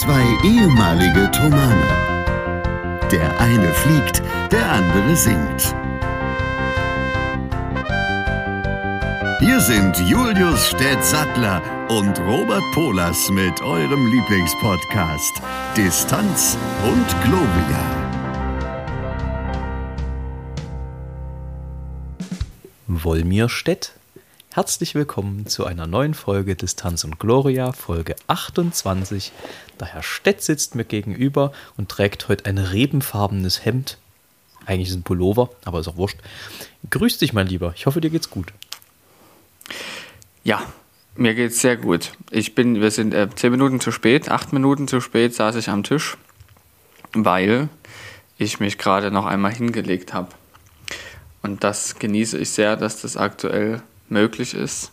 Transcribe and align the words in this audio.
Zwei 0.00 0.24
ehemalige 0.42 1.30
Tomane. 1.30 1.86
Der 3.12 3.38
eine 3.38 3.70
fliegt, 3.74 4.22
der 4.50 4.72
andere 4.72 5.14
singt. 5.14 5.74
Hier 9.40 9.60
sind 9.60 9.98
Julius 10.08 10.68
Städtsattler 10.68 11.60
und 11.90 12.18
Robert 12.20 12.62
Polas 12.72 13.28
mit 13.28 13.60
eurem 13.60 14.06
Lieblingspodcast 14.06 15.42
Distanz 15.76 16.56
und 16.82 17.06
Globia. 17.22 17.84
Wolmirstedt. 22.86 23.99
Herzlich 24.60 24.94
willkommen 24.94 25.46
zu 25.46 25.64
einer 25.64 25.86
neuen 25.86 26.12
Folge 26.12 26.54
Distanz 26.54 27.02
und 27.04 27.18
Gloria, 27.18 27.72
Folge 27.72 28.14
28. 28.26 29.32
Der 29.80 29.86
Herr 29.86 30.02
Stett 30.02 30.42
sitzt 30.42 30.74
mir 30.74 30.84
gegenüber 30.84 31.52
und 31.78 31.88
trägt 31.88 32.28
heute 32.28 32.44
ein 32.44 32.58
rebenfarbenes 32.58 33.64
Hemd. 33.64 33.96
Eigentlich 34.66 34.90
ist 34.90 34.96
ein 34.96 35.02
Pullover, 35.02 35.48
aber 35.64 35.80
ist 35.80 35.88
auch 35.88 35.96
wurscht. 35.96 36.18
Grüß 36.90 37.16
dich, 37.16 37.32
mein 37.32 37.46
Lieber. 37.46 37.72
Ich 37.74 37.86
hoffe, 37.86 38.02
dir 38.02 38.10
geht's 38.10 38.28
gut. 38.28 38.52
Ja, 40.44 40.62
mir 41.16 41.34
geht's 41.34 41.62
sehr 41.62 41.78
gut. 41.78 42.12
Ich 42.30 42.54
bin, 42.54 42.82
wir 42.82 42.90
sind 42.90 43.14
äh, 43.14 43.30
zehn 43.34 43.52
Minuten 43.52 43.80
zu 43.80 43.90
spät, 43.90 44.30
acht 44.30 44.52
Minuten 44.52 44.88
zu 44.88 45.00
spät 45.00 45.34
saß 45.34 45.56
ich 45.56 45.70
am 45.70 45.84
Tisch, 45.84 46.18
weil 47.14 47.70
ich 48.36 48.60
mich 48.60 48.76
gerade 48.76 49.10
noch 49.10 49.24
einmal 49.24 49.54
hingelegt 49.54 50.12
habe. 50.12 50.28
Und 51.40 51.64
das 51.64 51.98
genieße 51.98 52.36
ich 52.36 52.50
sehr, 52.50 52.76
dass 52.76 53.00
das 53.00 53.16
aktuell 53.16 53.80
möglich 54.10 54.54
ist. 54.54 54.92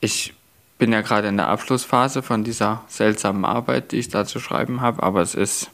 Ich 0.00 0.34
bin 0.78 0.92
ja 0.92 1.00
gerade 1.00 1.28
in 1.28 1.36
der 1.36 1.48
Abschlussphase 1.48 2.22
von 2.22 2.44
dieser 2.44 2.82
seltsamen 2.88 3.44
Arbeit, 3.44 3.92
die 3.92 3.98
ich 3.98 4.08
da 4.08 4.24
zu 4.24 4.40
schreiben 4.40 4.80
habe, 4.80 5.02
aber 5.02 5.20
es 5.20 5.34
ist 5.34 5.70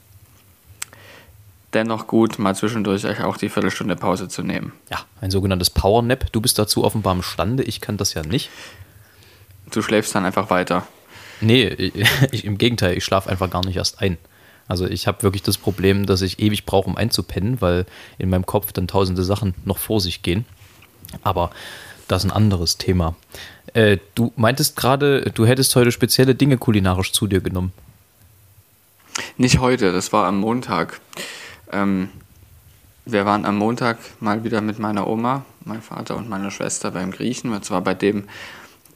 dennoch 1.73 2.07
gut, 2.07 2.39
mal 2.39 2.55
zwischendurch 2.55 3.05
auch 3.23 3.37
die 3.37 3.49
Viertelstunde 3.49 3.95
Pause 3.95 4.27
zu 4.27 4.43
nehmen. 4.43 4.73
Ja, 4.89 4.99
ein 5.21 5.31
sogenanntes 5.31 5.69
Power 5.69 6.01
Nap. 6.01 6.31
Du 6.31 6.41
bist 6.41 6.59
dazu 6.59 6.83
offenbar 6.83 7.15
imstande. 7.15 7.63
Ich 7.63 7.81
kann 7.81 7.97
das 7.97 8.13
ja 8.13 8.23
nicht. 8.23 8.49
Du 9.71 9.81
schläfst 9.81 10.13
dann 10.15 10.25
einfach 10.25 10.49
weiter. 10.49 10.85
Nee, 11.41 11.65
ich, 12.31 12.45
im 12.45 12.57
Gegenteil, 12.57 12.97
ich 12.97 13.03
schlafe 13.03 13.29
einfach 13.29 13.49
gar 13.49 13.65
nicht 13.65 13.77
erst 13.77 14.01
ein. 14.01 14.17
Also 14.67 14.85
ich 14.85 15.07
habe 15.07 15.23
wirklich 15.23 15.41
das 15.41 15.57
Problem, 15.57 16.05
dass 16.05 16.21
ich 16.21 16.39
ewig 16.39 16.65
brauche, 16.65 16.87
um 16.87 16.95
einzupennen, 16.95 17.61
weil 17.61 17.85
in 18.19 18.29
meinem 18.29 18.45
Kopf 18.45 18.71
dann 18.71 18.87
tausende 18.87 19.23
Sachen 19.23 19.55
noch 19.65 19.79
vor 19.79 19.99
sich 19.99 20.21
gehen. 20.21 20.45
Aber 21.23 21.49
das 22.09 22.25
ist 22.25 22.31
ein 22.31 22.35
anderes 22.35 22.77
Thema. 22.77 23.15
Äh, 23.73 23.97
du 24.15 24.33
meintest 24.35 24.75
gerade, 24.75 25.31
du 25.33 25.45
hättest 25.45 25.75
heute 25.75 25.91
spezielle 25.91 26.35
Dinge 26.35 26.57
kulinarisch 26.57 27.13
zu 27.13 27.27
dir 27.27 27.39
genommen. 27.39 27.71
Nicht 29.37 29.59
heute, 29.59 29.91
das 29.91 30.11
war 30.11 30.27
am 30.27 30.39
Montag. 30.39 30.99
Ähm, 31.71 32.09
wir 33.05 33.25
waren 33.25 33.45
am 33.45 33.57
Montag 33.57 33.97
mal 34.19 34.43
wieder 34.43 34.61
mit 34.61 34.79
meiner 34.79 35.07
Oma, 35.07 35.45
meinem 35.65 35.81
Vater 35.81 36.17
und 36.17 36.29
meiner 36.29 36.51
Schwester 36.51 36.91
beim 36.91 37.11
Griechen. 37.11 37.53
Und 37.53 37.63
zwar 37.63 37.81
bei 37.81 37.93
dem, 37.93 38.25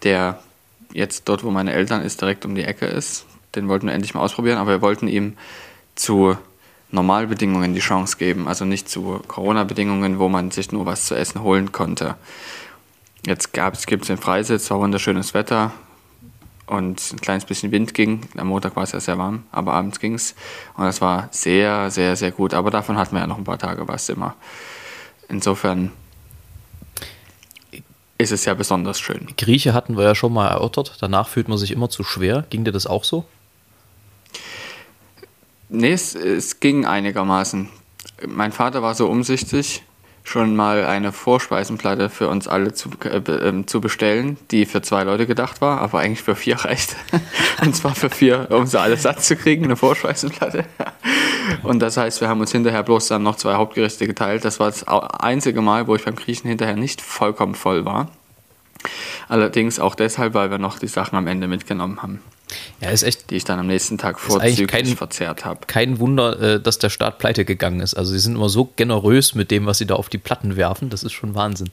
der 0.04 0.40
jetzt 0.92 1.30
dort, 1.30 1.44
wo 1.44 1.52
meine 1.52 1.74
Eltern 1.74 2.02
ist, 2.02 2.22
direkt 2.22 2.46
um 2.46 2.56
die 2.56 2.64
Ecke 2.64 2.86
ist. 2.86 3.26
Den 3.56 3.68
wollten 3.68 3.88
wir 3.88 3.94
endlich 3.94 4.14
mal 4.14 4.22
ausprobieren, 4.22 4.58
aber 4.58 4.72
wir 4.72 4.82
wollten 4.82 5.08
ihm 5.08 5.38
zu 5.96 6.36
Normalbedingungen 6.92 7.74
die 7.74 7.80
Chance 7.80 8.18
geben, 8.18 8.48
also 8.48 8.66
nicht 8.66 8.90
zu 8.90 9.22
Corona-Bedingungen, 9.28 10.20
wo 10.20 10.30
man 10.30 10.52
sich 10.52 10.72
nur 10.72 10.86
was 10.86 11.06
zu 11.06 11.16
essen 11.16 11.42
holen 11.42 11.72
konnte. 11.72 12.16
Jetzt 13.26 13.54
gibt 13.54 14.04
es 14.04 14.08
den 14.08 14.18
Freisitz, 14.18 14.70
war 14.70 14.80
wunderschönes 14.80 15.34
Wetter 15.34 15.72
und 16.66 17.14
ein 17.14 17.22
kleines 17.22 17.46
bisschen 17.46 17.72
Wind 17.72 17.94
ging. 17.94 18.22
Am 18.36 18.48
Montag 18.48 18.76
war 18.76 18.84
es 18.84 18.92
ja 18.92 19.00
sehr 19.00 19.18
warm, 19.18 19.44
aber 19.52 19.74
abends 19.74 20.00
ging 20.00 20.16
es. 20.16 20.36
Und 20.76 20.84
das 20.84 21.00
war 21.00 21.30
sehr, 21.32 21.90
sehr, 21.90 22.16
sehr 22.18 22.32
gut. 22.32 22.54
Aber 22.54 22.70
davon 22.70 22.98
hatten 22.98 23.16
wir 23.16 23.22
ja 23.22 23.28
noch 23.28 23.38
ein 23.38 23.44
paar 23.46 23.58
Tage 23.58 23.88
was 23.88 24.10
immer. 24.10 24.36
Insofern 25.30 25.92
ist 28.18 28.32
es 28.32 28.46
ja 28.46 28.54
besonders 28.54 29.00
schön. 29.00 29.28
Grieche 29.38 29.74
hatten 29.74 29.98
wir 29.98 30.04
ja 30.04 30.16
schon 30.16 30.34
mal 30.34 30.48
erörtert. 30.48 30.98
Danach 31.00 31.28
fühlt 31.28 31.48
man 31.48 31.58
sich 31.58 31.72
immer 31.72 31.90
zu 31.90 32.04
schwer. 32.04 32.46
Ging 32.50 32.66
dir 32.66 32.72
das 32.72 32.88
auch 32.88 33.04
so? 33.04 33.26
Nee, 35.70 35.94
es, 35.94 36.14
es 36.14 36.60
ging 36.60 36.86
einigermaßen. 36.86 37.70
Mein 38.28 38.52
Vater 38.52 38.82
war 38.82 38.96
so 38.96 39.08
umsichtig, 39.08 39.84
schon 40.24 40.56
mal 40.56 40.86
eine 40.86 41.12
Vorspeisenplatte 41.12 42.10
für 42.10 42.30
uns 42.30 42.48
alle 42.48 42.74
zu, 42.74 42.90
äh, 43.04 43.18
äh, 43.18 43.66
zu 43.66 43.82
bestellen, 43.82 44.38
die 44.52 44.66
für 44.66 44.82
zwei 44.82 45.04
Leute 45.04 45.28
gedacht 45.28 45.60
war, 45.62 45.82
aber 45.82 46.00
eigentlich 46.00 46.24
für 46.24 46.36
vier 46.36 46.56
reicht. 46.66 46.96
Und 47.62 47.76
zwar 47.76 47.94
für 47.94 48.10
vier, 48.10 48.48
um 48.50 48.66
sie 48.66 48.80
alle 48.80 48.98
satt 48.98 49.24
zu 49.24 49.36
kriegen, 49.36 49.66
eine 49.66 49.76
Vorspeisenplatte. 49.76 50.66
Und 51.64 51.80
das 51.80 51.98
heißt, 51.98 52.22
wir 52.22 52.30
haben 52.30 52.40
uns 52.40 52.54
hinterher 52.54 52.84
bloß 52.84 53.10
dann 53.10 53.24
noch 53.24 53.36
zwei 53.36 53.56
Hauptgerichte 53.56 54.08
geteilt. 54.08 54.46
Das 54.46 54.62
war 54.62 54.68
das 54.68 54.88
einzige 54.88 55.62
Mal, 55.62 55.88
wo 55.88 55.96
ich 55.96 56.06
beim 56.06 56.16
Griechen 56.16 56.48
hinterher 56.48 56.78
nicht 56.78 57.02
vollkommen 57.02 57.54
voll 57.56 57.84
war. 57.84 58.10
Allerdings 59.28 59.80
auch 59.80 59.96
deshalb, 59.96 60.34
weil 60.34 60.52
wir 60.52 60.58
noch 60.58 60.80
die 60.80 60.88
Sachen 60.88 61.18
am 61.18 61.28
Ende 61.28 61.48
mitgenommen 61.48 62.02
haben. 62.02 62.22
Ja, 62.82 62.90
ist 62.90 63.04
echt. 63.04 63.30
Die 63.30 63.36
ich 63.36 63.44
dann 63.44 63.60
am 63.60 63.68
nächsten 63.68 63.98
Tag 63.98 64.20
vorzüglich 64.20 64.68
kein, 64.68 64.86
verzehrt 64.86 65.46
habe. 65.46 65.62
Kein 65.68 66.00
Wunder, 66.00 66.40
äh, 66.40 66.60
dass 66.62 66.80
der 66.80 66.90
Staat 66.90 67.20
pleite 67.20 67.46
gegangen 67.46 67.80
ist. 67.80 67.94
Also 67.94 68.14
sie 68.14 68.20
sind 68.20 68.36
immer 68.36 68.50
so 68.50 68.70
generös 68.76 69.36
mit 69.36 69.52
dem, 69.52 69.66
was 69.66 69.78
sie 69.78 69.86
da 69.86 69.96
auf 69.96 70.10
die 70.10 70.18
Platten 70.18 70.56
werfen. 70.56 70.90
Das 70.90 71.04
ist 71.04 71.14
schon 71.14 71.36
Wahnsinn. 71.36 71.70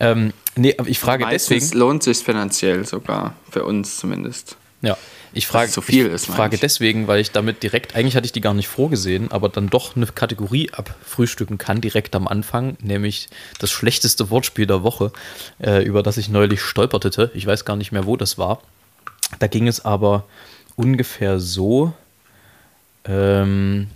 Ähm, 0.00 0.32
nee, 0.56 0.74
aber 0.76 0.88
ich 0.88 0.98
frage 0.98 1.24
Meistens 1.24 1.64
deswegen. 1.64 1.78
lohnt 1.78 2.02
sich 2.02 2.18
finanziell 2.18 2.84
sogar, 2.84 3.34
für 3.50 3.64
uns 3.64 3.98
zumindest. 3.98 4.56
Ja, 4.82 4.96
ich 5.34 5.46
frage, 5.46 5.70
so 5.70 5.80
viel 5.80 6.06
ich, 6.06 6.12
ist, 6.12 6.28
ich 6.28 6.34
frage 6.34 6.56
deswegen, 6.58 7.08
weil 7.08 7.20
ich 7.20 7.32
damit 7.32 7.62
direkt, 7.62 7.96
eigentlich 7.96 8.16
hatte 8.16 8.26
ich 8.26 8.32
die 8.32 8.40
gar 8.40 8.54
nicht 8.54 8.68
vorgesehen, 8.68 9.32
aber 9.32 9.48
dann 9.48 9.68
doch 9.68 9.96
eine 9.96 10.06
Kategorie 10.06 10.70
abfrühstücken 10.72 11.58
kann, 11.58 11.80
direkt 11.80 12.14
am 12.14 12.28
Anfang, 12.28 12.76
nämlich 12.80 13.28
das 13.58 13.70
schlechteste 13.70 14.30
Wortspiel 14.30 14.66
der 14.66 14.82
Woche, 14.82 15.12
äh, 15.60 15.82
über 15.82 16.02
das 16.02 16.16
ich 16.18 16.28
neulich 16.28 16.60
stolpertete. 16.60 17.32
Ich 17.34 17.46
weiß 17.46 17.64
gar 17.64 17.76
nicht 17.76 17.90
mehr, 17.90 18.06
wo 18.06 18.16
das 18.16 18.38
war. 18.38 18.62
Da 19.38 19.46
ging 19.46 19.68
es 19.68 19.84
aber 19.84 20.24
ungefähr 20.76 21.40
so. 21.40 21.92
Ähm, 23.04 23.90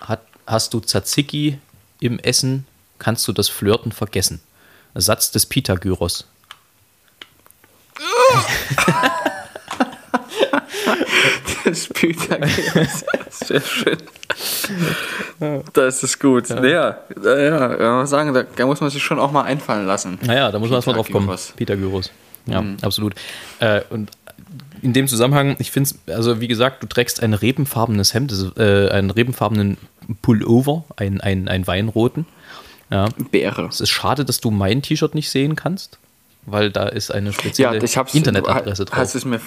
hat, 0.00 0.22
hast 0.46 0.74
du 0.74 0.80
Tzatziki 0.80 1.58
im 2.00 2.18
Essen, 2.18 2.66
kannst 2.98 3.26
du 3.28 3.32
das 3.32 3.48
Flirten 3.48 3.92
vergessen. 3.92 4.40
Satz 4.94 5.30
des 5.30 5.46
Pythagoras. 5.46 6.26
das 11.64 11.86
Pythagoras. 11.88 13.04
Sehr 13.30 13.60
schön. 13.60 13.98
Das 15.72 16.02
ist 16.02 16.20
gut. 16.20 16.48
Ja, 16.50 16.64
ja, 16.64 16.98
ja, 17.24 17.80
ja 17.80 18.06
sagen, 18.06 18.34
da, 18.34 18.42
da, 18.42 18.66
muss 18.66 18.80
man 18.80 18.90
sich 18.90 19.02
schon 19.02 19.18
auch 19.18 19.32
mal 19.32 19.42
einfallen 19.42 19.86
lassen. 19.86 20.18
Naja, 20.22 20.50
da 20.50 20.58
muss 20.58 20.68
man 20.68 20.76
erstmal 20.76 20.96
drauf 20.96 21.10
kommen. 21.10 21.34
Pythagoras. 21.56 22.10
Ja, 22.46 22.62
mhm. 22.62 22.76
absolut. 22.82 23.14
Äh, 23.60 23.82
und 23.90 24.10
in 24.82 24.92
dem 24.92 25.06
Zusammenhang, 25.06 25.56
ich 25.58 25.70
finde 25.70 25.90
es, 25.90 26.14
also 26.14 26.40
wie 26.40 26.48
gesagt, 26.48 26.82
du 26.82 26.86
trägst 26.86 27.22
ein 27.22 27.34
rebenfarbenes 27.34 28.14
Hemd, 28.14 28.32
äh, 28.56 28.88
einen 28.88 29.10
rebenfarbenen 29.10 29.76
Pullover, 30.22 30.84
einen, 30.96 31.20
einen, 31.20 31.48
einen 31.48 31.66
Weinroten. 31.66 32.26
Ja. 32.90 33.08
Beere. 33.30 33.66
Es 33.66 33.80
ist 33.80 33.90
schade, 33.90 34.24
dass 34.24 34.40
du 34.40 34.50
mein 34.50 34.82
T-Shirt 34.82 35.14
nicht 35.14 35.30
sehen 35.30 35.56
kannst, 35.56 35.98
weil 36.44 36.70
da 36.70 36.88
ist 36.88 37.10
eine 37.10 37.32
spezielle 37.32 37.78
ja, 37.78 38.04
Internetadresse 38.12 38.84
drauf. 38.84 38.98
Hast 38.98 39.14
es 39.14 39.24
mir, 39.24 39.40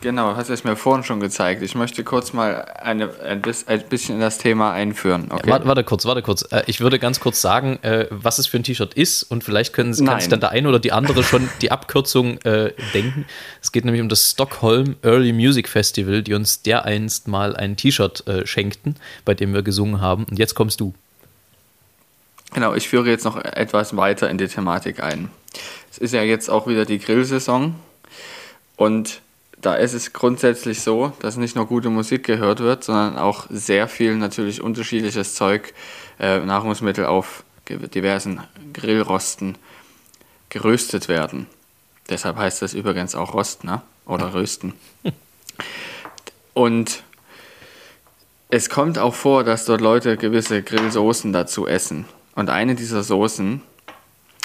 Genau, 0.00 0.34
hast 0.34 0.48
du 0.48 0.54
es 0.54 0.64
mir 0.64 0.76
vorhin 0.76 1.04
schon 1.04 1.20
gezeigt. 1.20 1.62
Ich 1.62 1.74
möchte 1.74 2.04
kurz 2.04 2.32
mal 2.32 2.64
eine, 2.80 3.10
ein, 3.20 3.42
bisschen 3.42 4.14
in 4.14 4.20
das 4.20 4.38
Thema 4.38 4.72
einführen. 4.72 5.26
Okay? 5.30 5.42
Ja, 5.44 5.52
warte, 5.52 5.66
warte, 5.66 5.84
kurz, 5.84 6.06
warte 6.06 6.22
kurz. 6.22 6.42
Äh, 6.50 6.62
ich 6.66 6.80
würde 6.80 6.98
ganz 6.98 7.20
kurz 7.20 7.40
sagen, 7.42 7.78
äh, 7.82 8.06
was 8.10 8.38
es 8.38 8.46
für 8.46 8.56
ein 8.56 8.62
T-Shirt 8.62 8.94
ist 8.94 9.22
und 9.24 9.44
vielleicht 9.44 9.74
können, 9.74 9.92
kann 10.06 10.20
sich 10.20 10.28
dann 10.28 10.40
der 10.40 10.50
eine 10.50 10.68
oder 10.68 10.78
die 10.78 10.92
andere 10.92 11.22
schon 11.22 11.50
die 11.60 11.70
Abkürzung 11.70 12.38
äh, 12.42 12.72
denken. 12.94 13.26
Es 13.60 13.72
geht 13.72 13.84
nämlich 13.84 14.00
um 14.00 14.08
das 14.08 14.30
Stockholm 14.30 14.96
Early 15.02 15.34
Music 15.34 15.68
Festival, 15.68 16.22
die 16.22 16.32
uns 16.32 16.62
dereinst 16.62 17.28
mal 17.28 17.54
ein 17.54 17.76
T-Shirt 17.76 18.26
äh, 18.26 18.46
schenkten, 18.46 18.96
bei 19.26 19.34
dem 19.34 19.52
wir 19.52 19.62
gesungen 19.62 20.00
haben. 20.00 20.24
Und 20.24 20.38
jetzt 20.38 20.54
kommst 20.54 20.80
du. 20.80 20.94
Genau, 22.54 22.74
ich 22.74 22.88
führe 22.88 23.08
jetzt 23.08 23.24
noch 23.24 23.36
etwas 23.36 23.96
weiter 23.96 24.30
in 24.30 24.38
die 24.38 24.48
Thematik 24.48 25.02
ein. 25.02 25.30
Es 25.90 25.98
ist 25.98 26.14
ja 26.14 26.22
jetzt 26.22 26.48
auch 26.48 26.66
wieder 26.66 26.84
die 26.84 26.98
Grillsaison 26.98 27.74
und 28.76 29.20
da 29.60 29.74
ist 29.74 29.92
es 29.92 30.12
grundsätzlich 30.12 30.80
so, 30.82 31.12
dass 31.20 31.36
nicht 31.36 31.56
nur 31.56 31.66
gute 31.66 31.90
Musik 31.90 32.24
gehört 32.24 32.60
wird, 32.60 32.84
sondern 32.84 33.18
auch 33.18 33.46
sehr 33.50 33.88
viel 33.88 34.16
natürlich 34.16 34.62
unterschiedliches 34.62 35.34
Zeug, 35.34 35.74
äh, 36.18 36.38
Nahrungsmittel 36.40 37.06
auf 37.06 37.44
diversen 37.68 38.40
Grillrosten 38.72 39.56
geröstet 40.48 41.08
werden. 41.08 41.46
Deshalb 42.08 42.36
heißt 42.36 42.62
das 42.62 42.74
übrigens 42.74 43.14
auch 43.14 43.34
Rost, 43.34 43.64
ne? 43.64 43.82
Oder 44.06 44.34
Rösten. 44.34 44.74
Und 46.54 47.04
es 48.48 48.68
kommt 48.68 48.98
auch 48.98 49.14
vor, 49.14 49.44
dass 49.44 49.64
dort 49.66 49.80
Leute 49.80 50.16
gewisse 50.16 50.62
Grillsoßen 50.62 51.32
dazu 51.32 51.68
essen. 51.68 52.06
Und 52.34 52.50
eine 52.50 52.74
dieser 52.74 53.04
Soßen 53.04 53.62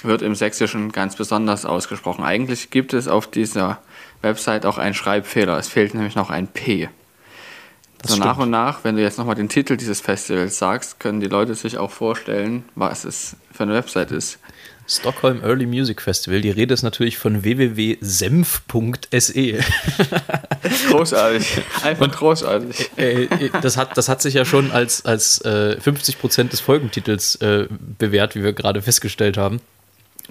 wird 0.04 0.22
im 0.22 0.36
Sächsischen 0.36 0.92
ganz 0.92 1.16
besonders 1.16 1.64
ausgesprochen. 1.64 2.24
Eigentlich 2.24 2.70
gibt 2.70 2.92
es 2.92 3.08
auf 3.08 3.26
dieser 3.26 3.80
Website 4.26 4.66
auch 4.66 4.78
einen 4.78 4.94
Schreibfehler. 4.94 5.58
Es 5.58 5.68
fehlt 5.68 5.94
nämlich 5.94 6.14
noch 6.14 6.30
ein 6.30 6.48
P. 6.48 6.88
Das 8.02 8.12
so 8.12 8.18
nach 8.18 8.38
und 8.38 8.50
nach, 8.50 8.84
wenn 8.84 8.96
du 8.96 9.02
jetzt 9.02 9.18
nochmal 9.18 9.34
den 9.34 9.48
Titel 9.48 9.76
dieses 9.76 10.00
Festivals 10.00 10.58
sagst, 10.58 11.00
können 11.00 11.20
die 11.20 11.28
Leute 11.28 11.54
sich 11.54 11.78
auch 11.78 11.90
vorstellen, 11.90 12.64
was 12.74 13.04
es 13.04 13.36
für 13.52 13.62
eine 13.62 13.74
Website 13.74 14.10
ist. 14.10 14.38
Stockholm 14.88 15.42
Early 15.42 15.66
Music 15.66 16.00
Festival. 16.00 16.40
Die 16.40 16.50
Rede 16.50 16.72
ist 16.72 16.82
natürlich 16.82 17.18
von 17.18 17.42
www.senf.se. 17.42 17.98
Großartig. 20.90 21.62
Einfach 21.82 22.04
Und, 22.04 22.12
großartig. 22.14 22.90
Äh, 22.96 23.24
äh, 23.24 23.50
das, 23.62 23.76
hat, 23.76 23.96
das 23.96 24.08
hat 24.08 24.22
sich 24.22 24.34
ja 24.34 24.44
schon 24.44 24.70
als, 24.70 25.04
als 25.04 25.40
äh, 25.44 25.80
50 25.80 26.20
Prozent 26.20 26.52
des 26.52 26.60
Folgentitels 26.60 27.34
äh, 27.36 27.66
bewährt, 27.98 28.36
wie 28.36 28.44
wir 28.44 28.52
gerade 28.52 28.80
festgestellt 28.80 29.36
haben. 29.36 29.60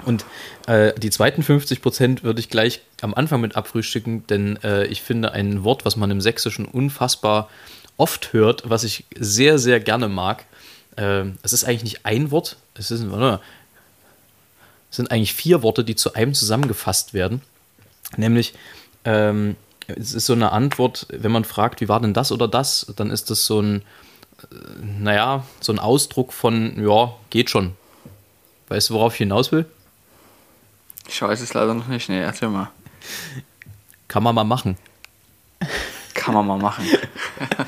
Und 0.04 0.26
äh, 0.68 0.94
die 1.00 1.10
zweiten 1.10 1.42
50 1.42 1.82
Prozent 1.82 2.24
würde 2.24 2.40
ich 2.40 2.50
gleich 2.50 2.82
am 3.02 3.14
Anfang 3.14 3.42
mit 3.42 3.56
abfrühstücken, 3.56 4.28
denn 4.28 4.58
äh, 4.64 4.86
ich 4.88 5.02
finde 5.02 5.32
ein 5.32 5.64
Wort, 5.64 5.86
was 5.86 5.96
man 5.96 6.12
im 6.12 6.20
Sächsischen 6.22 6.66
unfassbar 6.66 7.50
oft 7.98 8.34
hört, 8.34 8.70
was 8.70 8.84
ich 8.84 9.06
sehr, 9.18 9.58
sehr 9.58 9.80
gerne 9.80 10.10
mag. 10.10 10.44
es 10.98 11.54
ist 11.54 11.64
eigentlich 11.64 11.84
nicht 11.84 12.06
ein 12.06 12.30
Wort, 12.32 12.58
es 12.74 12.92
ist, 12.92 13.10
warte, 13.10 13.42
sind 14.96 15.12
eigentlich 15.12 15.34
vier 15.34 15.62
Worte, 15.62 15.84
die 15.84 15.96
zu 15.96 16.14
einem 16.14 16.34
zusammengefasst 16.34 17.14
werden. 17.14 17.42
Nämlich, 18.18 18.54
ähm, 19.04 19.56
es 19.88 20.14
ist 20.14 20.26
so 20.26 20.34
eine 20.34 20.52
Antwort, 20.52 21.08
wenn 21.10 21.32
man 21.32 21.44
fragt, 21.44 21.82
wie 21.82 21.90
war 21.90 22.00
denn 22.00 22.14
das 22.14 22.32
oder 22.32 22.48
das, 22.48 22.92
dann 22.96 23.12
ist 23.12 23.30
das 23.30 23.46
so 23.46 23.62
ein, 23.62 23.82
äh, 24.42 24.56
naja, 24.82 25.46
so 25.60 25.72
ein 25.72 25.80
Ausdruck 25.80 26.34
von, 26.34 26.82
ja, 26.84 27.14
geht 27.30 27.50
schon. 27.50 27.74
Weißt 28.70 28.90
du, 28.90 28.96
worauf 28.96 29.14
ich 29.14 29.20
hinaus 29.20 29.52
will? 29.52 29.66
Ich 31.08 31.22
weiß 31.22 31.42
es 31.42 31.54
leider 31.54 31.74
noch 31.74 31.88
nicht. 31.88 32.10
Nee, 32.10 32.22
erzähl 32.22 32.50
mal. 32.50 32.70
Kann 34.08 34.24
man 34.24 34.36
mal 34.36 34.44
machen. 34.44 34.78
Kann 36.14 36.34
man 36.34 36.48
mal 36.48 36.58
machen. 36.58 36.86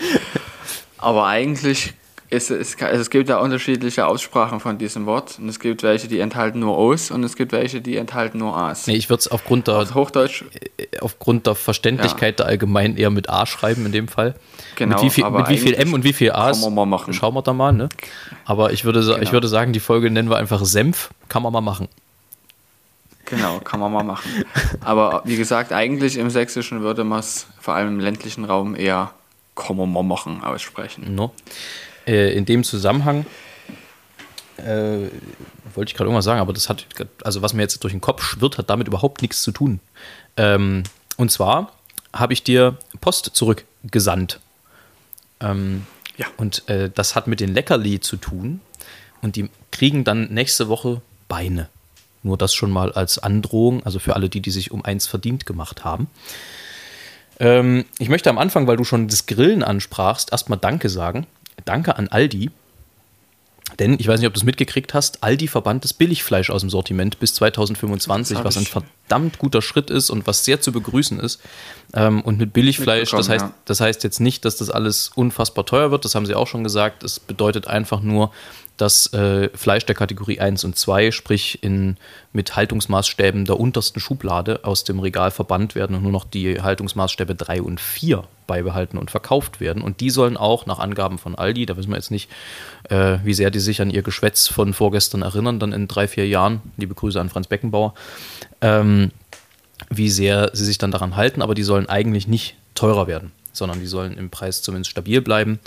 Aber 0.97 1.27
eigentlich 1.27 1.93
es, 2.29 2.49
es, 2.49 2.75
also 2.81 3.01
es 3.01 3.09
gibt 3.09 3.29
ja 3.29 3.37
unterschiedliche 3.37 4.05
Aussprachen 4.05 4.59
von 4.59 4.77
diesem 4.77 5.05
Wort. 5.05 5.39
Und 5.39 5.47
es 5.47 5.59
gibt 5.59 5.83
welche, 5.83 6.07
die 6.07 6.19
enthalten 6.19 6.59
nur 6.59 6.77
Os 6.77 7.09
und 7.09 7.23
es 7.23 7.35
gibt 7.37 7.53
welche, 7.53 7.79
die 7.79 7.95
enthalten 7.95 8.39
nur 8.39 8.57
As. 8.57 8.85
Nee, 8.87 8.95
ich 8.95 9.09
würde 9.09 9.21
es 9.21 9.27
aufgrund 9.29 9.67
der 9.67 9.93
Hochdeutsch 9.93 10.43
äh, 10.77 10.99
aufgrund 10.99 11.47
der 11.47 11.55
Verständlichkeit 11.55 12.39
ja. 12.39 12.45
der 12.45 12.45
allgemein 12.47 12.97
eher 12.97 13.11
mit 13.11 13.29
A 13.29 13.45
schreiben 13.45 13.85
in 13.85 13.93
dem 13.93 14.09
Fall. 14.09 14.35
Genau. 14.75 14.95
Mit 14.95 15.05
wie 15.05 15.09
viel, 15.09 15.29
mit 15.29 15.49
wie 15.49 15.57
viel 15.57 15.73
M 15.75 15.93
und 15.93 16.03
wie 16.03 16.13
viel 16.13 16.31
As? 16.33 16.61
Kann 16.61 16.73
man 16.73 16.75
mal 16.75 16.97
machen. 16.97 17.13
Schauen 17.13 17.33
wir 17.33 17.41
da 17.41 17.53
mal, 17.53 17.71
ne? 17.71 17.87
Aber 18.43 18.73
ich 18.73 18.83
würde, 18.83 18.99
genau. 18.99 19.17
ich 19.19 19.31
würde 19.31 19.47
sagen, 19.47 19.71
die 19.71 19.79
Folge 19.79 20.11
nennen 20.11 20.29
wir 20.29 20.37
einfach 20.37 20.65
Senf. 20.65 21.11
Kann 21.29 21.43
man 21.43 21.53
mal 21.53 21.61
machen. 21.61 21.87
Genau, 23.27 23.59
kann 23.59 23.79
man 23.79 23.91
mal 23.91 24.03
machen. 24.03 24.45
Aber 24.81 25.21
wie 25.25 25.35
gesagt, 25.35 25.73
eigentlich 25.73 26.17
im 26.17 26.29
Sächsischen 26.29 26.81
würde 26.81 27.03
man 27.03 27.19
es 27.19 27.47
vor 27.59 27.75
allem 27.75 27.89
im 27.89 27.99
ländlichen 27.99 28.45
Raum 28.45 28.75
eher 28.75 29.11
kann 29.55 29.75
man 29.75 29.91
mal 29.91 30.03
machen 30.03 30.43
aussprechen. 30.43 31.13
No. 31.13 31.33
Äh, 32.05 32.33
in 32.37 32.45
dem 32.45 32.63
Zusammenhang 32.63 33.25
äh, 34.57 35.09
wollte 35.73 35.89
ich 35.89 35.95
gerade 35.95 36.05
irgendwas 36.05 36.25
sagen, 36.25 36.39
aber 36.39 36.53
das 36.53 36.69
hat, 36.69 36.85
also 37.23 37.41
was 37.41 37.53
mir 37.53 37.63
jetzt 37.63 37.83
durch 37.83 37.93
den 37.93 38.01
Kopf 38.01 38.23
schwirrt, 38.23 38.57
hat 38.57 38.69
damit 38.69 38.87
überhaupt 38.87 39.21
nichts 39.21 39.41
zu 39.41 39.51
tun. 39.51 39.79
Ähm, 40.37 40.83
und 41.17 41.31
zwar 41.31 41.73
habe 42.13 42.33
ich 42.33 42.43
dir 42.43 42.77
Post 43.01 43.31
zurückgesandt. 43.33 44.39
Ähm, 45.41 45.85
ja. 46.17 46.27
Und 46.37 46.67
äh, 46.69 46.89
das 46.93 47.15
hat 47.15 47.27
mit 47.27 47.39
den 47.39 47.53
Leckerli 47.53 47.99
zu 47.99 48.15
tun. 48.15 48.61
Und 49.21 49.35
die 49.35 49.49
kriegen 49.71 50.03
dann 50.03 50.31
nächste 50.31 50.69
Woche 50.69 51.01
Beine. 51.27 51.69
Nur 52.27 52.37
das 52.37 52.53
schon 52.53 52.71
mal 52.71 52.91
als 52.91 53.17
Androhung, 53.17 53.83
also 53.83 53.99
für 53.99 54.15
alle 54.15 54.27
die, 54.27 54.41
die 54.41 54.51
sich 54.51 54.71
um 54.71 54.83
eins 54.83 55.07
verdient 55.07 55.45
gemacht 55.45 55.85
haben. 55.85 56.07
Ähm, 57.39 57.85
ich 57.99 58.09
möchte 58.09 58.29
am 58.29 58.37
Anfang, 58.37 58.67
weil 58.67 58.75
du 58.75 58.83
schon 58.83 59.07
das 59.07 59.25
Grillen 59.25 59.63
ansprachst, 59.63 60.31
erstmal 60.31 60.59
Danke 60.59 60.89
sagen. 60.89 61.25
Danke 61.65 61.95
an 61.95 62.09
Aldi. 62.09 62.51
Denn 63.79 63.95
ich 63.99 64.07
weiß 64.07 64.19
nicht, 64.19 64.27
ob 64.27 64.33
du 64.33 64.39
es 64.39 64.43
mitgekriegt 64.43 64.93
hast, 64.93 65.23
Aldi 65.23 65.47
verbannt 65.47 65.83
das 65.83 65.93
Billigfleisch 65.93 66.49
aus 66.49 66.61
dem 66.61 66.69
Sortiment 66.69 67.19
bis 67.19 67.33
2025, 67.35 68.43
was 68.43 68.57
ein 68.57 68.65
verdammt 69.07 69.39
guter 69.39 69.61
Schritt 69.61 69.89
ist 69.89 70.09
und 70.09 70.27
was 70.27 70.43
sehr 70.43 70.59
zu 70.59 70.71
begrüßen 70.71 71.19
ist. 71.19 71.41
Ähm, 71.93 72.21
und 72.21 72.37
mit 72.37 72.53
Billigfleisch, 72.53 73.11
das 73.11 73.29
heißt, 73.29 73.45
ja. 73.45 73.53
das 73.65 73.79
heißt 73.79 74.03
jetzt 74.03 74.19
nicht, 74.19 74.43
dass 74.43 74.57
das 74.57 74.69
alles 74.69 75.11
unfassbar 75.15 75.65
teuer 75.65 75.91
wird, 75.91 76.03
das 76.03 76.15
haben 76.15 76.25
sie 76.25 76.35
auch 76.35 76.47
schon 76.47 76.63
gesagt. 76.63 77.03
Es 77.03 77.19
bedeutet 77.19 77.67
einfach 77.67 78.01
nur, 78.01 78.31
dass 78.75 79.11
äh, 79.13 79.49
Fleisch 79.55 79.85
der 79.85 79.95
Kategorie 79.95 80.39
1 80.39 80.63
und 80.63 80.77
2, 80.77 81.11
sprich 81.11 81.63
in, 81.63 81.97
mit 82.31 82.55
Haltungsmaßstäben 82.55 83.45
der 83.45 83.59
untersten 83.59 83.99
Schublade 83.99 84.59
aus 84.63 84.83
dem 84.83 84.99
Regal 84.99 85.31
verbannt 85.31 85.73
werden 85.73 85.95
und 85.95 86.03
nur 86.03 86.11
noch 86.11 86.25
die 86.25 86.61
Haltungsmaßstäbe 86.61 87.33
3 87.33 87.61
und 87.63 87.79
4 87.79 88.23
beibehalten 88.45 88.97
und 88.97 89.09
verkauft 89.09 89.59
werden. 89.59 89.81
Und 89.81 89.99
die 89.99 90.09
sollen 90.09 90.37
auch 90.37 90.67
nach 90.67 90.79
Angaben 90.79 91.17
von 91.17 91.35
Aldi, 91.35 91.65
da 91.65 91.75
wissen 91.75 91.89
wir 91.89 91.97
jetzt 91.97 92.11
nicht, 92.11 92.29
äh, 92.89 93.17
wie 93.23 93.33
sehr 93.33 93.49
die 93.49 93.59
sich 93.59 93.81
an 93.81 93.89
ihr 93.89 94.03
Geschwätz 94.03 94.47
von 94.47 94.73
vorgestern 94.73 95.23
erinnern, 95.23 95.59
dann 95.59 95.73
in 95.73 95.87
drei, 95.87 96.07
vier 96.07 96.27
Jahren, 96.27 96.61
liebe 96.77 96.93
Grüße 96.93 97.19
an 97.19 97.29
Franz 97.29 97.47
Beckenbauer, 97.47 97.93
ähm, 98.61 99.11
wie 99.89 100.09
sehr 100.09 100.51
sie 100.53 100.65
sich 100.65 100.77
dann 100.77 100.91
daran 100.91 101.15
halten, 101.15 101.41
aber 101.41 101.55
die 101.55 101.63
sollen 101.63 101.87
eigentlich 101.87 102.27
nicht 102.27 102.55
teurer 102.75 103.07
werden, 103.07 103.31
sondern 103.53 103.79
die 103.79 103.87
sollen 103.87 104.17
im 104.17 104.29
Preis 104.29 104.61
zumindest 104.61 104.91
stabil 104.91 105.21
bleiben. 105.21 105.59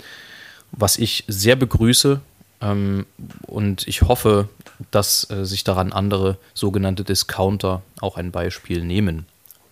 Was 0.71 0.97
ich 0.97 1.25
sehr 1.27 1.55
begrüße, 1.55 2.21
ähm, 2.61 3.05
und 3.47 3.87
ich 3.87 4.03
hoffe, 4.03 4.47
dass 4.91 5.29
äh, 5.29 5.45
sich 5.45 5.63
daran 5.63 5.91
andere 5.91 6.37
sogenannte 6.53 7.03
Discounter 7.03 7.81
auch 7.99 8.17
ein 8.17 8.31
Beispiel 8.31 8.83
nehmen. 8.83 9.25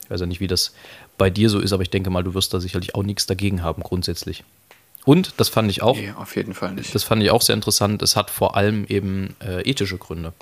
Ich 0.03 0.09
weiß 0.09 0.21
ja 0.21 0.25
nicht, 0.25 0.39
wie 0.39 0.47
das 0.47 0.73
bei 1.17 1.29
dir 1.29 1.49
so 1.49 1.59
ist, 1.59 1.71
aber 1.71 1.83
ich 1.83 1.89
denke 1.89 2.09
mal, 2.09 2.23
du 2.23 2.33
wirst 2.33 2.53
da 2.53 2.59
sicherlich 2.59 2.95
auch 2.95 3.03
nichts 3.03 3.25
dagegen 3.27 3.61
haben, 3.61 3.83
grundsätzlich. 3.83 4.43
Und 5.05 5.33
das 5.37 5.49
fand 5.49 5.69
ich 5.69 5.81
auch. 5.81 5.95
Nee, 5.95 6.13
auf 6.17 6.35
jeden 6.35 6.53
Fall 6.53 6.73
nicht. 6.73 6.93
Das 6.93 7.03
fand 7.03 7.23
ich 7.23 7.31
auch 7.31 7.41
sehr 7.41 7.55
interessant. 7.55 8.01
Es 8.01 8.15
hat 8.15 8.29
vor 8.29 8.57
allem 8.57 8.85
eben 8.87 9.35
äh, 9.39 9.61
ethische 9.69 9.97
Gründe, 9.97 10.33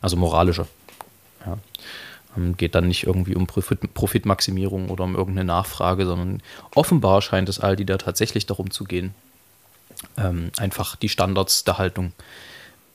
also 0.00 0.16
moralische. 0.16 0.66
Ja. 1.46 1.58
Ähm, 2.36 2.56
geht 2.56 2.74
dann 2.74 2.88
nicht 2.88 3.04
irgendwie 3.04 3.34
um 3.34 3.46
Profit, 3.46 3.94
Profitmaximierung 3.94 4.90
oder 4.90 5.04
um 5.04 5.14
irgendeine 5.14 5.46
Nachfrage, 5.46 6.06
sondern 6.06 6.42
offenbar 6.74 7.22
scheint 7.22 7.48
es 7.48 7.60
Aldi 7.60 7.86
da 7.86 7.98
tatsächlich 7.98 8.46
darum 8.46 8.70
zu 8.70 8.84
gehen, 8.84 9.14
ähm, 10.16 10.50
einfach 10.56 10.96
die 10.96 11.08
Standards 11.08 11.64
der 11.64 11.78
Haltung 11.78 12.12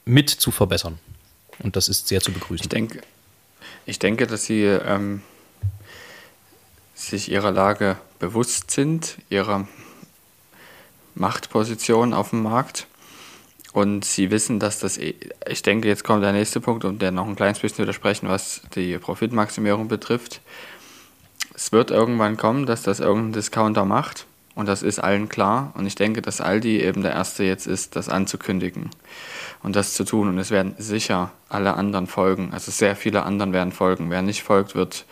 mit 0.05 0.29
zu 0.29 0.51
verbessern. 0.51 0.99
Und 1.61 1.75
das 1.75 1.89
ist 1.89 2.07
sehr 2.07 2.21
zu 2.21 2.31
begrüßen. 2.31 2.63
Ich 2.65 2.69
denke, 2.69 3.01
ich 3.85 3.99
denke 3.99 4.27
dass 4.27 4.45
sie 4.45 4.63
ähm, 4.63 5.21
sich 6.95 7.31
ihrer 7.31 7.51
Lage 7.51 7.97
bewusst 8.19 8.71
sind, 8.71 9.17
ihrer 9.29 9.67
Machtposition 11.15 12.13
auf 12.13 12.31
dem 12.31 12.43
Markt. 12.43 12.87
Und 13.79 14.03
sie 14.03 14.29
wissen, 14.29 14.59
dass 14.59 14.79
das, 14.79 14.97
ich 14.97 15.61
denke, 15.61 15.87
jetzt 15.87 16.03
kommt 16.03 16.21
der 16.21 16.33
nächste 16.33 16.59
Punkt, 16.59 16.83
um 16.83 16.99
der 16.99 17.11
noch 17.11 17.25
ein 17.25 17.37
kleines 17.37 17.59
bisschen 17.59 17.83
widersprechen, 17.83 18.27
was 18.27 18.61
die 18.75 18.97
Profitmaximierung 18.97 19.87
betrifft. 19.87 20.41
Es 21.55 21.71
wird 21.71 21.89
irgendwann 21.89 22.35
kommen, 22.35 22.65
dass 22.65 22.83
das 22.83 22.99
irgendein 22.99 23.31
Discounter 23.31 23.85
macht. 23.85 24.25
Und 24.53 24.65
das 24.65 24.83
ist 24.83 24.99
allen 24.99 25.29
klar. 25.29 25.71
Und 25.75 25.85
ich 25.85 25.95
denke, 25.95 26.21
dass 26.21 26.41
Aldi 26.41 26.81
eben 26.81 27.03
der 27.03 27.13
Erste 27.13 27.45
jetzt 27.45 27.67
ist, 27.67 27.95
das 27.95 28.09
anzukündigen 28.09 28.89
und 29.63 29.77
das 29.77 29.93
zu 29.93 30.03
tun. 30.03 30.27
Und 30.27 30.37
es 30.39 30.51
werden 30.51 30.75
sicher 30.77 31.31
alle 31.47 31.75
anderen 31.75 32.07
folgen. 32.07 32.49
Also 32.51 32.71
sehr 32.71 32.97
viele 32.97 33.23
anderen 33.23 33.53
werden 33.53 33.71
folgen. 33.71 34.09
Wer 34.09 34.21
nicht 34.21 34.43
folgt, 34.43 34.75
wird 34.75 35.05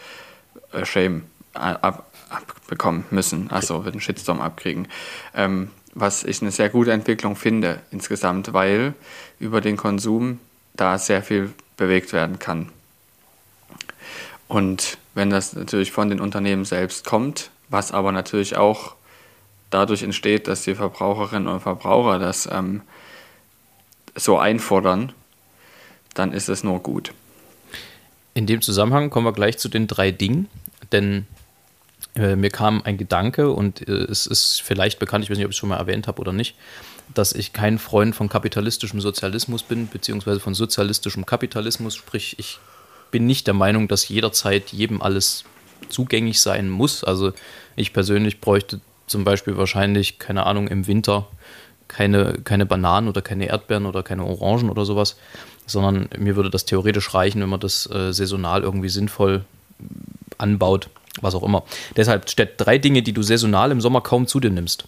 äh, 0.74 0.83
Shame 0.83 1.24
ab, 1.53 2.12
abbekommen 2.29 3.05
müssen. 3.12 3.50
Also 3.50 3.86
wird 3.86 3.93
einen 3.93 4.01
Shitstorm 4.01 4.41
abkriegen. 4.41 4.89
Ähm, 5.33 5.69
was 6.00 6.24
ich 6.24 6.42
eine 6.42 6.51
sehr 6.51 6.70
gute 6.70 6.92
Entwicklung 6.92 7.36
finde 7.36 7.80
insgesamt, 7.92 8.54
weil 8.54 8.94
über 9.39 9.62
den 9.62 9.77
Konsum 9.77 10.39
da 10.75 11.00
sehr 11.00 11.24
viel 11.24 11.54
bewegt 11.75 12.13
werden 12.13 12.38
kann. 12.38 12.70
Und 14.48 14.98
wenn 15.16 15.32
das 15.32 15.54
natürlich 15.54 15.92
von 15.92 16.10
den 16.10 16.22
Unternehmen 16.22 16.66
selbst 16.66 17.04
kommt, 17.04 17.50
was 17.70 17.92
aber 17.92 18.12
natürlich 18.12 18.56
auch 18.56 18.96
dadurch 19.72 20.04
entsteht, 20.04 20.48
dass 20.48 20.62
die 20.62 20.75
Verbraucherinnen 20.75 21.48
und 21.48 21.62
Verbraucher 21.62 22.20
das 22.20 22.48
ähm, 22.51 22.82
so 24.16 24.38
einfordern, 24.38 25.13
dann 26.13 26.32
ist 26.32 26.48
es 26.48 26.63
nur 26.63 26.80
gut. 26.80 27.12
In 28.36 28.46
dem 28.46 28.62
Zusammenhang 28.62 29.10
kommen 29.10 29.25
wir 29.25 29.34
gleich 29.34 29.58
zu 29.58 29.68
den 29.68 29.88
drei 29.88 30.12
Dingen, 30.12 30.48
denn 30.92 31.25
äh, 32.17 32.36
mir 32.36 32.50
kam 32.50 32.81
ein 32.83 32.97
Gedanke 32.97 33.51
und 33.51 33.88
äh, 33.88 33.91
es 33.91 34.25
ist 34.25 34.62
vielleicht 34.62 35.00
bekannt, 35.00 35.24
ich 35.24 35.29
weiß 35.29 35.38
nicht, 35.38 35.45
ob 35.45 35.51
ich 35.51 35.55
es 35.55 35.59
schon 35.59 35.69
mal 35.69 35.77
erwähnt 35.77 36.07
habe 36.07 36.19
oder 36.19 36.33
nicht, 36.33 36.55
dass 37.13 37.33
ich 37.33 37.53
kein 37.53 37.79
Freund 37.79 38.15
von 38.15 38.27
kapitalistischem 38.27 39.00
Sozialismus 39.00 39.63
bin, 39.63 39.88
beziehungsweise 39.88 40.39
von 40.39 40.53
sozialistischem 40.53 41.25
Kapitalismus, 41.25 41.95
sprich 41.95 42.36
ich 42.39 42.59
bin 43.12 43.25
nicht 43.25 43.47
der 43.47 43.53
Meinung, 43.53 43.88
dass 43.88 44.09
jederzeit 44.09 44.69
jedem 44.69 45.01
alles 45.01 45.45
zugänglich 45.89 46.41
sein 46.41 46.69
muss. 46.69 47.03
Also 47.03 47.31
ich 47.75 47.93
persönlich 47.93 48.41
bräuchte 48.41 48.81
zum 49.05 49.24
Beispiel 49.24 49.55
wahrscheinlich, 49.55 50.19
keine 50.19 50.45
Ahnung, 50.45 50.67
im 50.67 50.88
Winter 50.88 51.27
keine, 51.88 52.33
keine 52.43 52.65
Bananen 52.65 53.07
oder 53.07 53.21
keine 53.21 53.47
Erdbeeren 53.47 53.86
oder 53.86 54.03
keine 54.03 54.25
Orangen 54.25 54.69
oder 54.69 54.83
sowas, 54.83 55.17
sondern 55.65 56.09
mir 56.17 56.36
würde 56.36 56.50
das 56.50 56.65
theoretisch 56.65 57.13
reichen, 57.13 57.41
wenn 57.41 57.50
man 57.50 57.62
das 57.62 57.89
äh, 57.89 58.12
saisonal 58.12 58.63
irgendwie 58.63 58.89
sinnvoll 58.89 59.45
anbaut, 60.38 60.89
was 61.21 61.36
auch 61.36 61.43
immer. 61.43 61.63
Deshalb 61.95 62.29
steht 62.29 62.53
drei 62.57 62.77
Dinge, 62.77 63.01
die 63.01 63.13
du 63.13 63.21
saisonal 63.21 63.71
im 63.71 63.81
Sommer 63.81 64.01
kaum 64.01 64.27
zu 64.27 64.39
dir 64.39 64.50
nimmst. 64.50 64.86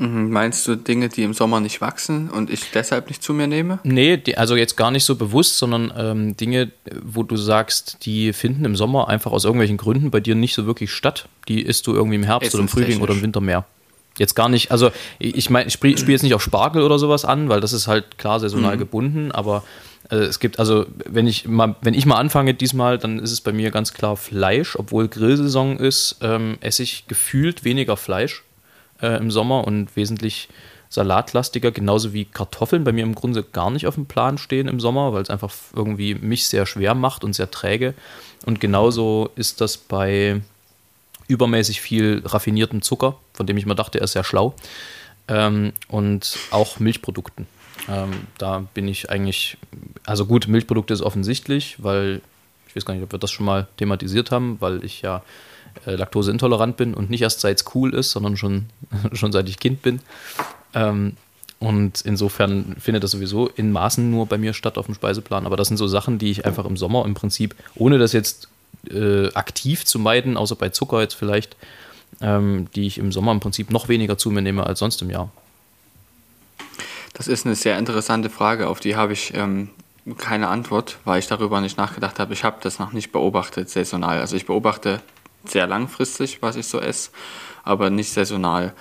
Mhm, 0.00 0.30
meinst 0.30 0.66
du 0.66 0.76
Dinge, 0.76 1.10
die 1.10 1.24
im 1.24 1.34
Sommer 1.34 1.60
nicht 1.60 1.82
wachsen 1.82 2.30
und 2.30 2.48
ich 2.48 2.70
deshalb 2.72 3.08
nicht 3.08 3.22
zu 3.22 3.34
mir 3.34 3.46
nehme? 3.46 3.80
Nee, 3.82 4.16
die, 4.16 4.38
also 4.38 4.56
jetzt 4.56 4.78
gar 4.78 4.90
nicht 4.90 5.04
so 5.04 5.14
bewusst, 5.14 5.58
sondern 5.58 5.92
ähm, 5.94 6.36
Dinge, 6.38 6.70
wo 7.02 7.22
du 7.22 7.36
sagst, 7.36 7.98
die 8.06 8.32
finden 8.32 8.64
im 8.64 8.76
Sommer 8.76 9.08
einfach 9.08 9.30
aus 9.30 9.44
irgendwelchen 9.44 9.76
Gründen 9.76 10.10
bei 10.10 10.20
dir 10.20 10.34
nicht 10.34 10.54
so 10.54 10.64
wirklich 10.64 10.90
statt. 10.90 11.28
Die 11.48 11.60
isst 11.60 11.86
du 11.86 11.92
irgendwie 11.92 12.16
im 12.16 12.22
Herbst 12.22 12.54
oder 12.54 12.62
im 12.62 12.68
Frühling 12.68 13.02
oder 13.02 13.12
im 13.12 13.20
Winter 13.20 13.42
mehr. 13.42 13.66
Jetzt 14.16 14.34
gar 14.34 14.48
nicht, 14.48 14.70
also 14.70 14.90
ich 15.18 15.50
meine, 15.50 15.68
ich 15.68 15.74
spiele 15.74 15.98
spiel 15.98 16.12
jetzt 16.12 16.22
nicht 16.22 16.34
auf 16.34 16.42
Spargel 16.42 16.82
oder 16.82 16.98
sowas 16.98 17.26
an, 17.26 17.50
weil 17.50 17.60
das 17.60 17.74
ist 17.74 17.86
halt 17.86 18.16
klar 18.16 18.40
saisonal 18.40 18.76
mhm. 18.76 18.80
gebunden, 18.80 19.32
aber 19.32 19.64
äh, 20.10 20.16
es 20.16 20.40
gibt, 20.40 20.58
also 20.58 20.86
wenn 21.06 21.26
ich 21.26 21.46
mal, 21.46 21.76
wenn 21.80 21.94
ich 21.94 22.06
mal 22.06 22.16
anfange 22.16 22.54
diesmal, 22.54 22.98
dann 22.98 23.18
ist 23.18 23.32
es 23.32 23.40
bei 23.40 23.52
mir 23.52 23.70
ganz 23.70 23.92
klar 23.92 24.16
Fleisch, 24.16 24.76
obwohl 24.76 25.08
Grillsaison 25.08 25.78
ist, 25.78 26.18
ähm, 26.20 26.58
esse 26.60 26.82
ich 26.82 27.06
gefühlt 27.06 27.64
weniger 27.64 27.96
Fleisch 27.96 28.44
äh, 29.00 29.16
im 29.16 29.30
Sommer 29.30 29.66
und 29.66 29.94
wesentlich 29.96 30.48
salatlastiger, 30.88 31.70
genauso 31.70 32.12
wie 32.12 32.24
Kartoffeln 32.24 32.82
bei 32.82 32.92
mir 32.92 33.04
im 33.04 33.14
Grunde 33.14 33.44
gar 33.44 33.70
nicht 33.70 33.86
auf 33.86 33.94
dem 33.94 34.06
Plan 34.06 34.38
stehen 34.38 34.66
im 34.66 34.80
Sommer, 34.80 35.12
weil 35.12 35.22
es 35.22 35.30
einfach 35.30 35.52
irgendwie 35.74 36.16
mich 36.16 36.48
sehr 36.48 36.66
schwer 36.66 36.94
macht 36.94 37.22
und 37.22 37.32
sehr 37.32 37.50
träge. 37.50 37.94
Und 38.44 38.60
genauso 38.60 39.30
ist 39.36 39.60
das 39.60 39.76
bei 39.76 40.40
übermäßig 41.28 41.80
viel 41.80 42.22
raffiniertem 42.24 42.82
Zucker, 42.82 43.16
von 43.34 43.46
dem 43.46 43.56
ich 43.56 43.66
mir 43.66 43.76
dachte, 43.76 43.98
er 43.98 44.04
ist 44.04 44.12
sehr 44.12 44.24
schlau. 44.24 44.54
Ähm, 45.28 45.72
und 45.86 46.36
auch 46.50 46.80
Milchprodukten. 46.80 47.46
Ähm, 47.90 48.10
da 48.38 48.64
bin 48.72 48.86
ich 48.86 49.10
eigentlich, 49.10 49.56
also 50.06 50.26
gut, 50.26 50.46
Milchprodukte 50.46 50.94
ist 50.94 51.02
offensichtlich, 51.02 51.76
weil 51.82 52.20
ich 52.68 52.76
weiß 52.76 52.84
gar 52.84 52.94
nicht, 52.94 53.02
ob 53.02 53.10
wir 53.12 53.18
das 53.18 53.32
schon 53.32 53.46
mal 53.46 53.66
thematisiert 53.78 54.30
haben, 54.30 54.58
weil 54.60 54.84
ich 54.84 55.02
ja 55.02 55.22
äh, 55.86 55.96
laktoseintolerant 55.96 56.76
bin 56.76 56.94
und 56.94 57.10
nicht 57.10 57.22
erst 57.22 57.40
seit 57.40 57.58
es 57.58 57.74
cool 57.74 57.92
ist, 57.94 58.12
sondern 58.12 58.36
schon, 58.36 58.66
schon 59.12 59.32
seit 59.32 59.48
ich 59.48 59.58
Kind 59.58 59.82
bin. 59.82 60.00
Ähm, 60.74 61.16
und 61.58 62.00
insofern 62.02 62.76
findet 62.78 63.04
das 63.04 63.10
sowieso 63.10 63.48
in 63.48 63.72
Maßen 63.72 64.08
nur 64.10 64.26
bei 64.26 64.38
mir 64.38 64.54
statt 64.54 64.78
auf 64.78 64.86
dem 64.86 64.94
Speiseplan. 64.94 65.44
Aber 65.44 65.56
das 65.56 65.68
sind 65.68 65.76
so 65.76 65.88
Sachen, 65.88 66.18
die 66.18 66.30
ich 66.30 66.46
einfach 66.46 66.64
im 66.64 66.76
Sommer 66.76 67.04
im 67.04 67.14
Prinzip, 67.14 67.54
ohne 67.74 67.98
das 67.98 68.12
jetzt 68.12 68.48
äh, 68.88 69.30
aktiv 69.34 69.84
zu 69.84 69.98
meiden, 69.98 70.36
außer 70.36 70.56
bei 70.56 70.70
Zucker 70.70 71.02
jetzt 71.02 71.14
vielleicht, 71.14 71.56
ähm, 72.22 72.68
die 72.74 72.86
ich 72.86 72.96
im 72.98 73.12
Sommer 73.12 73.32
im 73.32 73.40
Prinzip 73.40 73.70
noch 73.70 73.88
weniger 73.88 74.16
zu 74.16 74.30
mir 74.30 74.40
nehme 74.42 74.64
als 74.64 74.78
sonst 74.78 75.02
im 75.02 75.10
Jahr. 75.10 75.30
Das 77.20 77.28
ist 77.28 77.44
eine 77.44 77.54
sehr 77.54 77.78
interessante 77.78 78.30
Frage, 78.30 78.66
auf 78.66 78.80
die 78.80 78.96
habe 78.96 79.12
ich 79.12 79.34
ähm, 79.34 79.68
keine 80.16 80.48
Antwort, 80.48 80.96
weil 81.04 81.18
ich 81.18 81.26
darüber 81.26 81.60
nicht 81.60 81.76
nachgedacht 81.76 82.18
habe. 82.18 82.32
Ich 82.32 82.44
habe 82.44 82.56
das 82.62 82.78
noch 82.78 82.92
nicht 82.92 83.12
beobachtet 83.12 83.68
saisonal. 83.68 84.20
Also 84.20 84.36
ich 84.36 84.46
beobachte 84.46 85.02
sehr 85.44 85.66
langfristig, 85.66 86.40
was 86.40 86.56
ich 86.56 86.66
so 86.66 86.80
esse, 86.80 87.10
aber 87.62 87.90
nicht 87.90 88.10
saisonal. 88.10 88.72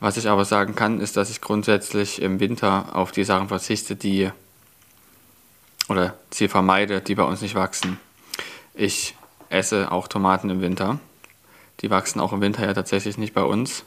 Was 0.00 0.16
ich 0.16 0.28
aber 0.28 0.44
sagen 0.44 0.74
kann, 0.74 0.98
ist, 0.98 1.16
dass 1.16 1.30
ich 1.30 1.40
grundsätzlich 1.40 2.20
im 2.20 2.40
Winter 2.40 2.96
auf 2.96 3.12
die 3.12 3.22
Sachen 3.22 3.46
verzichte, 3.46 3.94
die 3.94 4.28
oder 5.88 6.18
sie 6.32 6.48
vermeide, 6.48 7.00
die 7.00 7.14
bei 7.14 7.22
uns 7.22 7.42
nicht 7.42 7.54
wachsen. 7.54 8.00
Ich 8.74 9.14
esse 9.50 9.92
auch 9.92 10.08
Tomaten 10.08 10.50
im 10.50 10.60
Winter. 10.60 10.98
Die 11.78 11.90
wachsen 11.90 12.18
auch 12.18 12.32
im 12.32 12.40
Winter 12.40 12.66
ja 12.66 12.74
tatsächlich 12.74 13.18
nicht 13.18 13.34
bei 13.34 13.44
uns, 13.44 13.84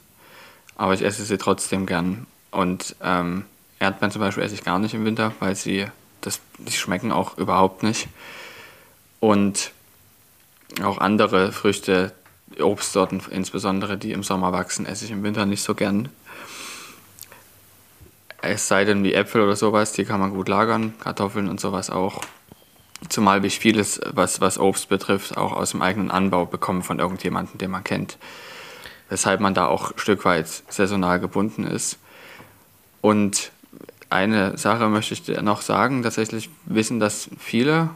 aber 0.78 0.94
ich 0.94 1.02
esse 1.02 1.26
sie 1.26 1.38
trotzdem 1.38 1.86
gern. 1.86 2.26
Und 2.52 2.96
ähm, 3.04 3.44
Erdbeeren 3.80 4.12
zum 4.12 4.22
Beispiel 4.22 4.44
esse 4.44 4.56
ich 4.56 4.64
gar 4.64 4.80
nicht 4.80 4.94
im 4.94 5.06
Winter, 5.06 5.34
weil 5.40 5.56
sie 5.56 5.86
das, 6.22 6.40
die 6.58 6.72
schmecken 6.72 7.12
auch 7.12 7.38
überhaupt 7.38 7.84
nicht. 7.84 8.08
Und 9.20 9.72
auch 10.84 10.98
andere 10.98 11.52
Früchte, 11.52 12.14
Obstsorten 12.60 13.22
insbesondere, 13.30 13.98
die 13.98 14.12
im 14.12 14.24
Sommer 14.24 14.52
wachsen, 14.52 14.86
esse 14.86 15.06
ich 15.06 15.12
im 15.12 15.24
Winter 15.24 15.46
nicht 15.46 15.62
so 15.62 15.76
gern. 15.76 16.10
Es 18.42 18.68
sei 18.68 18.86
denn 18.86 19.04
wie 19.04 19.14
Äpfel 19.14 19.42
oder 19.42 19.56
sowas, 19.56 19.92
die 19.94 20.06
kann 20.06 20.20
man 20.20 20.32
gut 20.34 20.48
lagern, 20.48 20.94
Kartoffeln 21.00 21.50
und 21.50 21.60
sowas 21.60 21.90
auch. 21.90 22.22
Zumal 23.10 23.44
ich 23.46 23.60
vieles, 23.60 24.00
was, 24.12 24.42
was 24.42 24.58
Obst 24.58 24.90
betrifft, 24.90 25.38
auch 25.38 25.54
aus 25.54 25.72
dem 25.72 25.82
eigenen 25.82 26.10
Anbau 26.10 26.46
bekomme 26.46 26.82
von 26.82 27.00
irgendjemandem, 27.00 27.58
den 27.58 27.72
man 27.72 27.84
kennt. 27.84 28.18
Weshalb 29.10 29.40
man 29.40 29.54
da 29.54 29.68
auch 29.68 29.92
ein 29.92 30.00
Stück 30.00 30.26
weit 30.26 30.48
saisonal 30.70 31.20
gebunden 31.20 31.66
ist. 31.66 32.00
Und 33.02 33.52
eine 34.10 34.58
Sache 34.58 34.88
möchte 34.90 35.14
ich 35.14 35.42
noch 35.42 35.62
sagen. 35.62 36.04
Tatsächlich 36.04 36.50
wissen 36.66 37.00
das 37.00 37.30
viele 37.38 37.90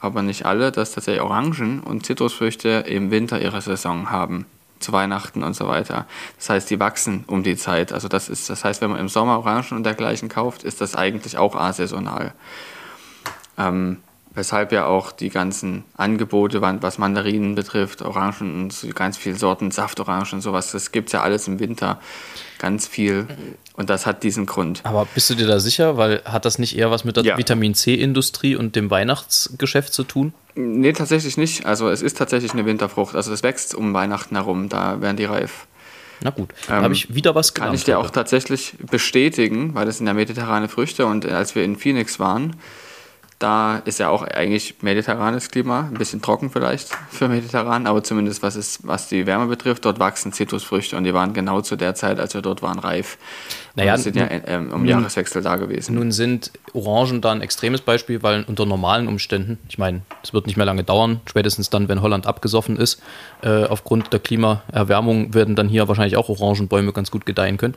aber 0.00 0.22
nicht 0.22 0.46
alle, 0.46 0.72
dass 0.72 0.92
tatsächlich 0.92 1.22
Orangen 1.22 1.80
und 1.80 2.06
Zitrusfrüchte 2.06 2.84
im 2.88 3.10
Winter 3.10 3.40
ihre 3.40 3.60
Saison 3.60 4.10
haben. 4.10 4.46
Zu 4.80 4.92
Weihnachten 4.92 5.42
und 5.42 5.54
so 5.54 5.68
weiter. 5.68 6.06
Das 6.38 6.48
heißt, 6.48 6.70
die 6.70 6.80
wachsen 6.80 7.24
um 7.26 7.42
die 7.42 7.56
Zeit. 7.56 7.92
Also 7.92 8.08
das 8.08 8.30
ist, 8.30 8.48
das 8.48 8.64
heißt, 8.64 8.80
wenn 8.80 8.90
man 8.90 8.98
im 8.98 9.10
Sommer 9.10 9.38
Orangen 9.38 9.72
und 9.72 9.84
dergleichen 9.84 10.30
kauft, 10.30 10.62
ist 10.62 10.80
das 10.80 10.96
eigentlich 10.96 11.36
auch 11.36 11.54
asaisonal. 11.54 12.32
Ähm, 13.58 13.98
weshalb 14.30 14.72
ja 14.72 14.86
auch 14.86 15.12
die 15.12 15.28
ganzen 15.28 15.84
Angebote, 15.98 16.62
was 16.62 16.96
Mandarinen 16.96 17.54
betrifft, 17.56 18.00
Orangen 18.00 18.62
und 18.62 18.94
ganz 18.94 19.18
viele 19.18 19.36
Sorten, 19.36 19.70
Saftorangen 19.70 20.32
und 20.32 20.40
sowas, 20.40 20.72
das 20.72 20.92
gibt 20.92 21.10
es 21.10 21.12
ja 21.12 21.20
alles 21.20 21.46
im 21.46 21.58
Winter. 21.58 22.00
Ganz 22.58 22.86
viel. 22.86 23.26
Und 23.80 23.88
das 23.88 24.04
hat 24.04 24.24
diesen 24.24 24.44
Grund. 24.44 24.82
Aber 24.84 25.06
bist 25.14 25.30
du 25.30 25.34
dir 25.34 25.46
da 25.46 25.58
sicher? 25.58 25.96
Weil 25.96 26.20
hat 26.26 26.44
das 26.44 26.58
nicht 26.58 26.76
eher 26.76 26.90
was 26.90 27.04
mit 27.04 27.16
der 27.16 27.24
ja. 27.24 27.38
Vitamin 27.38 27.74
C-Industrie 27.74 28.54
und 28.54 28.76
dem 28.76 28.90
Weihnachtsgeschäft 28.90 29.94
zu 29.94 30.04
tun? 30.04 30.34
Nee, 30.54 30.92
tatsächlich 30.92 31.38
nicht. 31.38 31.64
Also 31.64 31.88
es 31.88 32.02
ist 32.02 32.18
tatsächlich 32.18 32.52
eine 32.52 32.66
Winterfrucht. 32.66 33.16
Also 33.16 33.32
es 33.32 33.42
wächst 33.42 33.74
um 33.74 33.94
Weihnachten 33.94 34.36
herum, 34.36 34.68
da 34.68 35.00
werden 35.00 35.16
die 35.16 35.24
reif. 35.24 35.66
Na 36.20 36.28
gut, 36.28 36.50
ähm, 36.68 36.82
habe 36.82 36.92
ich 36.92 37.14
wieder 37.14 37.34
was 37.34 37.54
gelernt. 37.54 37.70
Kann 37.70 37.74
ich 37.74 37.84
dir 37.84 37.98
auch 37.98 38.10
tatsächlich 38.10 38.74
bestätigen, 38.90 39.74
weil 39.74 39.86
das 39.86 39.96
sind 39.96 40.06
ja 40.06 40.12
mediterrane 40.12 40.68
Früchte 40.68 41.06
und 41.06 41.24
als 41.24 41.54
wir 41.54 41.64
in 41.64 41.76
Phoenix 41.76 42.20
waren, 42.20 42.56
da 43.40 43.78
ist 43.86 43.98
ja 43.98 44.10
auch 44.10 44.22
eigentlich 44.22 44.76
mediterranes 44.82 45.50
Klima, 45.50 45.88
ein 45.90 45.94
bisschen 45.94 46.20
trocken 46.20 46.50
vielleicht 46.50 46.90
für 47.10 47.26
mediterran, 47.26 47.86
aber 47.86 48.04
zumindest 48.04 48.42
was, 48.42 48.54
ist, 48.54 48.86
was 48.86 49.08
die 49.08 49.26
Wärme 49.26 49.46
betrifft, 49.46 49.86
dort 49.86 49.98
wachsen 49.98 50.32
Zitrusfrüchte 50.32 50.96
und 50.96 51.04
die 51.04 51.14
waren 51.14 51.32
genau 51.32 51.62
zu 51.62 51.76
der 51.76 51.94
Zeit, 51.94 52.20
als 52.20 52.34
wir 52.34 52.42
dort 52.42 52.60
waren, 52.60 52.78
reif. 52.78 53.16
Naja, 53.76 53.94
und 53.94 54.00
sind 54.00 54.16
ja 54.16 54.26
ähm, 54.28 54.70
um 54.72 54.80
nun, 54.80 54.88
Jahreswechsel 54.88 55.42
da 55.42 55.56
gewesen. 55.56 55.94
Nun 55.94 56.12
sind 56.12 56.50
Orangen 56.74 57.22
da 57.22 57.32
ein 57.32 57.40
extremes 57.40 57.80
Beispiel, 57.80 58.22
weil 58.22 58.44
unter 58.46 58.66
normalen 58.66 59.08
Umständen, 59.08 59.58
ich 59.70 59.78
meine, 59.78 60.02
es 60.22 60.34
wird 60.34 60.46
nicht 60.46 60.56
mehr 60.56 60.66
lange 60.66 60.84
dauern, 60.84 61.20
spätestens 61.24 61.70
dann, 61.70 61.88
wenn 61.88 62.02
Holland 62.02 62.26
abgesoffen 62.26 62.76
ist, 62.76 63.02
äh, 63.42 63.64
aufgrund 63.64 64.12
der 64.12 64.20
Klimaerwärmung 64.20 65.32
werden 65.32 65.56
dann 65.56 65.68
hier 65.70 65.88
wahrscheinlich 65.88 66.18
auch 66.18 66.28
Orangenbäume 66.28 66.92
ganz 66.92 67.10
gut 67.10 67.24
gedeihen 67.24 67.56
können. 67.56 67.74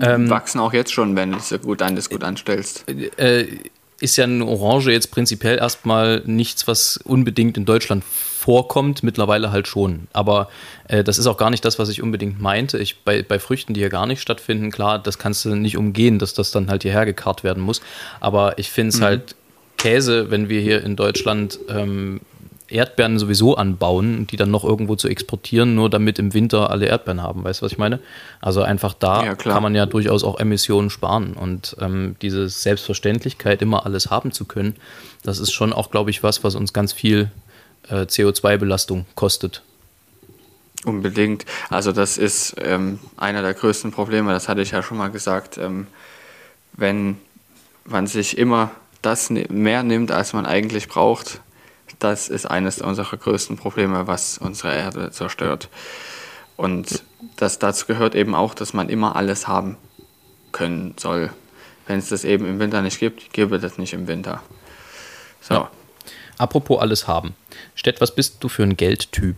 Ähm, 0.00 0.28
wachsen 0.28 0.60
auch 0.60 0.72
jetzt 0.72 0.92
schon, 0.92 1.14
wenn 1.14 1.32
du 1.32 1.38
es 1.38 1.54
gut, 1.62 1.82
an, 1.82 1.96
das 1.96 2.10
gut 2.10 2.24
anstellst. 2.24 2.84
Äh, 2.88 3.46
ist 4.00 4.16
ja 4.16 4.24
eine 4.24 4.44
Orange 4.46 4.92
jetzt 4.92 5.10
prinzipiell 5.10 5.58
erstmal 5.58 6.22
nichts, 6.24 6.66
was 6.68 6.98
unbedingt 6.98 7.56
in 7.56 7.64
Deutschland 7.64 8.04
vorkommt, 8.04 9.02
mittlerweile 9.02 9.50
halt 9.50 9.66
schon. 9.66 10.06
Aber 10.12 10.48
äh, 10.86 11.02
das 11.02 11.18
ist 11.18 11.26
auch 11.26 11.36
gar 11.36 11.50
nicht 11.50 11.64
das, 11.64 11.78
was 11.78 11.88
ich 11.88 12.02
unbedingt 12.02 12.40
meinte. 12.40 12.78
Ich, 12.78 13.00
bei, 13.02 13.22
bei 13.22 13.38
Früchten, 13.38 13.74
die 13.74 13.80
hier 13.80 13.88
gar 13.88 14.06
nicht 14.06 14.20
stattfinden, 14.20 14.70
klar, 14.70 14.98
das 14.98 15.18
kannst 15.18 15.44
du 15.44 15.54
nicht 15.54 15.76
umgehen, 15.76 16.18
dass 16.18 16.34
das 16.34 16.52
dann 16.52 16.70
halt 16.70 16.82
hierher 16.82 17.04
gekarrt 17.04 17.42
werden 17.42 17.62
muss. 17.62 17.80
Aber 18.20 18.58
ich 18.58 18.70
finde 18.70 18.90
es 18.90 19.00
mhm. 19.00 19.04
halt 19.04 19.36
Käse, 19.76 20.30
wenn 20.30 20.48
wir 20.48 20.60
hier 20.60 20.82
in 20.82 20.96
Deutschland 20.96 21.58
ähm, 21.68 22.20
Erdbeeren 22.68 23.18
sowieso 23.18 23.56
anbauen, 23.56 24.26
die 24.26 24.36
dann 24.36 24.50
noch 24.50 24.64
irgendwo 24.64 24.94
zu 24.94 25.08
exportieren, 25.08 25.74
nur 25.74 25.88
damit 25.88 26.18
im 26.18 26.34
Winter 26.34 26.70
alle 26.70 26.86
Erdbeeren 26.86 27.22
haben. 27.22 27.44
Weißt 27.44 27.60
du, 27.60 27.64
was 27.64 27.72
ich 27.72 27.78
meine? 27.78 27.98
Also 28.40 28.62
einfach 28.62 28.94
da 28.94 29.24
ja, 29.24 29.34
kann 29.34 29.62
man 29.62 29.74
ja 29.74 29.86
durchaus 29.86 30.22
auch 30.22 30.38
Emissionen 30.38 30.90
sparen. 30.90 31.32
Und 31.32 31.76
ähm, 31.80 32.16
diese 32.20 32.48
Selbstverständlichkeit, 32.48 33.62
immer 33.62 33.86
alles 33.86 34.10
haben 34.10 34.32
zu 34.32 34.44
können, 34.44 34.76
das 35.22 35.38
ist 35.38 35.52
schon 35.52 35.72
auch, 35.72 35.90
glaube 35.90 36.10
ich, 36.10 36.22
was, 36.22 36.44
was 36.44 36.54
uns 36.54 36.72
ganz 36.72 36.92
viel 36.92 37.30
äh, 37.88 38.02
CO2-Belastung 38.02 39.06
kostet. 39.14 39.62
Unbedingt. 40.84 41.44
Also 41.70 41.92
das 41.92 42.18
ist 42.18 42.54
ähm, 42.62 42.98
einer 43.16 43.42
der 43.42 43.54
größten 43.54 43.90
Probleme, 43.90 44.32
das 44.32 44.48
hatte 44.48 44.60
ich 44.60 44.70
ja 44.70 44.82
schon 44.82 44.98
mal 44.98 45.10
gesagt. 45.10 45.58
Ähm, 45.58 45.86
wenn 46.74 47.18
man 47.84 48.06
sich 48.06 48.38
immer 48.38 48.70
das 49.02 49.30
ne-, 49.30 49.46
mehr 49.48 49.82
nimmt, 49.82 50.12
als 50.12 50.32
man 50.32 50.46
eigentlich 50.46 50.88
braucht, 50.88 51.40
das 51.98 52.28
ist 52.28 52.46
eines 52.46 52.80
unserer 52.80 53.16
größten 53.16 53.56
Probleme, 53.56 54.06
was 54.06 54.38
unsere 54.38 54.74
Erde 54.74 55.10
zerstört. 55.10 55.68
Und 56.56 57.04
das, 57.36 57.58
dazu 57.58 57.86
gehört 57.86 58.14
eben 58.14 58.34
auch, 58.34 58.54
dass 58.54 58.72
man 58.72 58.88
immer 58.88 59.16
alles 59.16 59.46
haben 59.48 59.76
können 60.52 60.94
soll. 60.98 61.30
Wenn 61.86 61.98
es 61.98 62.08
das 62.08 62.24
eben 62.24 62.46
im 62.46 62.58
Winter 62.58 62.82
nicht 62.82 62.98
gibt, 62.98 63.32
gebe 63.32 63.58
das 63.58 63.78
nicht 63.78 63.92
im 63.92 64.06
Winter. 64.08 64.42
So. 65.40 65.54
Ja. 65.54 65.70
Apropos 66.36 66.80
alles 66.80 67.08
haben. 67.08 67.34
Stett, 67.74 68.00
was 68.00 68.14
bist 68.14 68.36
du 68.40 68.48
für 68.48 68.62
ein 68.62 68.76
Geldtyp? 68.76 69.36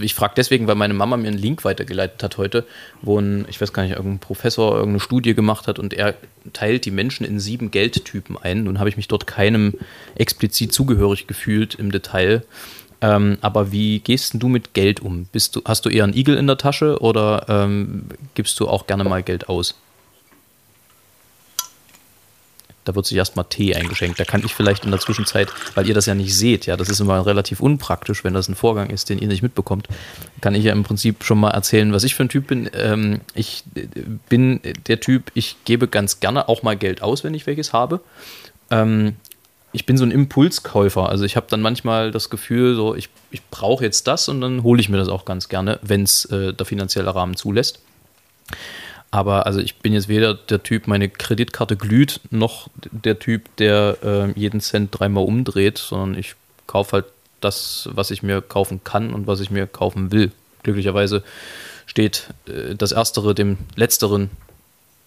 Ich 0.00 0.14
frage 0.14 0.34
deswegen, 0.36 0.66
weil 0.66 0.74
meine 0.74 0.94
Mama 0.94 1.16
mir 1.16 1.28
einen 1.28 1.38
Link 1.38 1.64
weitergeleitet 1.64 2.22
hat 2.22 2.38
heute, 2.38 2.64
wo 3.00 3.18
ein, 3.18 3.46
ich 3.48 3.60
weiß 3.60 3.72
gar 3.72 3.82
nicht, 3.82 3.96
irgendein 3.96 4.18
Professor 4.18 4.72
irgendeine 4.72 5.00
Studie 5.00 5.34
gemacht 5.34 5.66
hat 5.68 5.78
und 5.78 5.94
er 5.94 6.14
teilt 6.52 6.84
die 6.84 6.90
Menschen 6.90 7.24
in 7.24 7.40
sieben 7.40 7.70
Geldtypen 7.70 8.36
ein. 8.36 8.64
Nun 8.64 8.78
habe 8.78 8.88
ich 8.88 8.96
mich 8.96 9.08
dort 9.08 9.26
keinem 9.26 9.74
explizit 10.14 10.72
zugehörig 10.72 11.26
gefühlt 11.26 11.74
im 11.74 11.92
Detail. 11.92 12.42
Ähm, 13.00 13.38
aber 13.40 13.72
wie 13.72 13.98
gehst 13.98 14.34
du 14.34 14.48
mit 14.48 14.74
Geld 14.74 15.00
um? 15.00 15.26
Bist 15.32 15.56
du, 15.56 15.62
hast 15.64 15.84
du 15.84 15.90
eher 15.90 16.04
einen 16.04 16.14
Igel 16.14 16.36
in 16.36 16.46
der 16.46 16.56
Tasche 16.56 17.00
oder 17.00 17.46
ähm, 17.48 18.04
gibst 18.34 18.58
du 18.60 18.68
auch 18.68 18.86
gerne 18.86 19.04
mal 19.04 19.22
Geld 19.22 19.48
aus? 19.48 19.74
Da 22.84 22.94
wird 22.94 23.06
sich 23.06 23.16
erstmal 23.16 23.44
Tee 23.48 23.74
eingeschenkt. 23.74 24.18
Da 24.18 24.24
kann 24.24 24.42
ich 24.44 24.54
vielleicht 24.54 24.84
in 24.84 24.90
der 24.90 25.00
Zwischenzeit, 25.00 25.48
weil 25.74 25.86
ihr 25.86 25.94
das 25.94 26.06
ja 26.06 26.14
nicht 26.14 26.36
seht, 26.36 26.66
ja, 26.66 26.76
das 26.76 26.88
ist 26.88 27.00
immer 27.00 27.24
relativ 27.24 27.60
unpraktisch, 27.60 28.24
wenn 28.24 28.34
das 28.34 28.48
ein 28.48 28.54
Vorgang 28.54 28.90
ist, 28.90 29.08
den 29.08 29.18
ihr 29.18 29.28
nicht 29.28 29.42
mitbekommt, 29.42 29.88
kann 30.40 30.54
ich 30.54 30.64
ja 30.64 30.72
im 30.72 30.82
Prinzip 30.82 31.24
schon 31.24 31.38
mal 31.38 31.50
erzählen, 31.50 31.92
was 31.92 32.04
ich 32.04 32.14
für 32.14 32.24
ein 32.24 32.28
Typ 32.28 32.48
bin. 32.48 32.68
Ähm, 32.74 33.20
ich 33.34 33.64
bin 34.28 34.60
der 34.86 35.00
Typ, 35.00 35.30
ich 35.34 35.56
gebe 35.64 35.88
ganz 35.88 36.20
gerne 36.20 36.48
auch 36.48 36.62
mal 36.62 36.76
Geld 36.76 37.02
aus, 37.02 37.22
wenn 37.24 37.34
ich 37.34 37.46
welches 37.46 37.72
habe. 37.72 38.00
Ähm, 38.70 39.16
ich 39.72 39.86
bin 39.86 39.96
so 39.96 40.04
ein 40.04 40.10
Impulskäufer. 40.10 41.08
Also 41.08 41.24
ich 41.24 41.36
habe 41.36 41.46
dann 41.48 41.62
manchmal 41.62 42.10
das 42.10 42.30
Gefühl, 42.30 42.74
so 42.74 42.94
ich, 42.94 43.08
ich 43.30 43.42
brauche 43.50 43.84
jetzt 43.84 44.06
das 44.06 44.28
und 44.28 44.40
dann 44.40 44.62
hole 44.62 44.80
ich 44.80 44.88
mir 44.88 44.98
das 44.98 45.08
auch 45.08 45.24
ganz 45.24 45.48
gerne, 45.48 45.78
wenn 45.82 46.02
es 46.02 46.26
äh, 46.26 46.52
der 46.52 46.66
finanzielle 46.66 47.14
Rahmen 47.14 47.36
zulässt. 47.36 47.80
Aber 49.12 49.46
also 49.46 49.60
ich 49.60 49.76
bin 49.76 49.92
jetzt 49.92 50.08
weder 50.08 50.34
der 50.34 50.62
Typ, 50.62 50.88
meine 50.88 51.08
Kreditkarte 51.10 51.76
glüht, 51.76 52.20
noch 52.30 52.68
der 52.90 53.18
Typ, 53.18 53.54
der 53.56 53.98
äh, 54.02 54.40
jeden 54.40 54.60
Cent 54.60 54.98
dreimal 54.98 55.24
umdreht, 55.24 55.76
sondern 55.76 56.18
ich 56.18 56.34
kaufe 56.66 56.92
halt 56.92 57.04
das, 57.42 57.90
was 57.92 58.10
ich 58.10 58.22
mir 58.22 58.40
kaufen 58.40 58.82
kann 58.84 59.12
und 59.12 59.26
was 59.26 59.40
ich 59.40 59.50
mir 59.50 59.66
kaufen 59.66 60.12
will. 60.12 60.32
Glücklicherweise 60.62 61.22
steht 61.84 62.28
äh, 62.48 62.74
das 62.74 62.92
Erstere 62.92 63.34
dem 63.34 63.58
Letzteren 63.76 64.30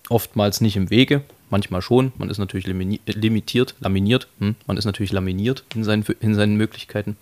oftmals 0.09 0.61
nicht 0.61 0.75
im 0.75 0.91
Wege, 0.91 1.23
manchmal 1.49 1.81
schon. 1.81 2.13
Man 2.19 2.29
ist 2.29 2.37
natürlich 2.37 2.67
limitiert, 2.67 3.73
laminiert. 3.79 4.27
Hm? 4.39 4.55
Man 4.67 4.77
ist 4.77 4.85
natürlich 4.85 5.13
laminiert 5.13 5.63
in 5.73 5.83
seinen, 5.83 6.05
in 6.19 6.35
seinen 6.35 6.57
Möglichkeiten. 6.57 7.17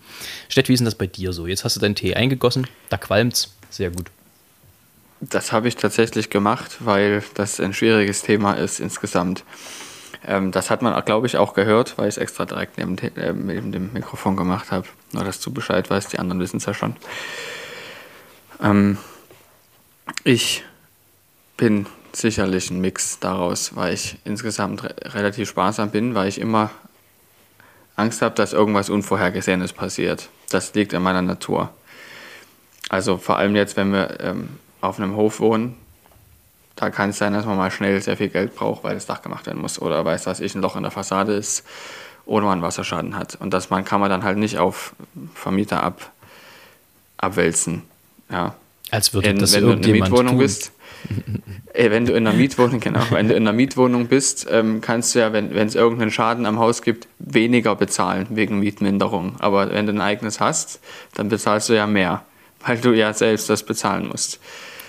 Stett, 0.50 0.68
wie 0.68 0.74
ist 0.74 0.80
denn 0.80 0.84
das 0.84 0.96
bei 0.96 1.06
dir 1.06 1.32
so? 1.32 1.46
Jetzt 1.46 1.64
hast 1.64 1.76
du 1.76 1.80
deinen 1.80 1.94
Tee 1.94 2.14
eingegossen, 2.14 2.66
da 2.90 2.98
qualmt's. 2.98 3.54
Sehr 3.70 3.90
gut. 3.90 4.10
Das 5.30 5.52
habe 5.52 5.68
ich 5.68 5.76
tatsächlich 5.76 6.28
gemacht, 6.28 6.76
weil 6.80 7.22
das 7.34 7.60
ein 7.60 7.72
schwieriges 7.72 8.22
Thema 8.22 8.54
ist 8.54 8.80
insgesamt. 8.80 9.44
Ähm, 10.26 10.52
das 10.52 10.70
hat 10.70 10.82
man, 10.82 11.02
glaube 11.04 11.26
ich, 11.26 11.36
auch 11.36 11.54
gehört, 11.54 11.96
weil 11.96 12.08
ich 12.08 12.16
es 12.16 12.18
extra 12.18 12.44
direkt 12.44 12.78
neben, 12.78 12.98
äh, 12.98 13.32
neben, 13.32 13.72
dem 13.72 13.92
Mikrofon 13.92 14.36
gemacht 14.36 14.70
habe. 14.70 14.86
Nur, 15.12 15.24
dass 15.24 15.40
du 15.40 15.50
Bescheid 15.50 15.88
weißt, 15.88 16.12
die 16.12 16.18
anderen 16.18 16.40
wissen 16.40 16.58
es 16.58 16.66
ja 16.66 16.74
schon. 16.74 16.96
Ähm, 18.62 18.98
ich 20.24 20.62
bin 21.56 21.86
sicherlich 22.12 22.70
ein 22.70 22.80
Mix 22.80 23.18
daraus, 23.18 23.76
weil 23.76 23.94
ich 23.94 24.18
insgesamt 24.24 24.84
re 24.84 24.94
relativ 25.14 25.48
sparsam 25.48 25.90
bin, 25.90 26.14
weil 26.14 26.28
ich 26.28 26.40
immer 26.40 26.70
Angst 27.96 28.22
habe, 28.22 28.34
dass 28.34 28.52
irgendwas 28.52 28.90
Unvorhergesehenes 28.90 29.72
passiert. 29.72 30.28
Das 30.50 30.74
liegt 30.74 30.92
in 30.92 31.02
meiner 31.02 31.22
Natur. 31.22 31.70
Also 32.88 33.16
vor 33.16 33.38
allem 33.38 33.56
jetzt, 33.56 33.76
wenn 33.76 33.92
wir 33.92 34.20
ähm, 34.20 34.48
auf 34.84 34.98
einem 34.98 35.16
Hof 35.16 35.40
wohnen, 35.40 35.76
da 36.76 36.90
kann 36.90 37.10
es 37.10 37.18
sein, 37.18 37.32
dass 37.32 37.46
man 37.46 37.56
mal 37.56 37.70
schnell 37.70 38.00
sehr 38.00 38.16
viel 38.16 38.28
Geld 38.28 38.54
braucht, 38.54 38.82
weil 38.84 38.94
das 38.94 39.06
Dach 39.06 39.22
gemacht 39.22 39.46
werden 39.46 39.60
muss 39.60 39.80
oder 39.80 40.04
weiß, 40.04 40.24
dass 40.24 40.40
ich 40.40 40.54
ein 40.54 40.62
Loch 40.62 40.76
in 40.76 40.82
der 40.82 40.90
Fassade 40.90 41.32
ist 41.32 41.64
oder 42.26 42.46
man 42.46 42.62
Wasserschaden 42.62 43.16
hat. 43.16 43.36
Und 43.36 43.54
das 43.54 43.70
man 43.70 43.84
kann 43.84 44.00
man 44.00 44.10
dann 44.10 44.24
halt 44.24 44.38
nicht 44.38 44.58
auf 44.58 44.94
Vermieter 45.34 45.82
ab, 45.82 46.10
abwälzen. 47.18 47.82
Ja. 48.30 48.54
Als 48.90 49.14
würde 49.14 49.30
in, 49.30 49.38
das 49.38 49.52
wenn 49.52 49.64
du 49.64 49.72
in 49.72 49.84
einer 49.84 49.92
Mietwohnung 49.92 50.32
tun. 50.32 50.38
bist. 50.38 50.72
Ey, 51.72 51.90
wenn 51.90 52.06
du 52.06 52.12
in 52.12 52.26
einer 52.26 52.36
Mietwohnung, 52.36 52.80
genau, 52.80 53.00
wenn 53.10 53.28
du 53.28 53.34
in 53.34 53.42
einer 53.42 53.52
Mietwohnung 53.52 54.06
bist, 54.08 54.46
ähm, 54.50 54.80
kannst 54.80 55.14
du 55.14 55.20
ja, 55.20 55.32
wenn 55.32 55.52
es 55.54 55.74
irgendeinen 55.74 56.10
Schaden 56.10 56.46
am 56.46 56.58
Haus 56.58 56.82
gibt, 56.82 57.08
weniger 57.18 57.76
bezahlen 57.76 58.26
wegen 58.30 58.58
Mietminderung. 58.58 59.36
Aber 59.38 59.70
wenn 59.70 59.86
du 59.86 59.92
ein 59.92 60.00
eigenes 60.00 60.40
hast, 60.40 60.80
dann 61.14 61.28
bezahlst 61.28 61.68
du 61.68 61.74
ja 61.74 61.86
mehr, 61.86 62.24
weil 62.66 62.78
du 62.78 62.92
ja 62.92 63.12
selbst 63.12 63.48
das 63.50 63.64
bezahlen 63.64 64.08
musst. 64.08 64.40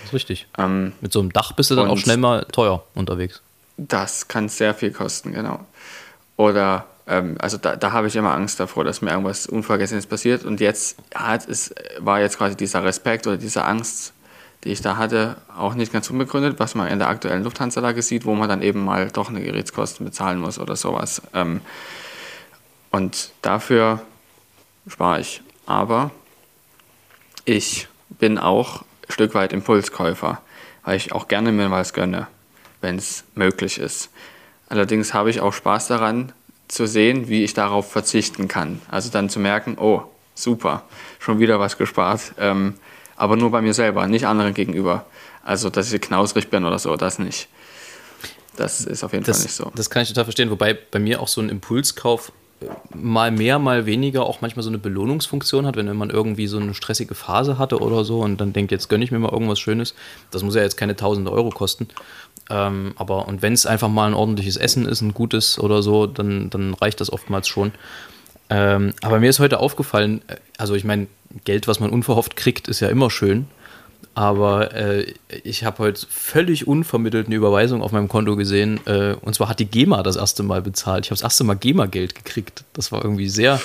Ist 0.06 0.12
richtig. 0.12 0.46
Ähm, 0.56 0.92
Mit 1.00 1.12
so 1.12 1.20
einem 1.20 1.32
Dach 1.32 1.52
bist 1.52 1.70
du 1.70 1.74
dann 1.74 1.88
auch 1.88 1.98
schnell 1.98 2.16
mal 2.16 2.44
teuer 2.52 2.84
unterwegs. 2.94 3.42
Das 3.76 4.28
kann 4.28 4.48
sehr 4.48 4.72
viel 4.72 4.92
kosten, 4.92 5.32
genau. 5.32 5.60
Oder, 6.36 6.86
ähm, 7.08 7.36
also 7.40 7.56
da, 7.56 7.74
da 7.76 7.90
habe 7.90 8.06
ich 8.06 8.14
immer 8.14 8.32
Angst 8.32 8.60
davor, 8.60 8.84
dass 8.84 9.02
mir 9.02 9.10
irgendwas 9.10 9.46
Unvergessenes 9.46 10.06
passiert. 10.06 10.44
Und 10.44 10.60
jetzt 10.60 10.96
hat 11.14 11.48
es, 11.48 11.74
war 11.98 12.20
jetzt 12.20 12.38
quasi 12.38 12.56
dieser 12.56 12.84
Respekt 12.84 13.26
oder 13.26 13.36
diese 13.36 13.64
Angst, 13.64 14.12
die 14.62 14.70
ich 14.70 14.80
da 14.80 14.96
hatte, 14.96 15.36
auch 15.56 15.74
nicht 15.74 15.92
ganz 15.92 16.08
unbegründet, 16.08 16.60
was 16.60 16.76
man 16.76 16.88
in 16.88 17.00
der 17.00 17.08
aktuellen 17.08 17.42
Lufthansa-Lage 17.42 18.00
sieht, 18.00 18.24
wo 18.24 18.34
man 18.34 18.48
dann 18.48 18.62
eben 18.62 18.84
mal 18.84 19.10
doch 19.10 19.28
eine 19.28 19.42
Gerätskosten 19.42 20.06
bezahlen 20.06 20.38
muss 20.38 20.58
oder 20.58 20.76
sowas. 20.76 21.20
Ähm, 21.34 21.60
und 22.92 23.30
dafür 23.42 24.00
spare 24.86 25.20
ich. 25.20 25.42
Aber 25.66 26.12
ich 27.44 27.88
bin 28.08 28.38
auch 28.38 28.85
Stück 29.08 29.34
weit 29.34 29.52
Impulskäufer, 29.52 30.40
weil 30.84 30.96
ich 30.96 31.12
auch 31.12 31.28
gerne 31.28 31.52
mir 31.52 31.70
was 31.70 31.92
gönne, 31.92 32.26
wenn 32.80 32.96
es 32.96 33.24
möglich 33.34 33.78
ist. 33.78 34.10
Allerdings 34.68 35.14
habe 35.14 35.30
ich 35.30 35.40
auch 35.40 35.52
Spaß 35.52 35.88
daran 35.88 36.32
zu 36.68 36.86
sehen, 36.86 37.28
wie 37.28 37.44
ich 37.44 37.54
darauf 37.54 37.90
verzichten 37.90 38.48
kann. 38.48 38.80
Also 38.90 39.10
dann 39.10 39.28
zu 39.28 39.38
merken, 39.38 39.76
oh, 39.78 40.02
super, 40.34 40.84
schon 41.18 41.38
wieder 41.38 41.60
was 41.60 41.78
gespart. 41.78 42.32
Ähm, 42.38 42.74
aber 43.16 43.36
nur 43.36 43.50
bei 43.50 43.62
mir 43.62 43.74
selber, 43.74 44.06
nicht 44.06 44.26
anderen 44.26 44.54
gegenüber. 44.54 45.06
Also, 45.42 45.70
dass 45.70 45.92
ich 45.92 46.00
knausrig 46.00 46.50
bin 46.50 46.64
oder 46.64 46.78
so, 46.78 46.96
das 46.96 47.18
nicht. 47.18 47.48
Das 48.56 48.80
ist 48.80 49.04
auf 49.04 49.12
jeden 49.12 49.24
das, 49.24 49.38
Fall 49.38 49.44
nicht 49.44 49.54
so. 49.54 49.72
Das 49.74 49.90
kann 49.90 50.02
ich 50.02 50.08
total 50.08 50.24
verstehen, 50.24 50.50
wobei 50.50 50.74
bei 50.74 50.98
mir 50.98 51.20
auch 51.20 51.28
so 51.28 51.40
ein 51.40 51.48
Impulskauf 51.48 52.32
mal 52.94 53.30
mehr, 53.30 53.58
mal 53.58 53.86
weniger 53.86 54.24
auch 54.24 54.40
manchmal 54.40 54.62
so 54.62 54.70
eine 54.70 54.78
Belohnungsfunktion 54.78 55.66
hat, 55.66 55.76
wenn 55.76 55.94
man 55.96 56.10
irgendwie 56.10 56.46
so 56.46 56.58
eine 56.58 56.74
stressige 56.74 57.14
Phase 57.14 57.58
hatte 57.58 57.80
oder 57.80 58.04
so 58.04 58.20
und 58.20 58.40
dann 58.40 58.52
denkt, 58.52 58.72
jetzt 58.72 58.88
gönne 58.88 59.04
ich 59.04 59.10
mir 59.10 59.18
mal 59.18 59.32
irgendwas 59.32 59.60
Schönes. 59.60 59.94
Das 60.30 60.42
muss 60.42 60.54
ja 60.54 60.62
jetzt 60.62 60.76
keine 60.76 60.96
tausende 60.96 61.30
Euro 61.30 61.50
kosten. 61.50 61.88
Ähm, 62.48 62.94
aber 62.96 63.28
und 63.28 63.42
wenn 63.42 63.52
es 63.52 63.66
einfach 63.66 63.88
mal 63.88 64.06
ein 64.06 64.14
ordentliches 64.14 64.56
Essen 64.56 64.86
ist, 64.86 65.00
ein 65.00 65.14
gutes 65.14 65.58
oder 65.58 65.82
so, 65.82 66.06
dann, 66.06 66.50
dann 66.50 66.74
reicht 66.74 67.00
das 67.00 67.12
oftmals 67.12 67.48
schon. 67.48 67.72
Ähm, 68.48 68.94
aber 69.02 69.18
mir 69.18 69.28
ist 69.28 69.40
heute 69.40 69.58
aufgefallen, 69.58 70.22
äh, 70.28 70.36
also 70.56 70.74
ich 70.74 70.84
meine, 70.84 71.08
Geld, 71.44 71.68
was 71.68 71.80
man 71.80 71.90
unverhofft 71.90 72.36
kriegt, 72.36 72.68
ist 72.68 72.80
ja 72.80 72.88
immer 72.88 73.10
schön. 73.10 73.46
Aber 74.16 74.74
äh, 74.74 75.12
ich 75.44 75.64
habe 75.64 75.76
heute 75.80 76.06
völlig 76.08 76.66
unvermittelt 76.66 77.26
eine 77.26 77.36
Überweisung 77.36 77.82
auf 77.82 77.92
meinem 77.92 78.08
Konto 78.08 78.34
gesehen. 78.34 78.80
Äh, 78.86 79.14
und 79.20 79.34
zwar 79.34 79.50
hat 79.50 79.60
die 79.60 79.66
GEMA 79.66 80.02
das 80.02 80.16
erste 80.16 80.42
Mal 80.42 80.62
bezahlt. 80.62 81.04
Ich 81.04 81.10
habe 81.10 81.16
das 81.16 81.22
erste 81.22 81.44
Mal 81.44 81.52
GEMA-Geld 81.52 82.14
gekriegt. 82.14 82.64
Das 82.72 82.92
war 82.92 83.04
irgendwie 83.04 83.28
sehr, 83.28 83.60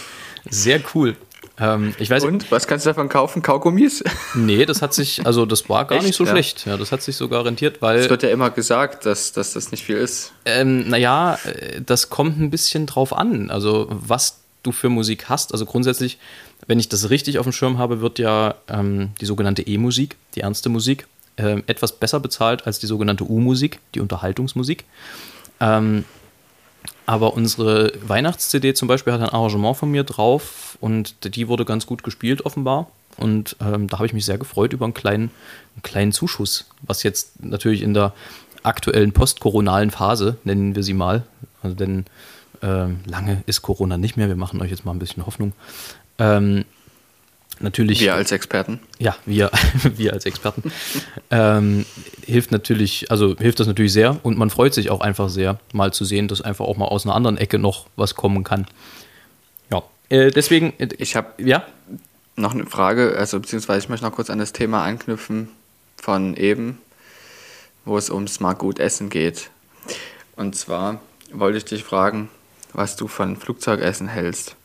sehr 0.50 0.82
cool. 0.94 1.16
Ähm, 1.58 1.96
ich 2.00 2.10
weiß, 2.10 2.26
und 2.26 2.52
was 2.52 2.68
kannst 2.68 2.86
du 2.86 2.90
davon 2.90 3.08
kaufen? 3.08 3.42
Kaugummis? 3.42 4.04
Nee, 4.36 4.66
das 4.66 4.82
hat 4.82 4.94
sich, 4.94 5.26
also 5.26 5.46
das 5.46 5.70
war 5.70 5.86
gar 5.86 6.00
Echt, 6.00 6.08
nicht 6.08 6.18
so 6.18 6.26
ja. 6.26 6.32
schlecht. 6.32 6.66
Ja, 6.66 6.76
das 6.76 6.92
hat 6.92 7.02
sich 7.02 7.16
sogar 7.16 7.46
rentiert, 7.46 7.82
weil. 7.82 8.00
Es 8.00 8.10
wird 8.10 8.24
ja 8.24 8.30
immer 8.30 8.50
gesagt, 8.50 9.06
dass, 9.06 9.32
dass 9.32 9.54
das 9.54 9.72
nicht 9.72 9.86
viel 9.86 9.98
ist. 9.98 10.34
Ähm, 10.44 10.90
naja, 10.90 11.40
äh, 11.46 11.80
das 11.80 12.10
kommt 12.10 12.38
ein 12.38 12.50
bisschen 12.50 12.88
drauf 12.88 13.14
an. 13.14 13.50
Also, 13.50 13.88
was 13.90 14.42
du 14.64 14.72
für 14.72 14.90
Musik 14.90 15.30
hast. 15.30 15.54
Also 15.54 15.66
grundsätzlich, 15.66 16.18
wenn 16.68 16.80
ich 16.80 16.90
das 16.90 17.10
richtig 17.10 17.40
auf 17.40 17.46
dem 17.46 17.54
Schirm 17.54 17.78
habe, 17.78 18.02
wird 18.02 18.20
ja 18.20 18.56
ähm, 18.68 19.12
die 19.20 19.26
sogenannte 19.26 19.62
E-Musik, 19.64 20.18
die 20.36 20.42
ernste 20.42 20.70
Musik, 20.70 21.08
ähm, 21.38 21.64
etwas 21.68 21.94
besser 21.94 22.20
bezahlt 22.20 22.68
als 22.68 22.80
die 22.80 22.88
sogenannte 22.88 23.24
U-Musik, 23.24 23.80
die 23.96 24.00
Unterhaltungsmusik. 24.00 24.86
Ähm, 25.60 26.06
aber 27.06 27.34
unsere 27.34 27.94
Weihnachts-CD 28.08 28.74
zum 28.74 28.88
Beispiel 28.88 29.14
hat 29.14 29.22
ein 29.22 29.30
Arrangement 29.30 29.78
von 29.78 29.92
mir 29.92 30.04
drauf 30.04 30.78
und 30.80 31.36
die 31.36 31.48
wurde 31.48 31.66
ganz 31.66 31.86
gut 31.86 32.04
gespielt 32.04 32.46
offenbar. 32.46 32.88
Und 33.18 33.56
ähm, 33.60 33.88
da 33.88 33.98
habe 33.98 34.06
ich 34.06 34.14
mich 34.14 34.26
sehr 34.26 34.38
gefreut 34.38 34.74
über 34.74 34.86
einen 34.86 34.94
kleinen, 34.94 35.32
einen 35.76 35.84
kleinen 35.84 36.12
Zuschuss, 36.12 36.70
was 36.82 37.04
jetzt 37.04 37.44
natürlich 37.44 37.82
in 37.82 37.94
der 37.94 38.14
aktuellen 38.64 39.12
postkoronalen 39.12 39.92
Phase, 39.92 40.38
nennen 40.44 40.76
wir 40.76 40.84
sie 40.84 40.94
mal, 40.94 41.24
also 41.62 41.76
denn 41.76 42.06
ähm, 42.62 43.00
lange 43.06 43.44
ist 43.48 43.62
Corona 43.62 43.98
nicht 43.98 44.18
mehr. 44.18 44.28
Wir 44.28 44.36
machen 44.36 44.62
euch 44.62 44.70
jetzt 44.70 44.86
mal 44.86 44.92
ein 44.92 45.00
bisschen 45.00 45.26
Hoffnung. 45.26 45.54
Ähm, 46.22 46.66
natürlich. 47.60 48.00
Wir 48.00 48.14
als 48.14 48.32
Experten. 48.32 48.80
Ja, 49.00 49.16
wir, 49.26 49.50
wir 49.96 50.14
als 50.14 50.26
Experten. 50.26 50.72
ähm, 51.32 51.86
hilft 52.26 52.52
natürlich, 52.52 53.10
also 53.10 53.36
hilft 53.38 53.60
das 53.60 53.68
natürlich 53.68 53.94
sehr 53.94 54.20
und 54.24 54.38
man 54.38 54.52
freut 54.52 54.74
sich 54.74 54.92
auch 54.92 55.02
einfach 55.02 55.30
sehr, 55.30 55.60
mal 55.74 55.92
zu 55.92 56.06
sehen, 56.06 56.28
dass 56.28 56.42
einfach 56.42 56.66
auch 56.66 56.78
mal 56.78 56.86
aus 56.86 57.06
einer 57.06 57.16
anderen 57.16 57.38
Ecke 57.38 57.58
noch 57.58 57.88
was 57.96 58.16
kommen 58.16 58.44
kann. 58.44 58.68
Ja, 59.72 59.84
äh, 60.10 60.30
deswegen. 60.30 60.74
Äh, 60.78 60.90
ich 60.98 61.16
habe 61.16 61.30
ja 61.44 61.66
noch 62.36 62.54
eine 62.54 62.66
Frage, 62.66 63.16
also 63.18 63.40
beziehungsweise 63.40 63.80
ich 63.80 63.90
möchte 63.90 64.06
noch 64.06 64.14
kurz 64.14 64.30
an 64.30 64.40
das 64.40 64.54
Thema 64.54 64.84
anknüpfen 64.84 65.50
von 65.98 66.36
eben, 66.36 66.78
wo 67.84 67.98
es 67.98 68.10
ums 68.10 68.40
mal 68.40 68.54
gut 68.54 68.80
essen 68.80 69.10
geht. 69.10 69.50
Und 70.36 70.56
zwar 70.56 71.02
wollte 71.34 71.58
ich 71.58 71.66
dich 71.66 71.84
fragen, 71.84 72.30
was 72.74 72.96
du 72.96 73.08
von 73.08 73.36
Flugzeugessen 73.36 74.08
hältst. 74.08 74.56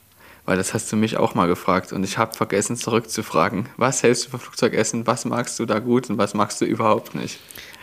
Weil 0.46 0.56
das 0.56 0.72
hast 0.72 0.90
du 0.90 0.96
mich 0.96 1.16
auch 1.16 1.34
mal 1.34 1.48
gefragt 1.48 1.92
und 1.92 2.04
ich 2.04 2.18
habe 2.18 2.34
vergessen 2.34 2.76
zurückzufragen. 2.76 3.68
Was 3.76 4.02
hältst 4.02 4.26
du 4.26 4.30
von 4.30 4.40
Flugzeugessen? 4.40 5.06
Was 5.06 5.24
magst 5.24 5.58
du 5.58 5.66
da 5.66 5.80
gut 5.80 6.08
und 6.08 6.18
was 6.18 6.34
magst 6.34 6.60
du 6.60 6.64
überhaupt 6.64 7.14
nicht? 7.14 7.38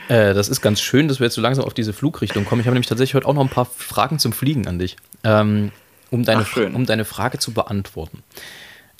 Äh, 0.08 0.34
das 0.34 0.50
ist 0.50 0.62
ganz 0.62 0.82
schön, 0.82 1.08
dass 1.08 1.20
wir 1.20 1.26
jetzt 1.26 1.36
so 1.36 1.42
langsam 1.42 1.66
auf 1.66 1.74
diese 1.74 1.94
Flugrichtung 1.94 2.46
kommen. 2.46 2.62
Ich 2.62 2.68
habe 2.68 2.74
nämlich 2.74 2.88
tatsächlich 2.88 3.16
heute 3.16 3.28
auch 3.28 3.34
noch 3.34 3.44
ein 3.44 3.50
paar 3.50 3.66
Fragen 3.66 4.18
zum 4.18 4.34
Fliegen 4.34 4.68
an 4.68 4.80
dich, 4.80 4.96
ähm, 5.24 5.72
um, 6.10 6.24
deine, 6.24 6.46
Ach, 6.50 6.58
um 6.58 6.86
deine 6.86 7.06
Frage 7.06 7.38
zu 7.38 7.52
beantworten. 7.52 8.24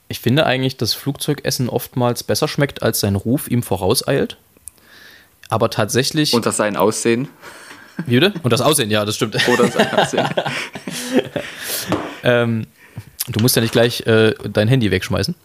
Ich 0.10 0.20
finde 0.20 0.46
eigentlich, 0.46 0.78
dass 0.78 0.94
Flugzeugessen 0.94 1.70
oftmals 1.70 2.24
besser 2.24 2.48
schmeckt, 2.48 2.84
als 2.84 3.00
sein 3.00 3.16
Ruf 3.16 3.50
ihm 3.50 3.64
vorauseilt. 3.64 4.38
Aber 5.50 5.70
tatsächlich. 5.70 6.34
Unter 6.34 6.52
sein 6.52 6.76
Aussehen. 6.76 7.30
Wie 8.06 8.20
bitte? 8.20 8.34
Und 8.44 8.52
das 8.52 8.62
Aussehen, 8.62 8.90
ja, 8.90 9.06
das 9.06 9.16
stimmt. 9.16 9.38
Oder 9.48 9.68
sein 9.70 9.94
Aussehen. 9.94 10.28
ähm, 12.24 12.68
du 13.28 13.40
musst 13.42 13.56
ja 13.56 13.62
nicht 13.62 13.72
gleich 13.72 14.02
äh, 14.08 14.34
dein 14.50 14.68
Handy 14.68 14.92
wegschmeißen. 14.92 15.36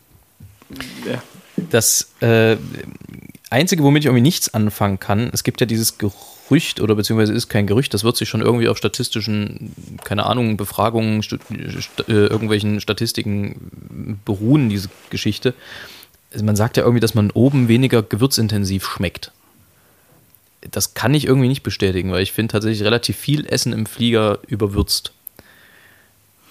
ja. 1.11 1.23
Das 1.71 2.13
äh, 2.21 2.57
Einzige, 3.51 3.83
womit 3.83 4.03
ich 4.03 4.07
irgendwie 4.07 4.23
nichts 4.23 4.53
anfangen 4.53 5.01
kann, 5.01 5.31
es 5.33 5.43
gibt 5.43 5.61
ja 5.61 5.67
dieses 5.67 5.99
Gerücht, 5.99 6.81
oder 6.81 6.95
beziehungsweise 6.95 7.33
ist 7.33 7.49
kein 7.49 7.67
Gerücht, 7.67 7.95
das 7.95 8.05
wird 8.05 8.17
sich 8.17 8.29
schon 8.29 8.43
irgendwie 8.43 8.69
auf 8.69 8.77
statistischen, 8.77 9.73
keine 10.05 10.27
Ahnung, 10.27 10.57
Befragungen, 10.57 11.23
stu 11.23 11.37
st 11.81 12.09
äh, 12.09 12.27
irgendwelchen 12.27 12.81
Statistiken 12.81 14.21
beruhen, 14.25 14.69
diese 14.69 14.89
Geschichte. 15.11 15.55
Also 16.33 16.45
man 16.45 16.57
sagt 16.57 16.77
ja 16.77 16.83
irgendwie, 16.83 17.01
dass 17.01 17.15
man 17.15 17.31
oben 17.31 17.69
weniger 17.69 18.03
gewürzintensiv 18.03 18.85
schmeckt. 18.87 19.33
Das 20.71 20.93
kann 20.93 21.15
ich 21.15 21.25
irgendwie 21.25 21.49
nicht 21.49 21.63
bestätigen, 21.63 22.11
weil 22.11 22.23
ich 22.23 22.33
finde 22.33 22.53
tatsächlich 22.53 22.85
relativ 22.85 23.17
viel 23.17 23.47
Essen 23.47 23.73
im 23.73 23.87
Flieger 23.87 24.41
überwürzt. 24.47 25.13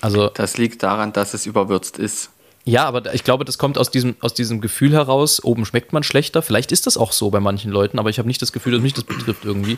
Also, 0.02 0.30
Das 0.34 0.58
liegt 0.58 0.84
daran, 0.84 1.14
dass 1.14 1.34
es 1.34 1.46
überwürzt 1.46 1.98
ist. 1.98 2.30
ja, 2.66 2.86
aber 2.86 3.14
ich 3.14 3.24
glaube, 3.24 3.46
das 3.46 3.58
kommt 3.58 3.78
aus 3.78 3.90
diesem, 3.92 4.16
aus 4.22 4.34
diesem 4.34 4.62
Gefühl 4.62 4.94
heraus, 4.94 5.44
oben 5.44 5.66
schmeckt 5.66 5.94
man 5.94 6.04
schlechter. 6.04 6.42
Vielleicht 6.42 6.72
ist 6.72 6.86
das 6.86 6.98
auch 6.98 7.12
so 7.12 7.30
bei 7.30 7.40
manchen 7.40 7.72
Leuten, 7.72 7.98
aber 8.00 8.10
ich 8.10 8.20
habe 8.20 8.28
nicht 8.28 8.42
das 8.42 8.52
Gefühl, 8.52 8.74
dass 8.74 8.82
mich 8.82 8.94
das 8.94 9.06
betrifft 9.06 9.46
irgendwie. 9.46 9.78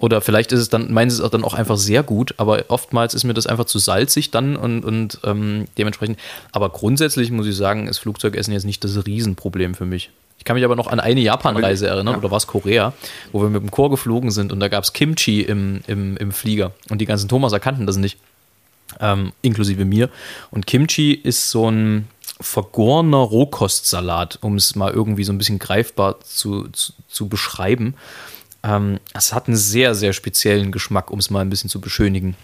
Oder 0.00 0.20
vielleicht 0.20 0.52
ist 0.52 0.60
es 0.60 0.68
dann, 0.68 0.92
meinen 0.92 1.10
sie 1.10 1.16
es 1.16 1.22
auch 1.22 1.30
dann 1.30 1.42
auch 1.42 1.54
einfach 1.54 1.76
sehr 1.76 2.04
gut, 2.04 2.34
aber 2.36 2.66
oftmals 2.68 3.14
ist 3.14 3.24
mir 3.24 3.34
das 3.34 3.48
einfach 3.48 3.64
zu 3.64 3.80
salzig 3.80 4.30
dann 4.30 4.54
und, 4.56 4.84
und 4.84 5.18
ähm, 5.24 5.66
dementsprechend. 5.76 6.20
Aber 6.52 6.68
grundsätzlich 6.68 7.32
muss 7.32 7.46
ich 7.48 7.56
sagen, 7.56 7.88
ist 7.88 7.98
Flugzeugessen 7.98 8.52
jetzt 8.52 8.64
nicht 8.64 8.84
das 8.84 9.06
Riesenproblem 9.06 9.74
für 9.74 9.86
mich. 9.86 10.10
Ich 10.38 10.44
kann 10.44 10.54
mich 10.54 10.64
aber 10.64 10.76
noch 10.76 10.86
an 10.86 11.00
eine 11.00 11.20
Japan-Reise 11.20 11.88
erinnern, 11.88 12.14
Ja. 12.14 12.18
oder 12.18 12.30
war 12.30 12.36
es 12.36 12.46
Korea, 12.46 12.92
wo 13.32 13.42
wir 13.42 13.48
mit 13.48 13.60
dem 13.60 13.72
Chor 13.72 13.90
geflogen 13.90 14.30
sind 14.30 14.52
und 14.52 14.60
da 14.60 14.68
gab 14.68 14.84
es 14.84 14.92
Kimchi 14.92 15.40
im, 15.40 15.80
im, 15.88 16.16
im 16.16 16.30
Flieger. 16.30 16.70
Und 16.90 17.00
die 17.00 17.06
ganzen 17.06 17.28
Thomas 17.28 17.52
erkannten 17.52 17.84
das 17.86 17.96
nicht 17.96 18.18
ähm, 19.00 19.32
inklusive 19.42 19.84
mir. 19.84 20.10
Und 20.50 20.66
Kimchi 20.66 21.12
ist 21.12 21.50
so 21.50 21.70
ein 21.70 22.08
vergorener 22.40 23.18
Rohkostsalat, 23.18 24.38
um 24.42 24.56
es 24.56 24.76
mal 24.76 24.92
irgendwie 24.92 25.24
so 25.24 25.32
ein 25.32 25.38
bisschen 25.38 25.58
greifbar 25.58 26.20
zu, 26.20 26.68
zu, 26.68 26.92
zu 27.08 27.28
beschreiben. 27.28 27.94
Ähm, 28.62 28.98
es 29.14 29.32
hat 29.32 29.48
einen 29.48 29.56
sehr, 29.56 29.94
sehr 29.94 30.12
speziellen 30.12 30.72
Geschmack, 30.72 31.10
um 31.10 31.18
es 31.18 31.30
mal 31.30 31.40
ein 31.40 31.50
bisschen 31.50 31.70
zu 31.70 31.80
beschönigen. 31.80 32.36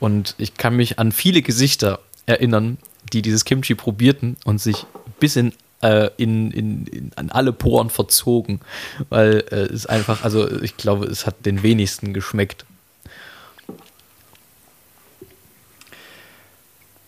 Und 0.00 0.34
ich 0.38 0.54
kann 0.54 0.76
mich 0.76 0.98
an 0.98 1.12
viele 1.12 1.42
Gesichter 1.42 2.00
erinnern, 2.26 2.78
die 3.12 3.22
dieses 3.22 3.44
Kimchi 3.44 3.74
probierten 3.74 4.36
und 4.44 4.60
sich 4.60 4.86
bis 5.18 5.36
in, 5.36 5.52
äh, 5.82 6.10
in, 6.16 6.50
in, 6.50 6.86
in, 6.86 7.10
an 7.16 7.30
alle 7.30 7.52
Poren 7.52 7.90
verzogen, 7.90 8.60
weil 9.08 9.44
äh, 9.50 9.72
es 9.72 9.86
einfach, 9.86 10.24
also 10.24 10.50
ich 10.62 10.76
glaube, 10.76 11.06
es 11.06 11.26
hat 11.26 11.46
den 11.46 11.62
wenigsten 11.62 12.12
geschmeckt. 12.12 12.64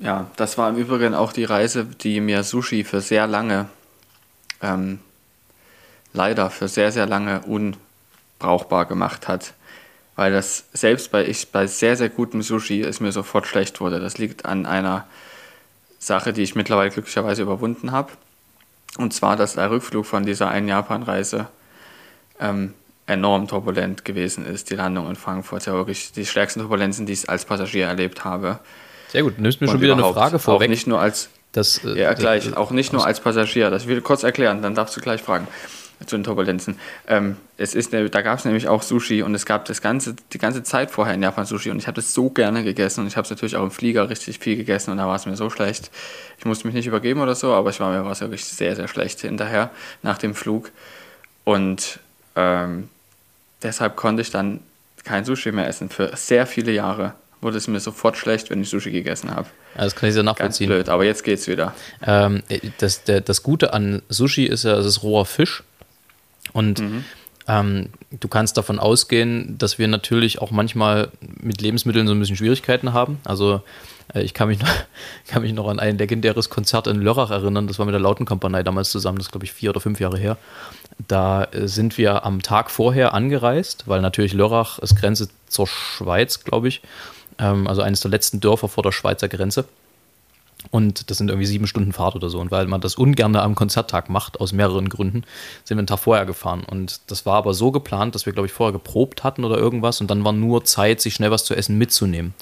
Ja, 0.01 0.31
das 0.37 0.57
war 0.57 0.71
im 0.71 0.77
Übrigen 0.77 1.15
auch 1.15 1.31
die 1.31 1.45
Reise, 1.45 1.85
die 1.85 2.23
mir 2.23 2.43
Sushi 2.43 2.85
für 2.85 3.03
sehr 3.03 3.27
lange, 3.27 3.69
ähm, 4.63 4.99
leider 6.15 6.49
für 6.49 6.69
sehr, 6.69 6.91
sehr 6.91 7.07
lange 7.07 7.43
unbrauchbar 7.43 8.87
gemacht 8.87 9.29
hat. 9.29 9.53
Weil 10.17 10.33
das 10.33 10.65
selbst 10.73 11.13
bei, 11.13 11.27
ich, 11.27 11.53
bei 11.53 11.67
sehr, 11.67 11.99
sehr 11.99 12.09
gutem 12.09 12.41
Sushi 12.41 12.81
es 12.81 13.01
mir 13.01 13.13
sofort 13.13 13.47
schlecht 13.47 13.83
wurde. 13.83 14.01
Das 14.01 14.17
liegt 14.17 14.47
an 14.47 14.65
einer 14.65 15.07
Sache, 15.99 16.33
die 16.33 16.43
ich 16.43 16.55
mittlerweile 16.55 16.91
glücklicherweise 16.91 17.43
überwunden 17.43 17.93
habe. 17.93 18.11
Und 18.97 19.13
zwar, 19.13 19.37
dass 19.37 19.55
der 19.55 19.71
Rückflug 19.71 20.07
von 20.07 20.25
dieser 20.25 20.49
einen 20.49 20.69
Japan-Reise 20.69 21.47
ähm, 22.41 22.73
enorm 23.07 23.49
turbulent 23.49 24.07
gewesen 24.07 24.47
ist. 24.47 24.71
Die 24.71 24.77
Landung 24.77 25.11
in 25.11 25.17
Frankfurt, 25.17 25.67
ja 25.67 25.75
wirklich 25.75 26.13
die 26.13 26.25
stärksten 26.25 26.61
Turbulenzen, 26.61 27.05
die 27.05 27.13
ich 27.13 27.29
als 27.29 27.45
Passagier 27.45 27.87
erlebt 27.87 28.25
habe. 28.25 28.61
Sehr 29.11 29.23
gut, 29.23 29.39
du 29.39 29.43
nimmst 29.43 29.61
mir 29.61 29.69
schon 29.69 29.81
wieder 29.81 29.95
eine. 29.95 30.03
Frage 30.03 30.39
vorweg. 30.39 30.69
Auch 30.69 30.71
nicht 30.71 30.87
nur 30.87 31.01
als, 31.01 31.31
Das, 31.53 31.85
äh, 31.85 31.99
ja, 31.99 32.13
äh, 32.13 32.15
gleich, 32.15 32.53
äh, 32.53 32.55
auch 32.55 32.71
nicht 32.71 32.93
nur 32.93 33.05
als 33.05 33.21
Passagier. 33.21 33.71
Das 33.71 33.87
will 33.87 33.99
ich 33.99 34.05
kurz 34.05 34.23
erklären, 34.23 34.63
dann 34.63 34.75
darfst 34.75 34.97
du 34.97 35.01
gleich 35.01 35.21
fragen 35.21 35.49
zu 36.07 36.17
den 36.17 36.25
Turbulenzen. 36.25 36.79
Ähm, 37.09 37.37
es 37.59 37.75
ist, 37.75 37.93
da 37.93 38.23
gab 38.23 38.39
es 38.39 38.45
nämlich 38.45 38.69
auch 38.69 38.83
Sushi 38.83 39.23
und 39.23 39.35
es 39.35 39.45
gab 39.45 39.67
das 39.67 39.83
ganze, 39.83 40.15
die 40.33 40.39
ganze 40.39 40.63
Zeit 40.63 40.91
vorher 40.91 41.15
in 41.15 41.23
Japan 41.23 41.45
Sushi 41.45 41.71
und 41.71 41.79
ich 41.79 41.89
habe 41.89 41.97
das 41.97 42.15
so 42.15 42.31
gerne 42.31 42.65
gegessen 42.65 43.01
und 43.03 43.07
ich 43.07 43.17
habe 43.17 43.25
es 43.25 43.31
natürlich 43.31 43.57
auch 43.57 43.65
im 43.65 43.71
Flieger 43.71 44.09
richtig 44.09 44.39
viel 44.39 44.57
gegessen 44.57 44.93
und 44.93 44.97
da 44.97 45.07
war 45.07 45.17
es 45.17 45.27
mir 45.27 45.37
so 45.37 45.51
schlecht. 45.51 45.91
Ich 46.39 46.47
musste 46.47 46.67
mich 46.67 46.75
nicht 46.75 46.87
übergeben 46.87 47.21
oder 47.21 47.35
so, 47.35 47.53
aber 47.53 47.69
ich 47.71 47.81
war 47.81 47.91
mir 47.91 48.05
war 48.05 48.13
es 48.13 48.21
wirklich 48.21 48.45
sehr, 48.45 48.77
sehr 48.77 48.89
schlecht 48.89 49.21
hinterher 49.21 49.71
nach 50.03 50.17
dem 50.17 50.35
Flug 50.35 50.71
und 51.45 51.99
ähm, 52.35 52.89
deshalb 53.63 53.97
konnte 53.97 54.23
ich 54.23 54.31
dann 54.31 54.61
kein 55.05 55.25
Sushi 55.27 55.53
mehr 55.53 55.69
essen. 55.69 55.91
Für 55.91 56.17
sehr 56.17 56.47
viele 56.47 56.73
Jahre 56.73 57.13
wurde 57.41 57.57
es 57.57 57.69
mir 57.69 57.81
sofort 57.81 58.17
schlecht, 58.17 58.51
wenn 58.51 58.61
ich 58.61 58.69
Sushi 58.69 58.91
gegessen 58.91 59.35
habe. 59.35 59.49
ja, 59.77 59.85
das 59.85 59.95
kann 59.95 60.09
ich 60.09 60.15
sehr 60.15 60.23
Ganz 60.25 60.39
nachvollziehen. 60.39 60.69
blöd, 60.69 60.89
aber 60.89 61.05
jetzt 61.05 61.25
geht's 61.25 61.49
wieder. 61.49 61.75
Ähm, 62.07 62.43
das, 62.79 63.05
der, 63.05 63.21
das 63.21 63.43
Gute 63.43 63.73
an 63.73 64.03
Sushi 64.09 64.45
ist 64.45 64.65
ja, 64.65 64.77
es 64.77 64.87
ist 64.87 65.03
roher 65.03 65.27
Fisch. 65.27 65.63
Und 66.53 66.83
ähm, 67.49 67.89
du 68.11 68.29
kannst 68.29 68.57
davon 68.57 68.79
ausgehen, 68.79 69.57
dass 69.59 69.79
wir 69.79 69.89
natürlich 69.89 70.41
auch 70.41 70.51
manchmal 70.51 71.11
mit 71.41 71.61
Lebensmitteln 71.61 72.07
so 72.07 72.15
ein 72.15 72.21
bisschen 72.21 72.37
Schwierigkeiten 72.37 72.93
haben. 72.93 73.19
Also 73.25 73.63
äh, 74.15 74.23
ich 74.23 74.35
kann 74.35 74.49
mich, 74.49 74.61
noch, 74.61 74.69
kann 75.29 75.43
mich 75.43 75.53
noch 75.53 75.69
an 75.69 75.79
ein 75.81 75.99
legendäres 75.99 76.51
Konzert 76.51 76.87
in 76.87 77.01
Lörrach 77.01 77.31
erinnern. 77.31 77.67
Das 77.67 77.79
war 77.79 77.87
mit 77.87 77.93
der 77.93 78.01
Lautenkompanie 78.01 78.63
damals 78.63 78.91
zusammen. 78.91 79.19
Das 79.19 79.27
ist, 79.27 79.33
glaube 79.33 79.45
ich, 79.47 79.53
vier 79.53 79.71
oder 79.71 79.81
fünf 79.81 80.01
Jahre 80.01 80.19
her. 80.19 80.37
Da 81.09 81.45
äh, 81.45 81.67
sind 81.67 81.99
wir 81.99 82.25
am 82.25 82.43
Tag 82.43 82.71
vorher 82.71 83.15
angereist, 83.15 83.85
weil 83.87 84.01
natürlich 84.01 84.33
Lörrach 84.33 84.79
ist 84.79 84.97
Grenze 84.97 85.29
zur 85.49 85.67
Schweiz, 85.67 86.45
glaube 86.45 86.69
ich. 86.69 86.83
Ähm, 87.41 87.67
also 87.67 87.83
eines 87.83 88.01
der 88.01 88.11
letzten 88.11 88.41
Dörfer 88.41 88.69
vor 88.69 88.83
der 88.83 88.93
Schweizer 88.93 89.29
Grenze. 89.29 89.65
Und 90.71 91.11
das 91.11 91.17
sind 91.17 91.31
irgendwie 91.31 91.47
sieben 91.47 91.67
Stunden 91.67 91.93
Fahrt 91.93 92.15
oder 92.15 92.29
so. 92.29 92.39
Und 92.39 92.51
weil 92.51 92.67
man 92.67 92.83
das 92.83 92.95
ungern 92.95 93.35
am 93.37 93.55
Konzerttag 93.55 94.11
macht, 94.11 94.41
aus 94.41 94.53
mehreren 94.53 94.91
Gründen, 94.91 95.25
sind 95.65 95.77
wir 95.77 95.81
einen 95.81 95.87
Tag 95.87 96.01
vorher 96.01 96.27
gefahren. 96.27 96.65
Und 96.65 97.01
das 97.07 97.25
war 97.25 97.37
aber 97.37 97.55
so 97.55 97.73
geplant, 97.73 98.15
dass 98.15 98.27
wir, 98.27 98.35
glaube 98.35 98.47
ich, 98.47 98.53
vorher 98.53 98.73
geprobt 98.73 99.25
hatten 99.25 99.45
oder 99.45 99.57
irgendwas. 99.57 100.01
Und 100.03 100.11
dann 100.11 100.23
war 100.23 100.33
nur 100.33 100.65
Zeit, 100.65 101.01
sich 101.01 101.15
schnell 101.15 101.31
was 101.31 101.45
zu 101.45 101.55
essen 101.55 101.79
mitzunehmen. 101.79 102.35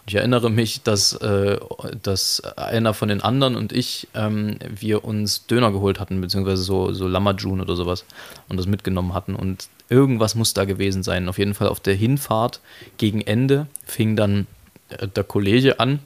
Und 0.00 0.08
ich 0.08 0.14
erinnere 0.14 0.50
mich, 0.50 0.82
dass, 0.84 1.12
äh, 1.14 1.58
dass 2.02 2.40
einer 2.56 2.94
von 2.94 3.08
den 3.08 3.20
anderen 3.20 3.56
und 3.56 3.72
ich, 3.72 4.08
ähm, 4.14 4.58
wir 4.68 5.04
uns 5.04 5.46
Döner 5.46 5.70
geholt 5.70 6.00
hatten, 6.00 6.20
beziehungsweise 6.20 6.62
so, 6.62 6.92
so 6.92 7.06
Lamajun 7.06 7.60
oder 7.60 7.76
sowas 7.76 8.04
und 8.48 8.56
das 8.56 8.66
mitgenommen 8.66 9.12
hatten. 9.12 9.34
Und 9.34 9.68
irgendwas 9.88 10.34
muss 10.34 10.54
da 10.54 10.64
gewesen 10.64 11.02
sein. 11.02 11.28
Auf 11.28 11.38
jeden 11.38 11.54
Fall 11.54 11.68
auf 11.68 11.80
der 11.80 11.94
Hinfahrt 11.94 12.60
gegen 12.98 13.20
Ende 13.20 13.66
fing 13.84 14.16
dann 14.16 14.46
äh, 14.88 15.08
der 15.08 15.24
Kollege 15.24 15.80
an, 15.80 16.00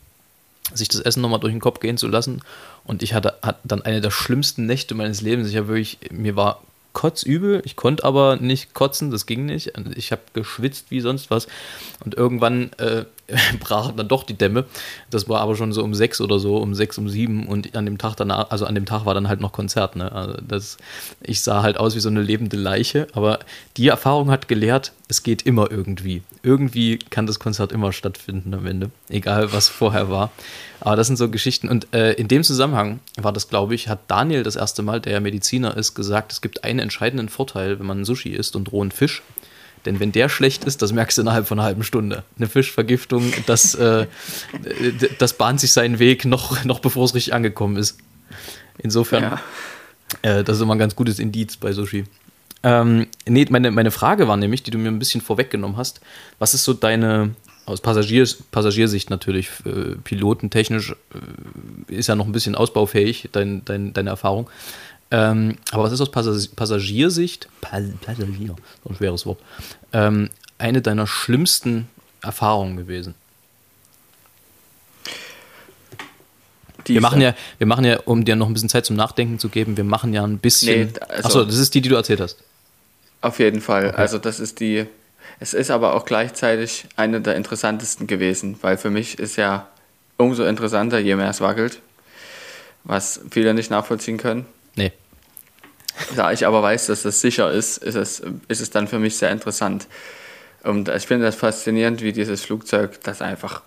sich 0.75 0.89
das 0.89 1.01
Essen 1.01 1.23
nochmal 1.23 1.41
durch 1.41 1.53
den 1.53 1.61
Kopf 1.61 1.81
gehen 1.81 1.97
zu 1.97 2.09
lassen. 2.09 2.43
Und 2.85 3.03
ich 3.03 3.15
hatte, 3.15 3.35
hatte 3.43 3.61
dann 3.65 3.83
eine 3.83 4.01
der 4.01 4.11
schlimmsten 4.11 4.67
Nächte 4.67 4.95
meines 4.95 5.21
Lebens. 5.21 5.49
Ich 5.49 5.57
habe 5.57 5.69
wirklich, 5.69 5.99
mir 6.11 6.37
war 6.37 6.63
kotzübel, 6.93 7.63
ich 7.65 7.77
konnte 7.77 8.05
aber 8.05 8.37
nicht 8.37 8.75
kotzen, 8.75 9.11
das 9.11 9.27
ging 9.27 9.47
nicht. 9.47 9.73
Ich 9.95 10.13
habe 10.13 10.23
geschwitzt 10.33 10.87
wie 10.91 11.01
sonst 11.01 11.31
was. 11.31 11.47
Und 12.05 12.15
irgendwann 12.15 12.73
äh, 12.79 13.05
brach 13.61 13.93
dann 13.93 14.09
doch 14.09 14.25
die 14.25 14.35
Dämme. 14.35 14.65
Das 15.11 15.29
war 15.29 15.41
aber 15.41 15.57
schon 15.57 15.73
so 15.73 15.83
um 15.83 15.95
sechs 15.95 16.21
oder 16.21 16.39
so, 16.39 16.57
um 16.57 16.75
sechs, 16.75 16.99
um 16.99 17.09
sieben. 17.09 17.47
Und 17.47 17.75
an 17.77 17.85
dem 17.85 17.99
Tag 17.99 18.17
danach, 18.17 18.51
also 18.51 18.67
an 18.67 18.75
dem 18.75 18.87
Tag 18.87 19.05
war 19.07 19.15
dann 19.15 19.29
halt 19.29 19.41
noch 19.41 19.53
Konzert. 19.53 19.97
Ne? 19.97 20.11
Also 20.13 20.35
das, 20.47 20.77
ich 21.23 21.41
sah 21.41 21.63
halt 21.63 21.79
aus 21.79 21.95
wie 21.95 22.01
so 22.01 22.09
eine 22.09 22.23
lebende 22.23 22.57
Leiche. 22.57 23.07
Aber 23.13 23.41
die 23.77 23.89
Erfahrung 23.89 24.31
hat 24.31 24.49
gelehrt, 24.49 24.93
es 25.09 25.23
geht 25.23 25.43
immer 25.43 25.71
irgendwie. 25.71 26.23
Irgendwie 26.43 26.99
kann 26.99 27.27
das 27.27 27.39
Konzert 27.39 27.73
immer 27.73 27.93
stattfinden 27.93 28.55
am 28.55 28.67
Ende. 28.67 28.91
Egal, 29.09 29.53
was 29.53 29.69
vorher 29.69 30.11
war. 30.11 30.31
Aber 30.81 30.97
das 30.97 31.07
sind 31.07 31.17
so 31.17 31.29
Geschichten. 31.29 31.69
Und 31.69 31.93
äh, 31.93 32.13
in 32.13 32.29
dem 32.29 32.43
Zusammenhang 32.43 33.01
war 33.17 33.33
das, 33.33 33.49
glaube 33.49 33.75
ich, 33.75 33.89
hat 33.89 34.01
Daniel 34.09 34.43
das 34.43 34.57
erste 34.57 34.83
Mal, 34.83 35.01
der 35.01 35.15
ja 35.15 35.21
Mediziner 35.21 35.77
ist, 35.77 35.95
gesagt, 35.95 36.33
es 36.33 36.41
gibt 36.41 36.65
einen 36.65 36.79
entscheidenden 36.79 37.29
Vorteil, 37.29 37.79
wenn 37.79 37.87
man 37.87 38.05
Sushi 38.05 38.31
isst 38.31 38.57
und 38.57 38.73
rohen 38.73 38.91
Fisch. 38.91 39.23
Denn 39.87 39.99
wenn 40.01 40.13
der 40.13 40.29
schlecht 40.29 40.65
ist, 40.65 40.83
das 40.83 40.93
merkst 40.93 41.19
du 41.19 41.23
innerhalb 41.23 41.47
von 41.47 41.59
einer 41.59 41.67
halben 41.67 41.83
Stunde. 41.83 42.23
Eine 42.37 42.49
Fischvergiftung, 42.49 43.33
das, 43.47 43.75
äh, 43.75 44.07
das 45.19 45.33
bahnt 45.35 45.61
sich 45.61 45.73
seinen 45.73 45.99
Weg 45.99 46.25
noch, 46.25 46.65
noch 46.65 46.81
bevor 46.81 47.05
es 47.05 47.15
richtig 47.15 47.35
angekommen 47.35 47.77
ist. 47.77 47.99
Insofern, 48.79 49.23
Ja. 49.23 49.41
äh, 50.23 50.45
das 50.45 50.57
ist 50.57 50.63
immer 50.63 50.75
ein 50.75 50.79
ganz 50.79 50.97
gutes 50.97 51.19
Indiz 51.19 51.57
bei 51.57 51.73
Sushi. 51.73 52.05
Ähm, 52.63 53.07
nee, 53.27 53.47
meine, 53.49 53.71
meine 53.71 53.91
Frage 53.91 54.29
war 54.29 54.37
nämlich, 54.37 54.63
die 54.63 54.71
du 54.71 54.77
mir 54.79 54.89
ein 54.89 54.99
bisschen 54.99 55.23
vorweggenommen 55.23 55.79
hast, 55.79 56.01
was 56.39 56.53
ist 56.53 56.65
so 56.65 56.75
deine, 56.75 57.35
aus 57.65 57.81
Passagiers, 57.81 58.35
Passagiersicht 58.51 59.09
natürlich, 59.09 59.49
äh, 59.65 59.97
pilotentechnisch 60.05 60.93
äh, 61.89 61.95
ist 61.95 62.09
ja 62.09 62.17
noch 62.17 62.27
ein 62.27 62.33
bisschen 62.33 62.55
ausbaufähig, 62.55 63.31
dein, 63.33 63.65
dein, 63.65 63.95
deine 63.95 64.11
Erfahrung. 64.11 64.51
Ähm, 65.11 65.57
aber 65.73 65.85
was 65.85 65.93
ist 65.93 66.01
aus 66.01 66.11
Passagiersicht, 66.11 67.49
Passagier, 67.61 68.57
so 68.85 68.91
ein 68.91 68.97
schweres 68.97 69.27
Wort, 69.27 69.41
ähm, 69.93 70.31
eine 70.59 70.83
deiner 70.83 71.07
schlimmsten 71.07 71.89
Erfahrungen 72.23 72.77
gewesen? 72.77 73.15
wir 76.87 77.01
machen 77.01 77.21
ja, 77.21 77.35
wir 77.59 77.67
machen 77.67 77.85
ja, 77.85 77.99
um 78.05 78.25
dir 78.25 78.37
noch 78.37 78.47
ein 78.47 78.53
bisschen 78.53 78.69
Zeit 78.69 78.87
zum 78.87 78.97
Nachdenken 78.97 79.39
zu 79.39 79.49
geben, 79.49 79.77
wir 79.77 79.85
machen 79.85 80.13
ja 80.13 80.25
ein 80.25 80.39
bisschen. 80.39 80.89
Nee, 80.89 81.01
also, 81.09 81.29
Achso, 81.29 81.45
das 81.45 81.57
ist 81.57 81.75
die, 81.75 81.81
die 81.81 81.89
du 81.89 81.95
erzählt 81.95 82.21
hast. 82.21 82.39
Auf 83.21 83.39
jeden 83.39 83.61
Fall. 83.61 83.89
Okay. 83.89 83.97
Also 83.97 84.19
das 84.19 84.41
ist 84.41 84.61
die. 84.61 84.87
Es 85.39 85.55
ist 85.55 85.71
aber 85.71 85.95
auch 85.95 86.05
gleichzeitig 86.05 86.87
eine 86.97 87.21
der 87.21 87.37
interessantesten 87.37 88.07
gewesen, 88.07 88.59
weil 88.63 88.77
für 88.77 88.91
mich 88.91 89.19
ist 89.19 89.37
ja 89.37 89.69
umso 90.17 90.45
interessanter, 90.45 90.99
je 90.99 91.17
mehr 91.17 91.31
es 91.31 91.41
wackelt, 91.41 91.81
was 92.85 93.21
viele 93.31 93.55
nicht 93.55 93.71
nachvollziehen 93.71 94.19
können. 94.19 94.47
Nee. 94.77 94.93
Da 96.17 96.33
ich 96.33 96.47
aber 96.47 96.63
weiß, 96.63 96.87
dass 96.87 97.03
das 97.03 97.21
sicher 97.21 97.51
ist, 97.51 97.79
ist 97.79 97.95
es, 97.95 98.23
ist 98.49 98.61
es 98.61 98.71
dann 98.71 98.89
für 98.89 98.99
mich 98.99 99.17
sehr 99.17 99.31
interessant. 99.31 99.87
Und 100.63 100.89
ich 100.89 101.07
finde 101.07 101.27
das 101.27 101.37
faszinierend, 101.37 102.03
wie 102.03 102.13
dieses 102.13 102.43
Flugzeug 102.43 103.03
das 103.03 103.23
einfach 103.23 103.63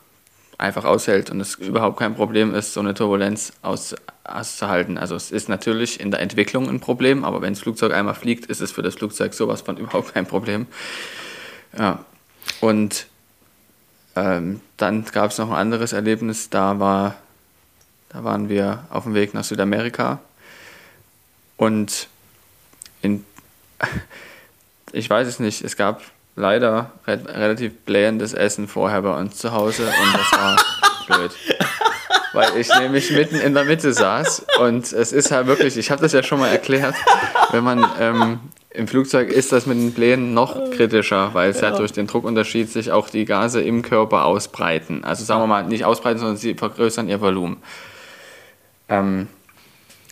einfach 0.58 0.86
aushält 0.86 1.30
und 1.30 1.42
es 1.42 1.56
überhaupt 1.56 1.98
kein 1.98 2.16
Problem 2.16 2.54
ist, 2.54 2.74
so 2.74 2.80
eine 2.80 2.94
Turbulenz 2.94 3.54
aus, 3.62 3.96
auszuhalten. 4.24 4.98
Also 4.98 5.16
es 5.16 5.32
ist 5.32 5.50
natürlich 5.50 6.00
in 6.00 6.12
der 6.12 6.22
Entwicklung 6.22 6.70
ein 6.70 6.80
Problem, 6.80 7.26
aber 7.26 7.42
wenn 7.42 7.54
das 7.54 7.62
Flugzeug 7.62 7.94
einmal 7.94 8.16
fliegt, 8.16 8.46
ist 8.46 8.62
es 8.62 8.72
für 8.72 8.82
das 8.82 8.96
Flugzeug 8.96 9.34
sowas 9.34 9.62
von 9.62 9.78
überhaupt 9.78 10.14
kein 10.14 10.26
Problem. 10.26 10.68
Ja. 11.78 12.06
Und 12.62 13.08
ähm, 14.16 14.62
dann 14.78 15.06
gab 15.06 15.32
es 15.32 15.38
noch 15.38 15.50
ein 15.50 15.56
anderes 15.56 15.92
Erlebnis, 15.92 16.50
da, 16.50 16.80
war, 16.80 17.16
da 18.10 18.24
waren 18.24 18.48
wir 18.48 18.86
auf 18.90 19.04
dem 19.04 19.16
Weg 19.16 19.34
nach 19.34 19.44
Südamerika 19.44 20.20
und 21.58 22.08
in, 23.02 23.26
ich 24.92 25.10
weiß 25.10 25.28
es 25.28 25.40
nicht, 25.40 25.64
es 25.64 25.76
gab 25.76 26.02
leider 26.36 26.92
re 27.06 27.20
relativ 27.26 27.74
blähendes 27.86 28.34
Essen 28.34 28.68
vorher 28.68 29.02
bei 29.02 29.18
uns 29.18 29.38
zu 29.38 29.52
Hause 29.52 29.86
und 29.86 30.14
das 30.14 30.32
war 30.32 30.58
blöd. 31.08 31.32
Weil 32.34 32.58
ich 32.58 32.68
nämlich 32.80 33.12
mitten 33.12 33.36
in 33.36 33.54
der 33.54 33.64
Mitte 33.64 33.94
saß 33.94 34.46
und 34.60 34.92
es 34.92 35.12
ist 35.12 35.32
halt 35.32 35.46
wirklich, 35.46 35.78
ich 35.78 35.92
habe 35.92 36.02
das 36.02 36.14
ja 36.14 36.24
schon 36.24 36.40
mal 36.40 36.48
erklärt, 36.48 36.96
wenn 37.52 37.64
man 37.64 37.86
ähm, 38.00 38.40
im 38.72 38.88
Flugzeug 38.88 39.30
ist 39.30 39.52
das 39.52 39.68
mit 39.68 39.78
den 39.78 39.94
Plänen 39.94 40.34
noch 40.34 40.72
kritischer, 40.72 41.36
weil 41.36 41.52
es 41.52 41.62
ja. 41.62 41.70
ja 41.70 41.78
durch 41.78 41.92
den 41.92 42.08
Druckunterschied 42.08 42.72
sich 42.72 42.92
auch 42.92 43.08
die 43.10 43.26
Gase 43.26 43.62
im 43.62 43.84
Körper 43.84 44.26
ausbreiten. 44.26 45.04
Also 45.04 45.24
sagen 45.24 45.42
wir 45.42 45.48
mal, 45.48 45.64
nicht 45.64 45.86
ausbreiten, 45.86 46.18
sondern 46.18 46.38
sie 46.38 46.56
vergrößern 46.56 47.08
ihr 47.08 47.22
Volumen. 47.22 47.58
Ähm, 48.90 49.28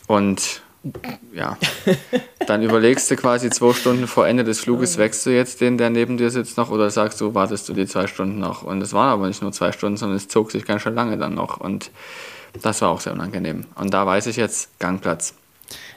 und 0.05 0.61
ja, 1.33 1.57
dann 2.47 2.63
überlegst 2.63 3.09
du 3.11 3.15
quasi 3.15 3.49
zwei 3.49 3.73
Stunden 3.73 4.07
vor 4.07 4.27
Ende 4.27 4.43
des 4.43 4.59
Fluges, 4.59 4.97
wächst 4.97 5.25
du 5.25 5.29
jetzt 5.29 5.61
den, 5.61 5.77
der 5.77 5.89
neben 5.89 6.17
dir 6.17 6.29
sitzt 6.31 6.57
noch, 6.57 6.71
oder 6.71 6.89
sagst 6.89 7.21
du, 7.21 7.35
wartest 7.35 7.69
du 7.69 7.73
die 7.73 7.85
zwei 7.85 8.07
Stunden 8.07 8.39
noch? 8.39 8.63
Und 8.63 8.81
es 8.81 8.93
waren 8.93 9.09
aber 9.09 9.27
nicht 9.27 9.41
nur 9.41 9.51
zwei 9.51 9.71
Stunden, 9.71 9.97
sondern 9.97 10.17
es 10.17 10.27
zog 10.27 10.51
sich 10.51 10.65
ganz 10.65 10.81
schön 10.81 10.95
lange 10.95 11.17
dann 11.17 11.35
noch. 11.35 11.59
Und 11.59 11.91
das 12.61 12.81
war 12.81 12.89
auch 12.89 12.99
sehr 12.99 13.13
unangenehm. 13.13 13.65
Und 13.75 13.93
da 13.93 14.05
weiß 14.05 14.27
ich 14.27 14.37
jetzt 14.37 14.77
Gangplatz 14.79 15.35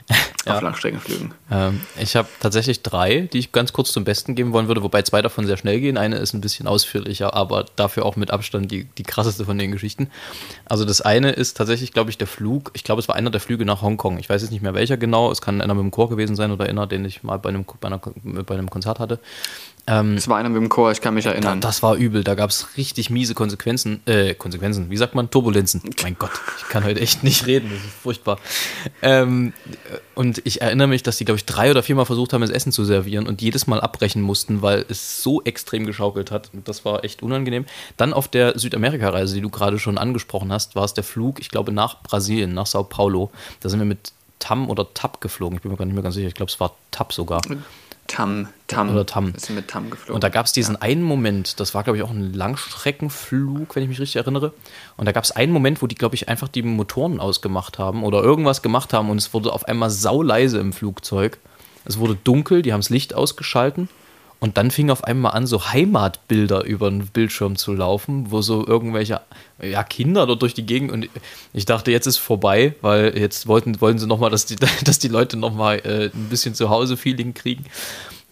ja. 0.46 0.56
auf 0.56 0.62
Langstreckenflügen. 0.62 1.32
Ähm, 1.50 1.80
ich 1.98 2.16
habe 2.16 2.28
tatsächlich 2.40 2.82
drei, 2.82 3.28
die 3.32 3.38
ich 3.38 3.52
ganz 3.52 3.72
kurz 3.72 3.92
zum 3.92 4.04
Besten 4.04 4.34
geben 4.34 4.52
wollen 4.52 4.68
würde, 4.68 4.82
wobei 4.82 5.02
zwei 5.02 5.22
davon 5.22 5.46
sehr 5.46 5.56
schnell 5.56 5.80
gehen. 5.80 5.96
Eine 5.96 6.16
ist 6.16 6.34
ein 6.34 6.40
bisschen 6.40 6.66
ausführlicher, 6.66 7.34
aber 7.34 7.64
dafür 7.76 8.04
auch 8.04 8.16
mit 8.16 8.30
Abstand 8.30 8.70
die, 8.70 8.84
die 8.84 9.02
krasseste 9.02 9.44
von 9.44 9.56
den 9.56 9.72
Geschichten. 9.72 10.10
Also 10.66 10.84
das 10.84 11.00
eine 11.00 11.30
ist 11.30 11.56
tatsächlich, 11.56 11.92
glaube 11.92 12.10
ich, 12.10 12.18
der 12.18 12.26
Flug. 12.26 12.70
Ich 12.74 12.84
glaube, 12.84 13.00
es 13.00 13.08
war 13.08 13.16
einer 13.16 13.30
der 13.30 13.40
Flüge 13.40 13.64
nach 13.64 13.80
Hongkong. 13.80 14.18
Ich 14.18 14.28
weiß 14.28 14.42
jetzt 14.42 14.50
nicht 14.50 14.62
mehr 14.62 14.74
welcher 14.74 14.96
genau. 14.96 15.30
Es 15.30 15.40
kann 15.40 15.60
einer 15.60 15.74
mit 15.74 15.82
dem 15.82 15.90
Chor 15.90 16.10
gewesen 16.10 16.36
sein 16.36 16.52
oder 16.52 16.66
einer, 16.66 16.86
den 16.86 17.04
ich 17.04 17.22
mal 17.22 17.38
bei 17.38 17.48
einem, 17.48 17.64
bei, 17.80 17.88
einer, 17.88 17.98
bei 17.98 18.54
einem 18.54 18.68
Konzert 18.68 18.98
hatte. 18.98 19.20
Ähm, 19.86 20.14
es 20.14 20.28
war 20.28 20.38
einer 20.38 20.48
mit 20.48 20.62
dem 20.62 20.70
Chor, 20.70 20.92
ich 20.92 21.00
kann 21.02 21.12
mich 21.14 21.26
erinnern. 21.26 21.60
Da, 21.60 21.68
das 21.68 21.82
war 21.82 21.96
übel, 21.96 22.24
da 22.24 22.34
gab 22.34 22.48
es 22.48 22.68
richtig 22.76 23.10
miese 23.10 23.34
Konsequenzen, 23.34 24.00
äh, 24.06 24.34
Konsequenzen, 24.34 24.88
wie 24.88 24.96
sagt 24.96 25.14
man? 25.14 25.30
Turbulenzen. 25.30 25.82
Mein 26.02 26.16
Gott, 26.18 26.30
ich 26.58 26.68
kann 26.68 26.84
heute 26.84 27.00
echt 27.00 27.22
nicht 27.22 27.46
reden, 27.46 27.70
das 27.70 27.84
ist 27.84 27.94
furchtbar. 28.02 28.38
Ähm, 29.02 29.52
und 30.14 30.40
ich 30.46 30.62
erinnere 30.62 30.88
mich, 30.88 31.02
dass 31.02 31.18
die, 31.18 31.26
glaube 31.26 31.36
ich, 31.36 31.44
drei 31.44 31.70
oder 31.70 31.82
viermal 31.82 32.06
versucht 32.06 32.32
haben, 32.32 32.40
das 32.40 32.50
Essen 32.50 32.72
zu 32.72 32.84
servieren 32.84 33.26
und 33.26 33.42
jedes 33.42 33.66
Mal 33.66 33.80
abbrechen 33.80 34.22
mussten, 34.22 34.62
weil 34.62 34.86
es 34.88 35.22
so 35.22 35.42
extrem 35.42 35.84
geschaukelt 35.84 36.30
hat. 36.30 36.50
Und 36.54 36.66
das 36.66 36.86
war 36.86 37.04
echt 37.04 37.22
unangenehm. 37.22 37.66
Dann 37.98 38.14
auf 38.14 38.28
der 38.28 38.58
Südamerika-Reise, 38.58 39.34
die 39.34 39.42
du 39.42 39.50
gerade 39.50 39.78
schon 39.78 39.98
angesprochen 39.98 40.50
hast, 40.50 40.76
war 40.76 40.84
es 40.84 40.94
der 40.94 41.04
Flug, 41.04 41.40
ich 41.40 41.50
glaube, 41.50 41.72
nach 41.72 42.02
Brasilien, 42.02 42.54
nach 42.54 42.66
Sao 42.66 42.84
Paulo. 42.84 43.30
Da 43.60 43.68
sind 43.68 43.80
wir 43.80 43.86
mit 43.86 44.12
TAM 44.38 44.70
oder 44.70 44.92
TAP 44.94 45.20
geflogen. 45.20 45.56
Ich 45.56 45.62
bin 45.62 45.70
mir 45.70 45.76
gar 45.76 45.84
nicht 45.84 45.94
mehr 45.94 46.02
ganz 46.02 46.14
sicher. 46.14 46.28
Ich 46.28 46.34
glaube, 46.34 46.50
es 46.50 46.60
war 46.60 46.74
TAP 46.90 47.12
sogar. 47.12 47.42
Tam, 48.06 48.48
Tam. 48.66 48.90
Oder 48.90 49.06
Tam. 49.06 49.32
Ist 49.34 49.50
mit 49.50 49.68
Tam 49.68 49.90
geflogen. 49.90 50.14
Und 50.14 50.24
da 50.24 50.28
gab 50.28 50.46
es 50.46 50.52
diesen 50.52 50.74
ja. 50.74 50.82
einen 50.82 51.02
Moment, 51.02 51.58
das 51.60 51.74
war, 51.74 51.82
glaube 51.82 51.96
ich, 51.96 52.02
auch 52.02 52.10
ein 52.10 52.32
Langstreckenflug, 52.32 53.74
wenn 53.74 53.82
ich 53.82 53.88
mich 53.88 54.00
richtig 54.00 54.16
erinnere. 54.16 54.52
Und 54.96 55.06
da 55.06 55.12
gab 55.12 55.24
es 55.24 55.32
einen 55.32 55.52
Moment, 55.52 55.82
wo 55.82 55.86
die, 55.86 55.94
glaube 55.94 56.14
ich, 56.14 56.28
einfach 56.28 56.48
die 56.48 56.62
Motoren 56.62 57.20
ausgemacht 57.20 57.78
haben 57.78 58.04
oder 58.04 58.22
irgendwas 58.22 58.62
gemacht 58.62 58.92
haben 58.92 59.10
und 59.10 59.18
es 59.18 59.32
wurde 59.32 59.52
auf 59.52 59.66
einmal 59.66 59.90
sauleise 59.90 60.58
im 60.58 60.72
Flugzeug. 60.72 61.38
Es 61.84 61.98
wurde 61.98 62.16
dunkel, 62.22 62.62
die 62.62 62.72
haben 62.72 62.80
das 62.80 62.90
Licht 62.90 63.14
ausgeschalten 63.14 63.88
und 64.44 64.58
dann 64.58 64.70
fing 64.70 64.90
auf 64.90 65.04
einmal 65.04 65.32
an, 65.32 65.46
so 65.46 65.72
Heimatbilder 65.72 66.64
über 66.64 66.90
den 66.90 67.06
Bildschirm 67.06 67.56
zu 67.56 67.72
laufen, 67.72 68.30
wo 68.30 68.42
so 68.42 68.66
irgendwelche 68.66 69.22
ja, 69.62 69.82
Kinder 69.82 70.26
dort 70.26 70.42
durch 70.42 70.52
die 70.52 70.66
Gegend 70.66 70.92
und 70.92 71.08
ich 71.54 71.64
dachte, 71.64 71.90
jetzt 71.90 72.06
ist 72.06 72.18
vorbei, 72.18 72.74
weil 72.82 73.16
jetzt 73.16 73.46
wollten, 73.46 73.80
wollen 73.80 73.98
sie 73.98 74.06
nochmal, 74.06 74.28
dass 74.28 74.44
die, 74.44 74.56
dass 74.84 74.98
die 74.98 75.08
Leute 75.08 75.38
nochmal 75.38 75.78
äh, 75.78 76.10
ein 76.14 76.28
bisschen 76.28 76.54
Zuhause-Feeling 76.54 77.32
kriegen. 77.32 77.64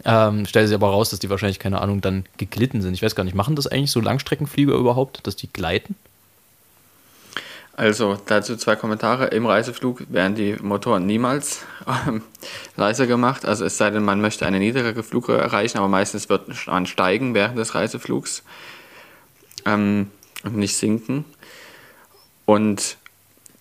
Ähm, 0.04 0.44
stellt 0.44 0.68
sich 0.68 0.74
aber 0.74 0.90
raus, 0.90 1.08
dass 1.08 1.18
die 1.18 1.30
wahrscheinlich, 1.30 1.58
keine 1.58 1.80
Ahnung, 1.80 2.02
dann 2.02 2.26
geglitten 2.36 2.82
sind. 2.82 2.92
Ich 2.92 3.02
weiß 3.02 3.14
gar 3.14 3.24
nicht, 3.24 3.34
machen 3.34 3.56
das 3.56 3.66
eigentlich 3.66 3.90
so 3.90 4.00
Langstreckenflieger 4.00 4.74
überhaupt, 4.74 5.26
dass 5.26 5.36
die 5.36 5.50
gleiten? 5.50 5.94
Also 7.74 8.18
dazu 8.26 8.56
zwei 8.56 8.76
Kommentare. 8.76 9.26
Im 9.28 9.46
Reiseflug 9.46 10.04
werden 10.12 10.34
die 10.34 10.56
Motoren 10.60 11.06
niemals 11.06 11.64
ähm, 12.06 12.22
leiser 12.76 13.06
gemacht. 13.06 13.46
Also 13.46 13.64
es 13.64 13.78
sei 13.78 13.90
denn, 13.90 14.04
man 14.04 14.20
möchte 14.20 14.44
eine 14.44 14.58
niedrigere 14.58 15.02
Flughöhe 15.02 15.38
erreichen, 15.38 15.78
aber 15.78 15.88
meistens 15.88 16.28
wird 16.28 16.66
man 16.66 16.86
steigen 16.86 17.34
während 17.34 17.56
des 17.56 17.74
Reiseflugs 17.74 18.42
ähm, 19.64 20.10
und 20.44 20.56
nicht 20.56 20.76
sinken. 20.76 21.24
Und 22.44 22.98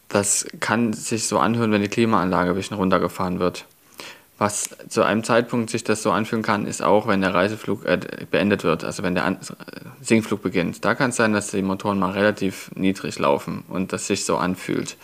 das 0.10 0.46
kann 0.60 0.92
sich 0.92 1.28
so 1.28 1.40
anhören, 1.40 1.72
wenn 1.72 1.82
die 1.82 1.88
Klimaanlage 1.88 2.50
ein 2.50 2.56
bisschen 2.56 2.78
runtergefahren 2.78 3.40
wird. 3.40 3.66
Was 4.42 4.72
zu 4.90 5.04
einem 5.04 5.24
Zeitpunkt 5.24 5.70
sich 5.70 5.84
das 5.84 6.02
so 6.02 6.10
anfühlen 6.10 6.42
kann, 6.42 6.66
ist 6.66 6.82
auch, 6.82 7.06
wenn 7.06 7.22
der 7.22 7.32
Reiseflug 7.32 7.86
äh, 7.86 8.00
beendet 8.32 8.64
wird, 8.64 8.84
also 8.84 9.04
wenn 9.04 9.14
der 9.14 9.26
An 9.26 9.38
Sinkflug 10.02 10.42
beginnt. 10.42 10.84
Da 10.84 10.96
kann 10.96 11.12
es 11.12 11.18
sein, 11.18 11.32
dass 11.32 11.52
die 11.52 11.62
Motoren 11.62 12.00
mal 12.00 12.10
relativ 12.14 12.72
niedrig 12.74 13.20
laufen 13.20 13.64
und 13.68 13.94
das 13.94 14.08
sich 14.08 14.26
so 14.26 14.38
anfühlt. 14.38 14.98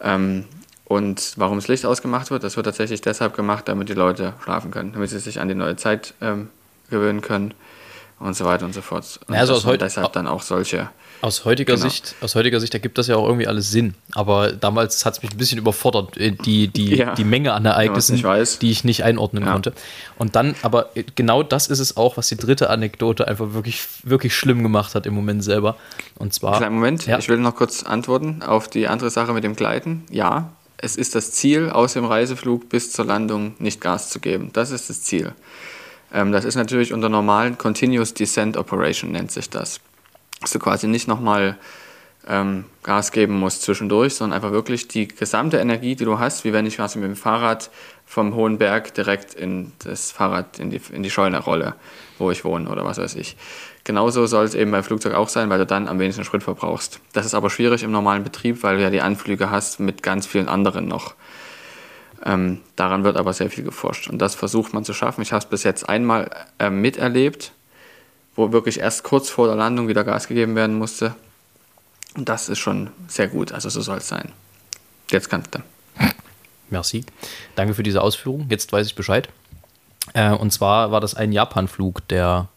Ähm, 0.00 0.46
und 0.86 1.34
warum 1.36 1.58
das 1.58 1.68
Licht 1.68 1.84
ausgemacht 1.84 2.30
wird, 2.30 2.42
das 2.42 2.56
wird 2.56 2.64
tatsächlich 2.64 3.02
deshalb 3.02 3.36
gemacht, 3.36 3.68
damit 3.68 3.90
die 3.90 3.92
Leute 3.92 4.32
schlafen 4.42 4.70
können, 4.70 4.94
damit 4.94 5.10
sie 5.10 5.18
sich 5.18 5.38
an 5.38 5.48
die 5.48 5.54
neue 5.54 5.76
Zeit 5.76 6.14
ähm, 6.22 6.48
gewöhnen 6.88 7.20
können 7.20 7.52
und 8.18 8.34
so 8.34 8.46
weiter 8.46 8.64
und 8.64 8.72
so 8.72 8.80
fort. 8.80 9.20
Und 9.28 9.34
also 9.34 9.52
aus 9.52 9.66
heute 9.66 9.84
deshalb 9.84 10.10
dann 10.14 10.26
auch 10.26 10.40
solche 10.40 10.88
aus 11.22 11.44
heutiger 11.44 11.76
genau. 11.76 11.88
Sicht, 11.88 12.16
aus 12.20 12.34
heutiger 12.34 12.58
Sicht 12.58 12.74
ergibt 12.74 12.98
das 12.98 13.06
ja 13.06 13.16
auch 13.16 13.26
irgendwie 13.26 13.46
alles 13.46 13.70
Sinn. 13.70 13.94
Aber 14.10 14.52
damals 14.52 15.04
hat 15.06 15.14
es 15.14 15.22
mich 15.22 15.30
ein 15.30 15.36
bisschen 15.36 15.56
überfordert, 15.56 16.16
äh, 16.16 16.32
die, 16.32 16.66
die, 16.66 16.96
ja. 16.96 17.14
die 17.14 17.24
Menge 17.24 17.52
an 17.52 17.64
Ereignissen, 17.64 18.20
die 18.60 18.70
ich 18.70 18.82
nicht 18.82 19.04
einordnen 19.04 19.44
ja. 19.44 19.52
konnte. 19.52 19.72
Und 20.18 20.34
dann, 20.34 20.56
aber 20.62 20.90
genau 21.14 21.44
das 21.44 21.68
ist 21.68 21.78
es 21.78 21.96
auch, 21.96 22.16
was 22.16 22.26
die 22.26 22.36
dritte 22.36 22.70
Anekdote 22.70 23.28
einfach 23.28 23.54
wirklich, 23.54 23.86
wirklich 24.02 24.34
schlimm 24.34 24.64
gemacht 24.64 24.96
hat 24.96 25.06
im 25.06 25.14
Moment 25.14 25.44
selber. 25.44 25.76
Und 26.18 26.34
zwar. 26.34 26.56
Kleinen 26.58 26.74
Moment, 26.74 27.06
ja. 27.06 27.18
ich 27.18 27.28
will 27.28 27.38
noch 27.38 27.54
kurz 27.54 27.84
antworten 27.84 28.42
auf 28.42 28.66
die 28.66 28.88
andere 28.88 29.10
Sache 29.10 29.32
mit 29.32 29.44
dem 29.44 29.54
Gleiten. 29.54 30.02
Ja, 30.10 30.50
es 30.78 30.96
ist 30.96 31.14
das 31.14 31.30
Ziel, 31.30 31.70
aus 31.70 31.92
dem 31.92 32.04
Reiseflug 32.04 32.68
bis 32.68 32.90
zur 32.90 33.04
Landung 33.04 33.54
nicht 33.60 33.80
Gas 33.80 34.10
zu 34.10 34.18
geben. 34.18 34.50
Das 34.52 34.72
ist 34.72 34.90
das 34.90 35.02
Ziel. 35.02 35.32
Ähm, 36.12 36.32
das 36.32 36.44
ist 36.44 36.56
natürlich 36.56 36.92
unter 36.92 37.08
normalen 37.08 37.58
Continuous 37.58 38.12
Descent 38.12 38.56
Operation 38.56 39.12
nennt 39.12 39.30
sich 39.30 39.48
das 39.48 39.80
dass 40.42 40.50
du 40.50 40.58
quasi 40.58 40.86
nicht 40.86 41.08
nochmal 41.08 41.56
ähm, 42.28 42.64
Gas 42.82 43.12
geben 43.12 43.38
musst 43.38 43.62
zwischendurch, 43.62 44.14
sondern 44.14 44.36
einfach 44.36 44.52
wirklich 44.52 44.88
die 44.88 45.08
gesamte 45.08 45.58
Energie, 45.58 45.96
die 45.96 46.04
du 46.04 46.18
hast, 46.18 46.44
wie 46.44 46.52
wenn 46.52 46.66
ich 46.66 46.76
quasi 46.76 46.98
mit 46.98 47.08
dem 47.08 47.16
Fahrrad 47.16 47.70
vom 48.06 48.34
hohen 48.34 48.58
Berg 48.58 48.94
direkt 48.94 49.34
in 49.34 49.72
das 49.84 50.12
Fahrrad, 50.12 50.58
in 50.58 50.70
die, 50.70 50.80
in 50.92 51.02
die 51.02 51.10
Scheune 51.10 51.38
rolle, 51.38 51.74
wo 52.18 52.30
ich 52.30 52.44
wohne 52.44 52.68
oder 52.68 52.84
was 52.84 52.98
weiß 52.98 53.16
ich. 53.16 53.36
Genauso 53.84 54.26
soll 54.26 54.44
es 54.44 54.54
eben 54.54 54.70
beim 54.70 54.84
Flugzeug 54.84 55.14
auch 55.14 55.28
sein, 55.28 55.50
weil 55.50 55.58
du 55.58 55.66
dann 55.66 55.88
am 55.88 55.98
wenigsten 55.98 56.24
Sprit 56.24 56.42
verbrauchst. 56.42 57.00
Das 57.12 57.26
ist 57.26 57.34
aber 57.34 57.50
schwierig 57.50 57.82
im 57.82 57.90
normalen 57.90 58.22
Betrieb, 58.22 58.62
weil 58.62 58.76
du 58.76 58.82
ja 58.82 58.90
die 58.90 59.00
Anflüge 59.00 59.50
hast 59.50 59.80
mit 59.80 60.02
ganz 60.02 60.26
vielen 60.26 60.48
anderen 60.48 60.86
noch. 60.86 61.14
Ähm, 62.24 62.60
daran 62.76 63.02
wird 63.02 63.16
aber 63.16 63.32
sehr 63.32 63.50
viel 63.50 63.64
geforscht 63.64 64.08
und 64.08 64.18
das 64.18 64.36
versucht 64.36 64.74
man 64.74 64.84
zu 64.84 64.92
schaffen. 64.92 65.22
Ich 65.22 65.32
habe 65.32 65.42
es 65.42 65.46
bis 65.46 65.64
jetzt 65.64 65.88
einmal 65.88 66.30
äh, 66.60 66.70
miterlebt 66.70 67.52
wo 68.34 68.52
wirklich 68.52 68.80
erst 68.80 69.02
kurz 69.04 69.28
vor 69.30 69.46
der 69.46 69.56
Landung 69.56 69.88
wieder 69.88 70.04
Gas 70.04 70.28
gegeben 70.28 70.54
werden 70.56 70.76
musste. 70.76 71.14
Und 72.14 72.28
das 72.28 72.48
ist 72.48 72.58
schon 72.58 72.90
sehr 73.08 73.28
gut, 73.28 73.52
also 73.52 73.68
so 73.68 73.80
soll 73.80 73.98
es 73.98 74.08
sein. 74.08 74.32
Jetzt 75.10 75.28
kannst 75.30 75.54
du. 75.54 75.60
Merci. 76.70 77.04
Danke 77.54 77.74
für 77.74 77.82
diese 77.82 78.02
Ausführung. 78.02 78.46
Jetzt 78.48 78.72
weiß 78.72 78.86
ich 78.86 78.94
Bescheid. 78.94 79.28
Äh, 80.14 80.32
und 80.32 80.52
zwar 80.52 80.90
war 80.90 81.00
das 81.00 81.14
ein 81.14 81.32
Japan-Flug 81.32 82.06
der 82.08 82.48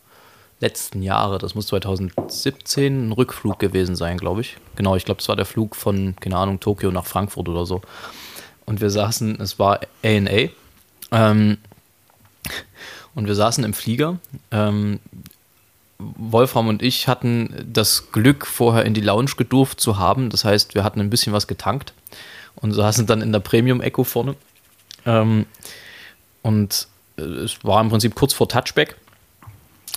letzten 0.61 1.01
Jahre. 1.01 1.37
Das 1.37 1.53
muss 1.53 1.67
2017 1.67 3.09
ein 3.09 3.11
Rückflug 3.11 3.59
gewesen 3.59 3.95
sein, 3.95 4.17
glaube 4.17 4.41
ich. 4.41 4.57
Genau, 4.75 4.95
ich 4.95 5.05
glaube, 5.05 5.19
das 5.19 5.27
war 5.27 5.35
der 5.35 5.45
Flug 5.45 5.75
von, 5.75 6.15
keine 6.19 6.37
Ahnung, 6.37 6.59
Tokio 6.59 6.91
nach 6.91 7.05
Frankfurt 7.05 7.49
oder 7.49 7.65
so. 7.65 7.81
Und 8.65 8.81
wir 8.81 8.89
saßen, 8.89 9.39
es 9.41 9.59
war 9.59 9.81
ANA. 10.03 10.49
Ähm, 11.11 11.57
und 13.13 13.27
wir 13.27 13.35
saßen 13.35 13.63
im 13.63 13.73
Flieger. 13.73 14.17
Ähm, 14.51 14.99
Wolfram 15.97 16.67
und 16.67 16.81
ich 16.81 17.07
hatten 17.07 17.65
das 17.71 18.11
Glück, 18.11 18.45
vorher 18.45 18.85
in 18.85 18.93
die 18.93 19.01
Lounge 19.01 19.31
gedurft 19.37 19.79
zu 19.79 19.97
haben. 19.97 20.29
Das 20.29 20.43
heißt, 20.43 20.75
wir 20.75 20.83
hatten 20.83 20.99
ein 20.99 21.09
bisschen 21.09 21.33
was 21.33 21.47
getankt 21.47 21.93
und 22.55 22.73
saßen 22.73 23.05
dann 23.05 23.21
in 23.21 23.31
der 23.31 23.39
Premium 23.39 23.81
Echo 23.81 24.03
vorne. 24.03 24.35
Ähm, 25.05 25.45
und 26.41 26.87
äh, 27.17 27.21
es 27.21 27.63
war 27.63 27.81
im 27.81 27.89
Prinzip 27.89 28.15
kurz 28.15 28.33
vor 28.33 28.49
Touchback. 28.49 28.95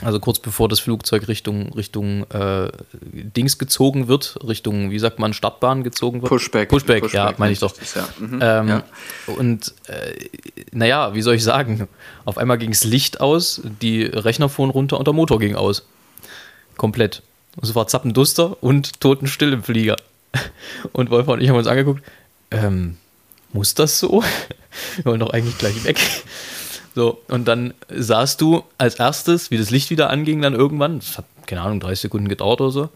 Also 0.02 0.20
kurz 0.20 0.38
bevor 0.38 0.68
das 0.68 0.78
Flugzeug 0.78 1.26
Richtung, 1.26 1.72
Richtung 1.72 2.24
äh, 2.30 2.70
Dings 3.02 3.58
gezogen 3.58 4.06
wird, 4.06 4.38
Richtung, 4.46 4.92
wie 4.92 4.98
sagt 5.00 5.18
man, 5.18 5.32
Startbahn 5.32 5.82
gezogen 5.82 6.22
wird. 6.22 6.30
Pushback. 6.30 6.68
Pushback, 6.68 7.02
Pushback 7.02 7.14
ja, 7.14 7.34
meine 7.36 7.52
ich 7.52 7.58
doch. 7.58 7.72
Das, 7.72 7.94
ja. 7.94 8.08
Mhm, 8.18 8.38
ähm, 8.40 8.68
ja. 8.68 8.84
Und 9.26 9.74
äh, 9.88 10.14
naja, 10.70 11.14
wie 11.14 11.22
soll 11.22 11.34
ich 11.34 11.42
sagen, 11.42 11.88
auf 12.24 12.38
einmal 12.38 12.58
ging 12.58 12.70
es 12.70 12.84
Licht 12.84 13.20
aus, 13.20 13.60
die 13.82 14.04
Rechner 14.04 14.48
fuhren 14.48 14.70
runter 14.70 14.98
und 14.98 15.06
der 15.08 15.14
Motor 15.14 15.40
ging 15.40 15.56
aus. 15.56 15.84
Komplett. 16.76 17.22
Und 17.56 17.64
es 17.64 17.74
war 17.74 17.88
Zappenduster 17.88 18.62
und 18.62 19.00
Totenstill 19.00 19.52
im 19.52 19.64
Flieger. 19.64 19.96
Und 20.92 21.10
Wolfram 21.10 21.34
und 21.34 21.40
ich 21.40 21.48
haben 21.48 21.56
uns 21.56 21.66
angeguckt, 21.66 22.04
ähm, 22.50 22.98
muss 23.54 23.72
das 23.72 23.98
so? 23.98 24.22
Wir 24.96 25.06
wollen 25.06 25.20
doch 25.20 25.30
eigentlich 25.30 25.56
gleich 25.56 25.82
weg. 25.84 25.98
So, 26.98 27.22
und 27.28 27.46
dann 27.46 27.74
sahst 27.88 28.40
du 28.40 28.64
als 28.76 28.96
erstes, 28.96 29.52
wie 29.52 29.56
das 29.56 29.70
Licht 29.70 29.90
wieder 29.90 30.10
anging, 30.10 30.42
dann 30.42 30.52
irgendwann, 30.52 30.98
das 30.98 31.18
hat, 31.18 31.26
keine 31.46 31.60
Ahnung, 31.60 31.78
30 31.78 32.00
Sekunden 32.00 32.26
gedauert 32.26 32.60
oder 32.60 32.72
so. 32.72 32.88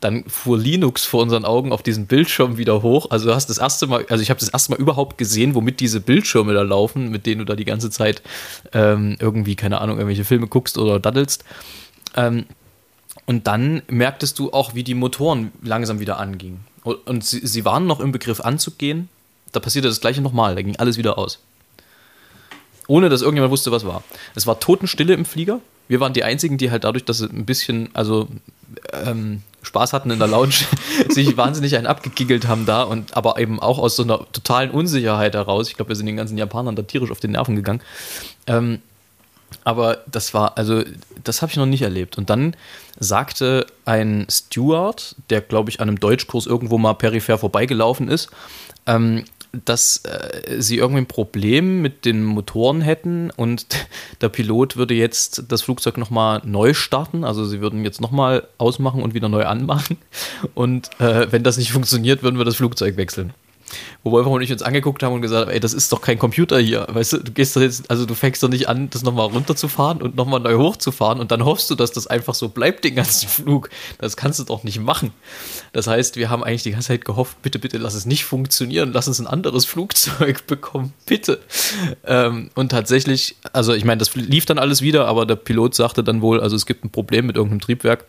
Dann 0.00 0.24
fuhr 0.28 0.58
Linux 0.58 1.06
vor 1.06 1.22
unseren 1.22 1.46
Augen 1.46 1.72
auf 1.72 1.82
diesen 1.82 2.06
Bildschirm 2.06 2.58
wieder 2.58 2.82
hoch. 2.82 3.06
Also 3.08 3.28
du 3.28 3.34
hast 3.34 3.48
das 3.48 3.56
erste 3.56 3.86
Mal, 3.86 4.04
also 4.10 4.20
ich 4.20 4.28
habe 4.28 4.38
das 4.38 4.50
erste 4.50 4.72
Mal 4.72 4.78
überhaupt 4.78 5.16
gesehen, 5.16 5.54
womit 5.54 5.80
diese 5.80 6.00
Bildschirme 6.02 6.52
da 6.52 6.60
laufen, 6.60 7.08
mit 7.10 7.24
denen 7.24 7.38
du 7.38 7.44
da 7.46 7.56
die 7.56 7.64
ganze 7.64 7.88
Zeit 7.88 8.20
ähm, 8.74 9.16
irgendwie, 9.20 9.56
keine 9.56 9.80
Ahnung, 9.80 9.96
irgendwelche 9.96 10.26
Filme 10.26 10.48
guckst 10.48 10.76
oder 10.76 11.00
daddelst. 11.00 11.42
Ähm, 12.14 12.44
und 13.24 13.46
dann 13.46 13.80
merktest 13.88 14.38
du 14.38 14.52
auch, 14.52 14.74
wie 14.74 14.84
die 14.84 14.92
Motoren 14.92 15.50
langsam 15.62 15.98
wieder 15.98 16.18
angingen. 16.18 16.60
Und 16.84 17.24
sie, 17.24 17.40
sie 17.46 17.64
waren 17.64 17.86
noch 17.86 18.00
im 18.00 18.12
Begriff 18.12 18.42
anzugehen. 18.42 19.08
Da 19.52 19.60
passierte 19.60 19.88
das 19.88 20.02
gleiche 20.02 20.20
nochmal, 20.20 20.56
da 20.56 20.60
ging 20.60 20.76
alles 20.76 20.98
wieder 20.98 21.16
aus. 21.16 21.40
Ohne 22.88 23.08
dass 23.08 23.22
irgendjemand 23.22 23.50
wusste, 23.50 23.72
was 23.72 23.86
war. 23.86 24.02
Es 24.34 24.46
war 24.46 24.60
Totenstille 24.60 25.14
im 25.14 25.24
Flieger. 25.24 25.60
Wir 25.88 26.00
waren 26.00 26.12
die 26.12 26.24
Einzigen, 26.24 26.58
die 26.58 26.70
halt 26.70 26.84
dadurch, 26.84 27.04
dass 27.04 27.18
sie 27.18 27.26
ein 27.26 27.46
bisschen, 27.46 27.90
also 27.94 28.28
ähm, 28.92 29.42
Spaß 29.62 29.92
hatten 29.92 30.10
in 30.10 30.18
der 30.18 30.28
Lounge, 30.28 30.54
sich 31.08 31.36
wahnsinnig 31.36 31.76
einen 31.76 31.86
abgegiggelt 31.86 32.46
haben 32.46 32.66
da 32.66 32.82
und 32.82 33.16
aber 33.16 33.38
eben 33.38 33.60
auch 33.60 33.78
aus 33.78 33.96
so 33.96 34.02
einer 34.02 34.18
totalen 34.32 34.70
Unsicherheit 34.70 35.34
heraus. 35.34 35.68
Ich 35.68 35.76
glaube, 35.76 35.90
wir 35.90 35.96
sind 35.96 36.06
den 36.06 36.16
ganzen 36.16 36.38
Japanern 36.38 36.76
da 36.76 36.82
tierisch 36.82 37.10
auf 37.10 37.20
den 37.20 37.32
Nerven 37.32 37.56
gegangen. 37.56 37.80
Ähm, 38.46 38.80
aber 39.64 39.98
das 40.06 40.34
war, 40.34 40.56
also, 40.58 40.82
das 41.24 41.42
habe 41.42 41.50
ich 41.50 41.56
noch 41.56 41.66
nicht 41.66 41.82
erlebt. 41.82 42.18
Und 42.18 42.30
dann 42.30 42.54
sagte 42.98 43.66
ein 43.84 44.26
Steward, 44.30 45.16
der, 45.30 45.40
glaube 45.40 45.70
ich, 45.70 45.80
an 45.80 45.88
einem 45.88 46.00
Deutschkurs 46.00 46.46
irgendwo 46.46 46.78
mal 46.78 46.94
peripher 46.94 47.38
vorbeigelaufen 47.38 48.08
ist, 48.08 48.30
ähm, 48.86 49.24
dass 49.64 50.02
äh, 50.04 50.60
sie 50.60 50.76
irgendwie 50.76 51.02
ein 51.02 51.06
Problem 51.06 51.82
mit 51.82 52.04
den 52.04 52.24
Motoren 52.24 52.80
hätten 52.80 53.30
und 53.30 53.66
der 54.20 54.28
Pilot 54.28 54.76
würde 54.76 54.94
jetzt 54.94 55.44
das 55.48 55.62
Flugzeug 55.62 55.98
nochmal 55.98 56.42
neu 56.44 56.74
starten. 56.74 57.24
Also 57.24 57.44
sie 57.44 57.60
würden 57.60 57.84
jetzt 57.84 58.00
nochmal 58.00 58.46
ausmachen 58.58 59.02
und 59.02 59.14
wieder 59.14 59.28
neu 59.28 59.44
anmachen. 59.44 59.96
Und 60.54 60.90
äh, 61.00 61.30
wenn 61.30 61.42
das 61.42 61.56
nicht 61.56 61.72
funktioniert, 61.72 62.22
würden 62.22 62.38
wir 62.38 62.44
das 62.44 62.56
Flugzeug 62.56 62.96
wechseln. 62.96 63.32
Wo 64.02 64.12
Wolfram 64.12 64.32
und 64.32 64.42
ich 64.42 64.52
uns 64.52 64.62
angeguckt 64.62 65.02
haben 65.02 65.14
und 65.14 65.22
gesagt 65.22 65.46
haben, 65.46 65.50
ey, 65.52 65.60
das 65.60 65.74
ist 65.74 65.92
doch 65.92 66.00
kein 66.00 66.18
Computer 66.18 66.58
hier. 66.58 66.86
Weißt 66.88 67.14
du, 67.14 67.18
du 67.18 67.32
gehst 67.32 67.56
doch 67.56 67.60
jetzt, 67.60 67.90
also 67.90 68.06
du 68.06 68.14
fängst 68.14 68.42
doch 68.42 68.48
nicht 68.48 68.68
an, 68.68 68.88
das 68.90 69.02
nochmal 69.02 69.26
runterzufahren 69.26 70.00
und 70.02 70.16
nochmal 70.16 70.40
neu 70.40 70.56
hochzufahren 70.56 71.20
und 71.20 71.30
dann 71.30 71.44
hoffst 71.44 71.70
du, 71.70 71.74
dass 71.74 71.92
das 71.92 72.06
einfach 72.06 72.34
so 72.34 72.48
bleibt 72.48 72.84
den 72.84 72.94
ganzen 72.94 73.28
Flug. 73.28 73.70
Das 73.98 74.16
kannst 74.16 74.38
du 74.38 74.44
doch 74.44 74.64
nicht 74.64 74.80
machen. 74.80 75.12
Das 75.72 75.86
heißt, 75.86 76.16
wir 76.16 76.30
haben 76.30 76.44
eigentlich 76.44 76.62
die 76.62 76.72
ganze 76.72 76.88
Zeit 76.88 77.04
gehofft, 77.04 77.42
bitte, 77.42 77.58
bitte 77.58 77.78
lass 77.78 77.94
es 77.94 78.06
nicht 78.06 78.24
funktionieren, 78.24 78.92
lass 78.92 79.08
uns 79.08 79.18
ein 79.18 79.26
anderes 79.26 79.64
Flugzeug 79.64 80.46
bekommen, 80.46 80.92
bitte. 81.06 81.40
Ähm, 82.04 82.50
und 82.54 82.70
tatsächlich, 82.70 83.36
also 83.52 83.74
ich 83.74 83.84
meine, 83.84 83.98
das 83.98 84.14
lief 84.14 84.46
dann 84.46 84.58
alles 84.58 84.82
wieder, 84.82 85.06
aber 85.06 85.26
der 85.26 85.36
Pilot 85.36 85.74
sagte 85.74 86.04
dann 86.04 86.22
wohl, 86.22 86.40
also 86.40 86.56
es 86.56 86.66
gibt 86.66 86.84
ein 86.84 86.90
Problem 86.90 87.26
mit 87.26 87.36
irgendeinem 87.36 87.60
Triebwerk 87.60 88.04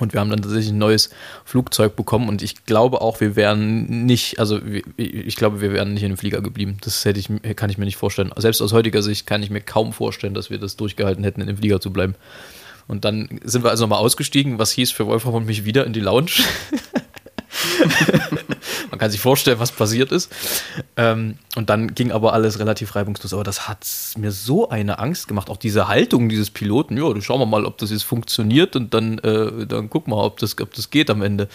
und 0.00 0.12
wir 0.12 0.20
haben 0.20 0.30
dann 0.30 0.42
tatsächlich 0.42 0.72
ein 0.72 0.78
neues 0.78 1.10
Flugzeug 1.44 1.96
bekommen 1.96 2.28
und 2.28 2.42
ich 2.42 2.64
glaube 2.64 3.00
auch, 3.00 3.20
wir 3.20 3.36
wären 3.36 4.06
nicht, 4.06 4.38
also 4.38 4.60
ich 4.96 5.36
glaube, 5.36 5.60
wir 5.60 5.72
wären 5.72 5.94
nicht 5.94 6.02
in 6.02 6.10
dem 6.10 6.16
Flieger 6.16 6.40
geblieben. 6.40 6.78
Das 6.82 7.04
hätte 7.04 7.20
ich, 7.20 7.28
kann 7.56 7.70
ich 7.70 7.78
mir 7.78 7.84
nicht 7.84 7.96
vorstellen. 7.96 8.32
Selbst 8.36 8.60
aus 8.62 8.72
heutiger 8.72 9.02
Sicht 9.02 9.26
kann 9.26 9.42
ich 9.42 9.50
mir 9.50 9.60
kaum 9.60 9.92
vorstellen, 9.92 10.34
dass 10.34 10.50
wir 10.50 10.58
das 10.58 10.76
durchgehalten 10.76 11.24
hätten, 11.24 11.40
in 11.40 11.46
dem 11.46 11.56
Flieger 11.56 11.80
zu 11.80 11.92
bleiben. 11.92 12.14
Und 12.88 13.04
dann 13.04 13.40
sind 13.44 13.62
wir 13.62 13.70
also 13.70 13.84
nochmal 13.84 14.00
ausgestiegen, 14.00 14.58
was 14.58 14.72
hieß 14.72 14.90
für 14.90 15.06
Wolfram 15.06 15.34
und 15.34 15.46
mich 15.46 15.64
wieder 15.64 15.86
in 15.86 15.92
die 15.92 16.00
Lounge. 16.00 16.30
Man 18.90 18.98
kann 18.98 19.10
sich 19.10 19.20
vorstellen, 19.20 19.58
was 19.58 19.72
passiert 19.72 20.12
ist. 20.12 20.32
Ähm, 20.96 21.36
und 21.56 21.70
dann 21.70 21.94
ging 21.94 22.12
aber 22.12 22.32
alles 22.32 22.58
relativ 22.58 22.94
reibungslos. 22.94 23.32
Aber 23.32 23.44
das 23.44 23.68
hat 23.68 23.86
mir 24.16 24.32
so 24.32 24.68
eine 24.68 24.98
Angst 24.98 25.28
gemacht. 25.28 25.50
Auch 25.50 25.56
diese 25.56 25.88
Haltung 25.88 26.28
dieses 26.28 26.50
Piloten. 26.50 26.96
Ja, 26.96 27.20
schauen 27.20 27.40
wir 27.40 27.46
mal, 27.46 27.64
ob 27.64 27.78
das 27.78 27.90
jetzt 27.90 28.04
funktioniert 28.04 28.76
und 28.76 28.92
dann, 28.94 29.18
äh, 29.18 29.66
dann 29.66 29.90
gucken 29.90 30.12
wir, 30.12 30.22
ob 30.22 30.38
das, 30.38 30.58
ob 30.60 30.74
das 30.74 30.90
geht 30.90 31.10
am 31.10 31.22
Ende. 31.22 31.48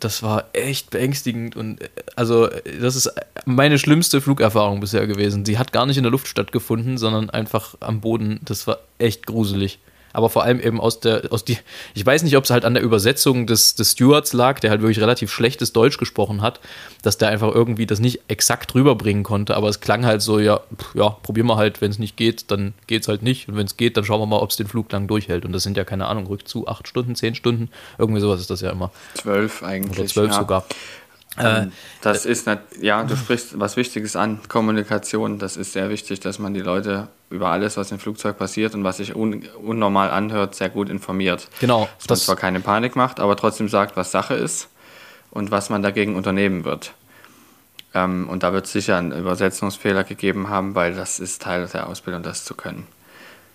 Das 0.00 0.22
war 0.22 0.44
echt 0.52 0.90
beängstigend 0.90 1.56
und 1.56 1.80
äh, 1.80 1.88
also 2.16 2.48
das 2.80 2.96
ist 2.96 3.10
meine 3.46 3.78
schlimmste 3.78 4.20
Flugerfahrung 4.20 4.80
bisher 4.80 5.06
gewesen. 5.06 5.44
Sie 5.44 5.58
hat 5.58 5.72
gar 5.72 5.86
nicht 5.86 5.96
in 5.96 6.02
der 6.02 6.12
Luft 6.12 6.28
stattgefunden, 6.28 6.98
sondern 6.98 7.30
einfach 7.30 7.74
am 7.80 8.00
Boden. 8.00 8.40
Das 8.44 8.66
war 8.66 8.78
echt 8.98 9.26
gruselig 9.26 9.78
aber 10.12 10.30
vor 10.30 10.42
allem 10.42 10.60
eben 10.60 10.80
aus 10.80 11.00
der, 11.00 11.22
aus 11.30 11.44
die, 11.44 11.58
ich 11.94 12.04
weiß 12.04 12.22
nicht, 12.22 12.36
ob 12.36 12.44
es 12.44 12.50
halt 12.50 12.64
an 12.64 12.74
der 12.74 12.82
Übersetzung 12.82 13.46
des, 13.46 13.74
des 13.74 13.92
Stewards 13.92 14.32
lag, 14.32 14.60
der 14.60 14.70
halt 14.70 14.80
wirklich 14.80 15.00
relativ 15.00 15.30
schlechtes 15.30 15.72
Deutsch 15.72 15.98
gesprochen 15.98 16.42
hat, 16.42 16.60
dass 17.02 17.18
der 17.18 17.28
einfach 17.28 17.54
irgendwie 17.54 17.86
das 17.86 18.00
nicht 18.00 18.20
exakt 18.28 18.74
rüberbringen 18.74 19.22
konnte, 19.22 19.56
aber 19.56 19.68
es 19.68 19.80
klang 19.80 20.04
halt 20.04 20.22
so, 20.22 20.38
ja, 20.38 20.60
ja, 20.94 21.10
probieren 21.22 21.46
wir 21.46 21.56
halt, 21.56 21.80
wenn 21.80 21.90
es 21.90 21.98
nicht 21.98 22.16
geht, 22.16 22.50
dann 22.50 22.74
geht 22.86 23.02
es 23.02 23.08
halt 23.08 23.22
nicht 23.22 23.48
und 23.48 23.56
wenn 23.56 23.66
es 23.66 23.76
geht, 23.76 23.96
dann 23.96 24.04
schauen 24.04 24.20
wir 24.20 24.26
mal, 24.26 24.38
ob 24.38 24.50
es 24.50 24.56
den 24.56 24.66
Flug 24.66 24.90
lang 24.92 25.06
durchhält 25.06 25.44
und 25.44 25.52
das 25.52 25.62
sind 25.62 25.76
ja, 25.76 25.84
keine 25.84 26.06
Ahnung, 26.06 26.26
rück 26.26 26.46
zu 26.46 26.66
acht 26.66 26.88
Stunden, 26.88 27.14
zehn 27.14 27.34
Stunden, 27.34 27.70
irgendwie 27.98 28.20
sowas 28.20 28.40
ist 28.40 28.50
das 28.50 28.60
ja 28.60 28.70
immer. 28.70 28.90
Zwölf 29.14 29.62
eigentlich. 29.62 29.98
Oder 29.98 30.08
zwölf 30.08 30.30
ja. 30.32 30.38
sogar. 30.38 30.64
Ähm, 31.38 31.68
äh, 31.68 31.70
das 32.02 32.26
ist 32.26 32.46
nicht, 32.46 32.60
ja, 32.80 33.02
du 33.04 33.16
sprichst 33.16 33.58
was 33.58 33.76
Wichtiges 33.76 34.16
an, 34.16 34.40
Kommunikation. 34.48 35.38
Das 35.38 35.56
ist 35.56 35.72
sehr 35.72 35.88
wichtig, 35.88 36.20
dass 36.20 36.38
man 36.38 36.54
die 36.54 36.60
Leute 36.60 37.08
über 37.30 37.50
alles, 37.50 37.76
was 37.76 37.92
im 37.92 37.98
Flugzeug 37.98 38.36
passiert 38.36 38.74
und 38.74 38.82
was 38.82 38.96
sich 38.96 39.14
un, 39.14 39.46
unnormal 39.62 40.10
anhört, 40.10 40.54
sehr 40.54 40.68
gut 40.68 40.88
informiert. 40.88 41.48
Genau. 41.60 41.88
Dass 41.98 42.06
das 42.06 42.18
man 42.20 42.24
zwar 42.24 42.36
keine 42.36 42.60
Panik 42.60 42.96
macht, 42.96 43.20
aber 43.20 43.36
trotzdem 43.36 43.68
sagt, 43.68 43.96
was 43.96 44.10
Sache 44.10 44.34
ist 44.34 44.68
und 45.30 45.50
was 45.50 45.70
man 45.70 45.82
dagegen 45.82 46.16
unternehmen 46.16 46.64
wird. 46.64 46.92
Ähm, 47.94 48.28
und 48.28 48.42
da 48.42 48.52
wird 48.52 48.66
es 48.66 48.72
sicher 48.72 48.96
einen 48.96 49.12
Übersetzungsfehler 49.12 50.04
gegeben 50.04 50.48
haben, 50.48 50.74
weil 50.74 50.94
das 50.94 51.20
ist 51.20 51.42
Teil 51.42 51.68
der 51.68 51.88
Ausbildung, 51.88 52.22
das 52.22 52.44
zu 52.44 52.54
können. 52.54 52.86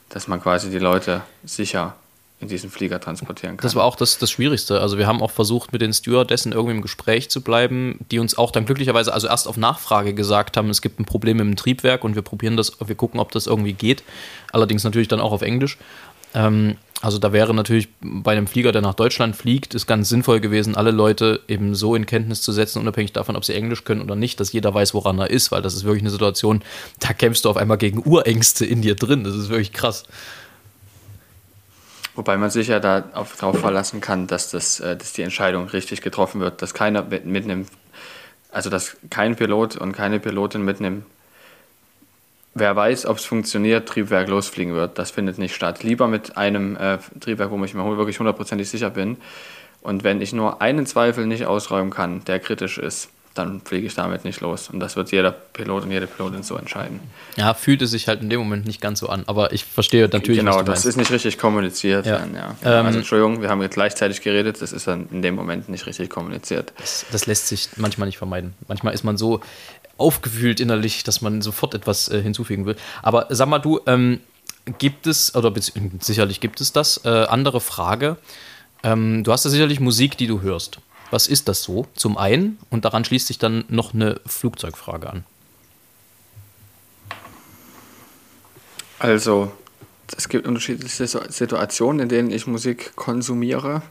Dass 0.09 0.27
man 0.27 0.41
quasi 0.41 0.69
die 0.69 0.79
Leute 0.79 1.21
sicher 1.43 1.95
in 2.39 2.49
diesen 2.49 2.69
Flieger 2.69 2.99
transportieren 2.99 3.57
kann. 3.57 3.63
Das 3.63 3.75
war 3.75 3.85
auch 3.85 3.95
das, 3.95 4.17
das 4.17 4.29
Schwierigste. 4.29 4.81
Also 4.81 4.97
wir 4.97 5.07
haben 5.07 5.21
auch 5.21 5.31
versucht, 5.31 5.71
mit 5.71 5.81
den 5.81 5.93
Stewardessen 5.93 6.51
irgendwie 6.51 6.75
im 6.75 6.81
Gespräch 6.81 7.29
zu 7.29 7.41
bleiben, 7.41 7.99
die 8.11 8.19
uns 8.19 8.37
auch 8.37 8.51
dann 8.51 8.65
glücklicherweise, 8.65 9.13
also 9.13 9.27
erst 9.27 9.47
auf 9.47 9.57
Nachfrage 9.57 10.13
gesagt 10.13 10.57
haben, 10.57 10.69
es 10.69 10.81
gibt 10.81 10.99
ein 10.99 11.05
Problem 11.05 11.39
im 11.39 11.55
Triebwerk 11.55 12.03
und 12.03 12.15
wir 12.15 12.21
probieren 12.21 12.57
das, 12.57 12.73
wir 12.85 12.95
gucken, 12.95 13.19
ob 13.19 13.31
das 13.31 13.47
irgendwie 13.47 13.73
geht. 13.73 14.03
Allerdings 14.51 14.83
natürlich 14.83 15.07
dann 15.07 15.21
auch 15.21 15.31
auf 15.31 15.41
Englisch. 15.41 15.77
Ähm, 16.33 16.75
also 17.01 17.17
da 17.19 17.33
wäre 17.33 17.53
natürlich 17.53 17.89
bei 18.01 18.33
einem 18.33 18.47
Flieger, 18.47 18.71
der 18.71 18.81
nach 18.81 18.93
Deutschland 18.93 19.35
fliegt, 19.35 19.73
ist 19.73 19.85
ganz 19.85 20.09
sinnvoll 20.09 20.39
gewesen, 20.39 20.75
alle 20.75 20.91
Leute 20.91 21.41
eben 21.47 21.75
so 21.75 21.95
in 21.95 22.05
Kenntnis 22.05 22.41
zu 22.41 22.51
setzen, 22.51 22.79
unabhängig 22.79 23.13
davon, 23.13 23.35
ob 23.35 23.45
sie 23.45 23.53
Englisch 23.53 23.83
können 23.83 24.01
oder 24.01 24.15
nicht, 24.15 24.39
dass 24.39 24.51
jeder 24.51 24.73
weiß, 24.73 24.93
woran 24.93 25.19
er 25.19 25.29
ist, 25.29 25.51
weil 25.51 25.61
das 25.61 25.75
ist 25.75 25.83
wirklich 25.83 26.03
eine 26.03 26.09
Situation, 26.09 26.63
da 26.99 27.13
kämpfst 27.13 27.45
du 27.45 27.49
auf 27.49 27.57
einmal 27.57 27.77
gegen 27.77 27.99
Urängste 28.05 28.65
in 28.65 28.81
dir 28.81 28.95
drin. 28.95 29.23
Das 29.23 29.35
ist 29.35 29.49
wirklich 29.49 29.71
krass. 29.71 30.03
Wobei 32.15 32.37
man 32.37 32.49
sich 32.49 32.69
ja 32.69 32.79
darauf 32.79 33.29
verlassen 33.59 34.01
kann, 34.01 34.27
dass, 34.27 34.49
das, 34.49 34.79
äh, 34.79 34.95
dass 34.95 35.13
die 35.13 35.21
Entscheidung 35.21 35.67
richtig 35.67 36.01
getroffen 36.01 36.39
wird, 36.41 36.61
dass 36.61 36.73
keiner 36.73 37.03
mit 37.03 37.43
einem, 37.43 37.65
also 38.51 38.69
dass 38.69 38.97
kein 39.09 39.35
Pilot 39.35 39.75
und 39.75 39.91
keine 39.91 40.19
Pilotin 40.19 40.63
mit 40.63 40.79
einem 40.79 41.05
wer 42.55 42.75
weiß, 42.75 43.05
ob 43.05 43.17
es 43.17 43.25
funktioniert, 43.25 43.87
Triebwerk 43.87 44.27
losfliegen 44.27 44.73
wird. 44.73 44.97
Das 44.97 45.11
findet 45.11 45.37
nicht 45.37 45.53
statt. 45.53 45.83
Lieber 45.83 46.07
mit 46.07 46.37
einem 46.37 46.75
äh, 46.77 46.97
Triebwerk, 47.19 47.51
wo 47.51 47.63
ich 47.63 47.73
mir 47.73 47.97
wirklich 47.97 48.17
hundertprozentig 48.17 48.69
sicher 48.69 48.89
bin. 48.89 49.17
Und 49.81 50.03
wenn 50.03 50.21
ich 50.21 50.33
nur 50.33 50.61
einen 50.61 50.87
Zweifel 50.87 51.27
nicht 51.27 51.45
ausräumen 51.45 51.91
kann, 51.91 52.23
der 52.25 52.39
kritisch 52.39 52.79
ist, 52.79 53.09
dann 53.35 53.61
fliege 53.61 53.85
ich 53.85 53.93
damit 53.93 54.23
nicht 54.23 54.41
los. 54.41 54.69
Und 54.69 54.79
das 54.79 54.95
wird 54.95 55.11
jeder 55.11 55.31
Pilot 55.31 55.83
und 55.83 55.91
jede 55.91 56.07
Pilotin 56.07 56.41
so 56.41 56.55
entscheiden. 56.55 57.01
Ja, 57.35 57.53
fühlt 57.53 57.81
es 57.81 57.91
sich 57.91 58.07
halt 58.07 58.21
in 58.21 58.29
dem 58.29 58.39
Moment 58.39 58.65
nicht 58.65 58.81
ganz 58.81 58.99
so 58.99 59.09
an. 59.09 59.23
Aber 59.27 59.51
ich 59.51 59.65
verstehe 59.65 60.07
natürlich, 60.07 60.39
genau, 60.39 60.63
das 60.63 60.85
ist 60.85 60.95
nicht 60.95 61.11
richtig 61.11 61.37
kommuniziert. 61.37 62.05
Ja. 62.05 62.19
Dann, 62.19 62.33
ja. 62.33 62.55
Ähm, 62.63 62.85
also 62.85 62.99
Entschuldigung, 62.99 63.41
wir 63.41 63.49
haben 63.49 63.61
jetzt 63.61 63.75
gleichzeitig 63.75 64.21
geredet, 64.21 64.61
das 64.61 64.71
ist 64.71 64.87
dann 64.87 65.07
in 65.11 65.21
dem 65.21 65.35
Moment 65.35 65.69
nicht 65.69 65.85
richtig 65.85 66.09
kommuniziert. 66.09 66.73
Das, 66.77 67.05
das 67.11 67.25
lässt 67.25 67.49
sich 67.49 67.69
manchmal 67.75 68.07
nicht 68.07 68.17
vermeiden. 68.17 68.53
Manchmal 68.67 68.93
ist 68.93 69.03
man 69.03 69.17
so 69.17 69.41
aufgewühlt 69.97 70.59
innerlich, 70.59 71.03
dass 71.03 71.21
man 71.21 71.41
sofort 71.41 71.73
etwas 71.73 72.09
äh, 72.09 72.21
hinzufügen 72.21 72.65
will. 72.65 72.77
Aber 73.01 73.27
sag 73.29 73.49
mal 73.49 73.59
du, 73.59 73.81
ähm, 73.85 74.21
gibt 74.77 75.07
es, 75.07 75.35
oder 75.35 75.53
sicherlich 75.99 76.39
gibt 76.39 76.61
es 76.61 76.71
das, 76.73 77.01
äh, 77.05 77.09
andere 77.09 77.61
Frage. 77.61 78.17
Ähm, 78.83 79.23
du 79.23 79.31
hast 79.31 79.45
ja 79.45 79.51
sicherlich 79.51 79.79
Musik, 79.79 80.17
die 80.17 80.27
du 80.27 80.41
hörst. 80.41 80.79
Was 81.11 81.27
ist 81.27 81.47
das 81.47 81.63
so? 81.63 81.87
Zum 81.95 82.17
einen, 82.17 82.57
und 82.69 82.85
daran 82.85 83.05
schließt 83.05 83.27
sich 83.27 83.37
dann 83.37 83.65
noch 83.67 83.93
eine 83.93 84.19
Flugzeugfrage 84.25 85.09
an. 85.09 85.23
Also, 88.99 89.51
es 90.17 90.29
gibt 90.29 90.47
unterschiedliche 90.47 91.07
Situationen, 91.07 92.01
in 92.01 92.09
denen 92.09 92.31
ich 92.31 92.47
Musik 92.47 92.95
konsumiere. 92.95 93.81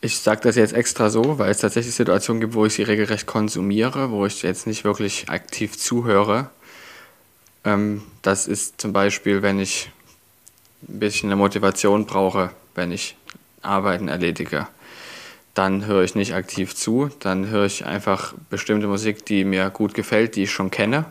Ich 0.00 0.18
sage 0.20 0.42
das 0.42 0.56
jetzt 0.56 0.74
extra 0.74 1.10
so, 1.10 1.38
weil 1.38 1.50
es 1.50 1.58
tatsächlich 1.58 1.94
Situationen 1.94 2.40
gibt, 2.40 2.54
wo 2.54 2.66
ich 2.66 2.74
sie 2.74 2.82
regelrecht 2.82 3.26
konsumiere, 3.26 4.10
wo 4.10 4.26
ich 4.26 4.42
jetzt 4.42 4.66
nicht 4.66 4.84
wirklich 4.84 5.28
aktiv 5.28 5.76
zuhöre. 5.76 6.50
Ähm, 7.64 8.02
das 8.22 8.46
ist 8.46 8.80
zum 8.80 8.92
Beispiel, 8.92 9.42
wenn 9.42 9.58
ich 9.58 9.90
ein 10.88 11.00
bisschen 11.00 11.30
eine 11.30 11.36
Motivation 11.36 12.06
brauche, 12.06 12.50
wenn 12.74 12.92
ich 12.92 13.16
Arbeiten 13.62 14.08
erledige. 14.08 14.66
Dann 15.54 15.86
höre 15.86 16.04
ich 16.04 16.14
nicht 16.14 16.34
aktiv 16.34 16.74
zu, 16.74 17.10
dann 17.18 17.48
höre 17.48 17.64
ich 17.64 17.84
einfach 17.84 18.34
bestimmte 18.50 18.86
Musik, 18.86 19.26
die 19.26 19.44
mir 19.44 19.70
gut 19.70 19.94
gefällt, 19.94 20.36
die 20.36 20.44
ich 20.44 20.52
schon 20.52 20.70
kenne, 20.70 21.04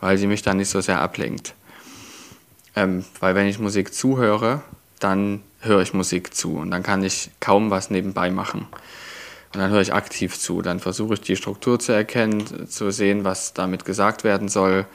weil 0.00 0.18
sie 0.18 0.26
mich 0.26 0.42
dann 0.42 0.58
nicht 0.58 0.68
so 0.68 0.80
sehr 0.80 1.00
ablenkt. 1.00 1.54
Ähm, 2.76 3.04
weil 3.20 3.34
wenn 3.34 3.46
ich 3.46 3.58
Musik 3.58 3.94
zuhöre, 3.94 4.62
dann 5.00 5.42
höre 5.60 5.80
ich 5.80 5.94
Musik 5.94 6.34
zu 6.34 6.56
und 6.56 6.70
dann 6.70 6.82
kann 6.82 7.02
ich 7.02 7.30
kaum 7.40 7.70
was 7.70 7.90
nebenbei 7.90 8.30
machen. 8.30 8.66
Und 9.54 9.60
dann 9.60 9.70
höre 9.70 9.80
ich 9.80 9.94
aktiv 9.94 10.38
zu. 10.38 10.60
Dann 10.62 10.78
versuche 10.78 11.14
ich 11.14 11.20
die 11.20 11.36
Struktur 11.36 11.78
zu 11.78 11.92
erkennen, 11.92 12.68
zu 12.68 12.90
sehen, 12.90 13.24
was 13.24 13.54
damit 13.54 13.84
gesagt 13.84 14.22
werden 14.22 14.48
soll. 14.48 14.86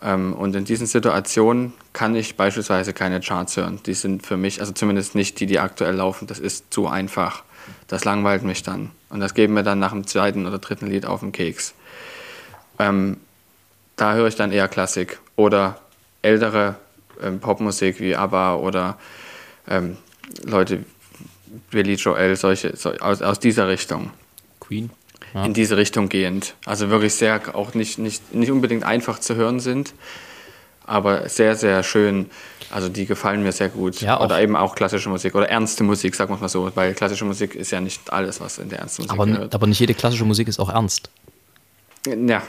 Ähm, 0.00 0.32
und 0.32 0.54
in 0.54 0.64
diesen 0.64 0.86
Situationen 0.86 1.72
kann 1.94 2.14
ich 2.16 2.36
beispielsweise 2.36 2.92
keine 2.92 3.20
Charts 3.20 3.56
hören. 3.56 3.80
Die 3.86 3.94
sind 3.94 4.26
für 4.26 4.36
mich, 4.36 4.60
also 4.60 4.72
zumindest 4.72 5.14
nicht 5.14 5.40
die, 5.40 5.46
die 5.46 5.60
aktuell 5.60 5.94
laufen, 5.94 6.26
das 6.26 6.40
ist 6.40 6.74
zu 6.74 6.88
einfach. 6.88 7.44
Das 7.88 8.04
langweilt 8.04 8.42
mich 8.42 8.62
dann. 8.62 8.90
Und 9.08 9.20
das 9.20 9.32
geben 9.32 9.54
mir 9.54 9.62
dann 9.62 9.78
nach 9.78 9.92
dem 9.92 10.06
zweiten 10.06 10.44
oder 10.44 10.58
dritten 10.58 10.88
Lied 10.88 11.06
auf 11.06 11.20
den 11.20 11.32
Keks. 11.32 11.72
Ähm, 12.78 13.18
da 13.96 14.14
höre 14.14 14.26
ich 14.26 14.34
dann 14.34 14.50
eher 14.50 14.66
Klassik 14.66 15.20
oder 15.36 15.80
ältere 16.20 16.74
ähm, 17.22 17.38
Popmusik 17.38 18.00
wie 18.00 18.16
ABBA 18.16 18.56
oder 18.56 18.98
ähm, 19.68 19.96
Leute, 20.44 20.84
Billy 21.70 21.94
Joel, 21.94 22.34
solche, 22.34 22.76
so, 22.76 22.90
aus, 22.90 23.22
aus 23.22 23.38
dieser 23.38 23.68
Richtung. 23.68 24.10
Queen. 24.58 24.90
Ja. 25.32 25.44
In 25.44 25.54
diese 25.54 25.76
Richtung 25.76 26.08
gehend. 26.08 26.54
Also 26.66 26.90
wirklich 26.90 27.14
sehr, 27.14 27.54
auch 27.54 27.74
nicht, 27.74 27.98
nicht, 27.98 28.34
nicht 28.34 28.50
unbedingt 28.50 28.82
einfach 28.82 29.20
zu 29.20 29.36
hören 29.36 29.60
sind, 29.60 29.94
aber 30.86 31.28
sehr, 31.28 31.56
sehr 31.56 31.82
schön. 31.82 32.30
Also 32.70 32.88
die 32.88 33.06
gefallen 33.06 33.42
mir 33.42 33.52
sehr 33.52 33.68
gut. 33.68 34.00
Ja, 34.00 34.20
oder 34.20 34.40
eben 34.40 34.56
auch 34.56 34.74
klassische 34.74 35.08
Musik 35.08 35.34
oder 35.34 35.48
ernste 35.48 35.84
Musik, 35.84 36.14
sagen 36.14 36.32
wir 36.34 36.38
mal 36.38 36.48
so, 36.48 36.70
weil 36.74 36.94
klassische 36.94 37.24
Musik 37.24 37.54
ist 37.54 37.70
ja 37.70 37.80
nicht 37.80 38.12
alles, 38.12 38.40
was 38.40 38.58
in 38.58 38.68
der 38.68 38.80
ernsten 38.80 39.02
Musik 39.02 39.12
aber, 39.12 39.26
gehört. 39.26 39.54
Aber 39.54 39.66
nicht 39.66 39.78
jede 39.78 39.94
klassische 39.94 40.24
Musik 40.24 40.48
ist 40.48 40.58
auch 40.58 40.70
ernst. 40.70 41.10
Ja, 42.06 42.42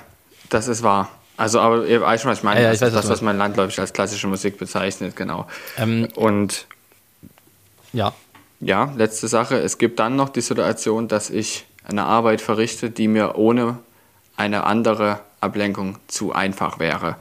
das 0.49 0.67
ist 0.67 0.83
wahr. 0.83 1.09
Also, 1.37 1.59
aber 1.59 1.85
ihr 1.85 2.01
weißt 2.01 2.23
schon, 2.23 2.31
was 2.31 2.39
ich 2.39 2.43
meine. 2.43 2.61
Ja, 2.61 2.67
ja, 2.67 2.73
ich 2.73 2.81
weiß, 2.81 2.93
das, 2.93 3.09
was 3.09 3.21
man 3.21 3.37
landläufig 3.37 3.79
als 3.79 3.93
klassische 3.93 4.27
Musik 4.27 4.57
bezeichnet, 4.57 5.15
genau. 5.15 5.47
Ähm, 5.77 6.07
Und 6.15 6.65
ja. 7.93 8.13
Ja, 8.61 8.93
letzte 8.95 9.27
Sache. 9.27 9.59
Es 9.59 9.77
gibt 9.77 9.99
dann 9.99 10.15
noch 10.15 10.29
die 10.29 10.41
Situation, 10.41 11.07
dass 11.07 11.29
ich 11.29 11.65
eine 11.83 12.03
Arbeit 12.05 12.41
verrichte, 12.41 12.89
die 12.89 13.07
mir 13.07 13.35
ohne 13.35 13.77
eine 14.37 14.63
andere 14.63 15.19
Ablenkung 15.41 15.97
zu 16.07 16.33
einfach 16.33 16.79
wäre. 16.79 17.15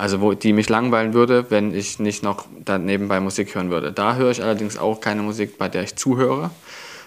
Also 0.00 0.22
wo 0.22 0.32
die 0.32 0.54
mich 0.54 0.70
langweilen 0.70 1.12
würde, 1.12 1.50
wenn 1.50 1.74
ich 1.74 1.98
nicht 1.98 2.22
noch 2.22 2.46
dann 2.64 2.86
nebenbei 2.86 3.20
Musik 3.20 3.54
hören 3.54 3.70
würde. 3.70 3.92
Da 3.92 4.14
höre 4.14 4.30
ich 4.30 4.42
allerdings 4.42 4.78
auch 4.78 4.98
keine 5.02 5.20
Musik, 5.20 5.58
bei 5.58 5.68
der 5.68 5.82
ich 5.82 5.94
zuhöre, 5.94 6.50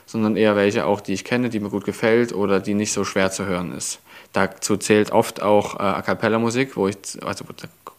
sondern 0.06 0.36
eher 0.38 0.56
welche 0.56 0.86
auch, 0.86 1.02
die 1.02 1.14
ich 1.14 1.24
kenne, 1.24 1.50
die 1.50 1.60
mir 1.60 1.72
gut 1.72 1.86
gefällt 1.86 2.34
oder 2.34 2.60
die 2.60 2.76
nicht 2.76 2.94
so 2.94 3.04
schwer 3.04 3.32
zu 3.32 3.48
hören 3.48 3.76
ist. 3.76 3.98
Dazu 4.32 4.78
zählt 4.78 5.12
oft 5.12 5.41
auch 5.41 5.80
äh, 5.80 5.82
A 5.82 6.04
cappella 6.04 6.38
Musik, 6.38 6.78
wo 6.78 6.88
ich, 6.88 6.98
also 7.26 7.46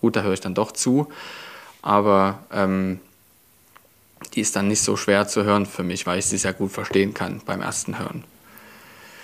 gut, 0.01 0.15
da 0.15 0.23
höre 0.23 0.35
ich 0.35 0.41
dann 0.41 0.55
doch 0.55 0.71
zu, 0.71 1.09
aber 1.83 2.39
ähm, 2.53 3.01
die 4.35 4.43
ist 4.43 4.55
dann 4.55 4.69
nicht 4.69 4.83
so 4.83 4.97
schwer 4.97 5.27
zu 5.27 5.43
hören 5.43 5.67
für 5.67 5.83
mich, 5.83 6.07
weil 6.07 6.21
ich 6.21 6.27
sie 6.27 6.39
sehr 6.39 6.53
gut 6.53 6.71
verstehen 6.71 7.15
kann 7.15 7.41
beim 7.45 7.63
ersten 7.63 7.99
Hören. 7.99 8.23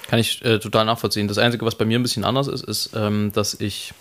Kann 0.08 0.18
ich 0.18 0.44
äh, 0.44 0.58
total 0.58 0.86
nachvollziehen. 0.86 1.28
Das 1.28 1.38
Einzige, 1.38 1.64
was 1.64 1.76
bei 1.76 1.84
mir 1.84 2.00
ein 2.00 2.02
bisschen 2.02 2.24
anders 2.24 2.48
ist, 2.48 2.64
ist, 2.64 2.90
ähm, 2.96 3.30
dass 3.32 3.54
ich, 3.54 3.94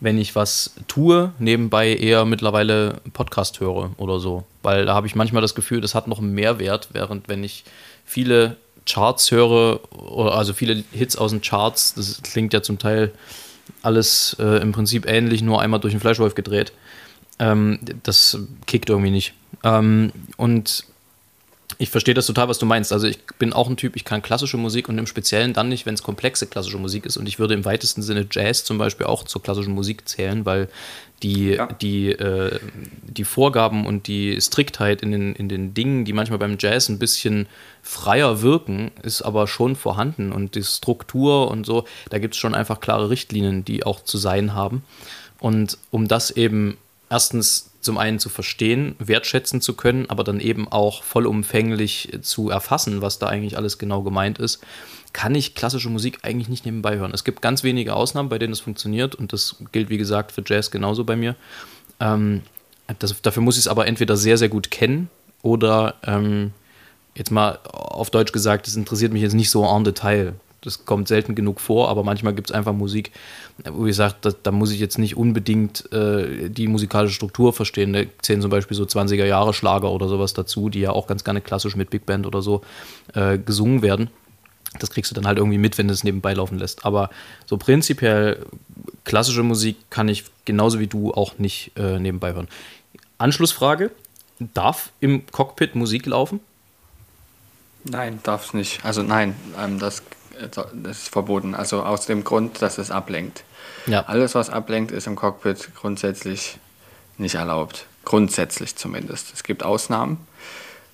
wenn 0.00 0.18
ich 0.18 0.34
was 0.34 0.74
tue, 0.86 1.32
nebenbei 1.38 1.94
eher 1.94 2.24
mittlerweile 2.24 3.00
Podcast 3.12 3.60
höre 3.60 3.90
oder 3.96 4.20
so. 4.20 4.44
Weil 4.62 4.86
da 4.86 4.94
habe 4.94 5.06
ich 5.06 5.14
manchmal 5.14 5.42
das 5.42 5.54
Gefühl, 5.54 5.80
das 5.80 5.94
hat 5.94 6.06
noch 6.06 6.18
einen 6.18 6.32
Mehrwert, 6.34 6.90
während 6.92 7.28
wenn 7.28 7.42
ich 7.42 7.64
viele 8.04 8.56
Charts 8.86 9.30
höre, 9.30 9.80
also 10.32 10.52
viele 10.52 10.82
Hits 10.92 11.16
aus 11.16 11.32
den 11.32 11.42
Charts, 11.42 11.94
das 11.94 12.22
klingt 12.22 12.52
ja 12.52 12.62
zum 12.62 12.78
Teil 12.78 13.12
alles 13.82 14.36
äh, 14.38 14.62
im 14.62 14.72
Prinzip 14.72 15.06
ähnlich, 15.06 15.42
nur 15.42 15.60
einmal 15.60 15.80
durch 15.80 15.92
den 15.92 16.00
Fleischwolf 16.00 16.34
gedreht. 16.34 16.72
Ähm, 17.38 17.78
das 18.02 18.38
kickt 18.66 18.88
irgendwie 18.88 19.10
nicht. 19.10 19.34
Ähm, 19.62 20.12
und 20.36 20.84
ich 21.80 21.90
verstehe 21.90 22.14
das 22.14 22.26
total, 22.26 22.48
was 22.48 22.58
du 22.58 22.66
meinst. 22.66 22.92
Also 22.92 23.06
ich 23.06 23.24
bin 23.38 23.52
auch 23.52 23.68
ein 23.68 23.76
Typ, 23.76 23.94
ich 23.94 24.04
kann 24.04 24.20
klassische 24.20 24.56
Musik 24.56 24.88
und 24.88 24.98
im 24.98 25.06
Speziellen 25.06 25.52
dann 25.52 25.68
nicht, 25.68 25.86
wenn 25.86 25.94
es 25.94 26.02
komplexe 26.02 26.48
klassische 26.48 26.76
Musik 26.76 27.06
ist. 27.06 27.16
Und 27.16 27.28
ich 27.28 27.38
würde 27.38 27.54
im 27.54 27.64
weitesten 27.64 28.02
Sinne 28.02 28.26
Jazz 28.28 28.64
zum 28.64 28.78
Beispiel 28.78 29.06
auch 29.06 29.22
zur 29.22 29.44
klassischen 29.44 29.74
Musik 29.74 30.08
zählen, 30.08 30.44
weil 30.44 30.68
die, 31.22 31.50
ja. 31.50 31.66
die, 31.66 32.10
äh, 32.10 32.58
die 33.02 33.22
Vorgaben 33.22 33.86
und 33.86 34.08
die 34.08 34.40
Striktheit 34.40 35.02
in 35.02 35.12
den, 35.12 35.34
in 35.36 35.48
den 35.48 35.72
Dingen, 35.72 36.04
die 36.04 36.12
manchmal 36.12 36.40
beim 36.40 36.56
Jazz 36.58 36.88
ein 36.88 36.98
bisschen 36.98 37.46
freier 37.80 38.42
wirken, 38.42 38.90
ist 39.04 39.22
aber 39.22 39.46
schon 39.46 39.76
vorhanden. 39.76 40.32
Und 40.32 40.56
die 40.56 40.64
Struktur 40.64 41.48
und 41.48 41.64
so, 41.64 41.84
da 42.10 42.18
gibt 42.18 42.34
es 42.34 42.40
schon 42.40 42.56
einfach 42.56 42.80
klare 42.80 43.08
Richtlinien, 43.08 43.64
die 43.64 43.84
auch 43.84 44.02
zu 44.02 44.18
sein 44.18 44.52
haben. 44.52 44.82
Und 45.38 45.78
um 45.92 46.08
das 46.08 46.32
eben 46.32 46.76
erstens 47.10 47.70
zum 47.80 47.98
einen 47.98 48.18
zu 48.18 48.28
verstehen, 48.28 48.96
wertschätzen 48.98 49.60
zu 49.60 49.74
können, 49.74 50.10
aber 50.10 50.24
dann 50.24 50.40
eben 50.40 50.68
auch 50.68 51.02
vollumfänglich 51.02 52.18
zu 52.22 52.50
erfassen, 52.50 53.02
was 53.02 53.18
da 53.18 53.28
eigentlich 53.28 53.56
alles 53.56 53.78
genau 53.78 54.02
gemeint 54.02 54.38
ist, 54.38 54.60
kann 55.12 55.34
ich 55.34 55.54
klassische 55.54 55.88
Musik 55.88 56.18
eigentlich 56.22 56.48
nicht 56.48 56.66
nebenbei 56.66 56.98
hören. 56.98 57.12
Es 57.14 57.24
gibt 57.24 57.40
ganz 57.40 57.62
wenige 57.62 57.94
Ausnahmen, 57.94 58.28
bei 58.28 58.38
denen 58.38 58.52
es 58.52 58.60
funktioniert 58.60 59.14
und 59.14 59.32
das 59.32 59.56
gilt, 59.72 59.88
wie 59.88 59.98
gesagt, 59.98 60.32
für 60.32 60.42
Jazz 60.44 60.70
genauso 60.70 61.04
bei 61.04 61.16
mir. 61.16 61.34
Ähm, 62.00 62.42
das, 62.98 63.20
dafür 63.22 63.42
muss 63.42 63.56
ich 63.56 63.62
es 63.62 63.68
aber 63.68 63.86
entweder 63.86 64.16
sehr, 64.16 64.38
sehr 64.38 64.48
gut 64.48 64.70
kennen 64.70 65.08
oder 65.42 65.94
ähm, 66.04 66.52
jetzt 67.14 67.30
mal 67.30 67.58
auf 67.64 68.10
Deutsch 68.10 68.32
gesagt, 68.32 68.68
es 68.68 68.76
interessiert 68.76 69.12
mich 69.12 69.22
jetzt 69.22 69.34
nicht 69.34 69.50
so 69.50 69.64
en 69.64 69.84
Detail. 69.84 70.34
Das 70.62 70.84
kommt 70.84 71.06
selten 71.06 71.36
genug 71.36 71.60
vor, 71.60 71.88
aber 71.88 72.02
manchmal 72.02 72.34
gibt 72.34 72.50
es 72.50 72.54
einfach 72.54 72.72
Musik, 72.72 73.12
wo 73.64 73.86
ich 73.86 73.94
sage, 73.94 74.16
da, 74.20 74.32
da, 74.42 74.50
muss 74.50 74.72
ich 74.72 74.80
jetzt 74.80 74.98
nicht 74.98 75.16
unbedingt 75.16 75.90
äh, 75.92 76.48
die 76.48 76.66
musikalische 76.66 77.14
Struktur 77.14 77.52
verstehen. 77.52 77.92
Da 77.92 78.02
zählen 78.22 78.40
zum 78.40 78.50
Beispiel 78.50 78.76
so 78.76 78.82
20er 78.82 79.24
Jahre 79.24 79.54
Schlager 79.54 79.92
oder 79.92 80.08
sowas 80.08 80.34
dazu, 80.34 80.68
die 80.68 80.80
ja 80.80 80.90
auch 80.90 81.06
ganz 81.06 81.22
gerne 81.22 81.40
klassisch 81.40 81.76
mit 81.76 81.90
Big 81.90 82.06
Band 82.06 82.26
oder 82.26 82.42
so 82.42 82.62
äh, 83.14 83.38
gesungen 83.38 83.82
werden. 83.82 84.10
Das 84.80 84.90
kriegst 84.90 85.10
du 85.10 85.14
dann 85.14 85.26
halt 85.26 85.38
irgendwie 85.38 85.58
mit, 85.58 85.78
wenn 85.78 85.88
du 85.88 85.94
es 85.94 86.04
nebenbei 86.04 86.34
laufen 86.34 86.58
lässt. 86.58 86.84
Aber 86.84 87.10
so 87.46 87.56
prinzipiell 87.56 88.44
klassische 89.04 89.42
Musik 89.42 89.76
kann 89.90 90.08
ich 90.08 90.24
genauso 90.44 90.80
wie 90.80 90.88
du 90.88 91.12
auch 91.12 91.38
nicht 91.38 91.72
äh, 91.76 91.98
nebenbei 91.98 92.34
hören. 92.34 92.48
Anschlussfrage: 93.16 93.92
Darf 94.54 94.90
im 95.00 95.24
Cockpit 95.26 95.74
Musik 95.74 96.06
laufen? 96.06 96.40
Nein, 97.84 98.18
darf 98.22 98.46
es 98.46 98.54
nicht. 98.54 98.84
Also 98.84 99.02
nein, 99.02 99.34
ähm, 99.58 99.78
das 99.78 100.02
das 100.40 100.98
ist 101.00 101.08
verboten. 101.08 101.54
Also 101.54 101.82
aus 101.82 102.06
dem 102.06 102.24
Grund, 102.24 102.62
dass 102.62 102.78
es 102.78 102.90
ablenkt. 102.90 103.44
Ja. 103.86 104.04
Alles, 104.06 104.34
was 104.34 104.50
ablenkt, 104.50 104.90
ist 104.90 105.06
im 105.06 105.16
Cockpit 105.16 105.70
grundsätzlich 105.74 106.58
nicht 107.16 107.34
erlaubt. 107.34 107.86
Grundsätzlich 108.04 108.76
zumindest. 108.76 109.32
Es 109.34 109.42
gibt 109.42 109.62
Ausnahmen. 109.62 110.26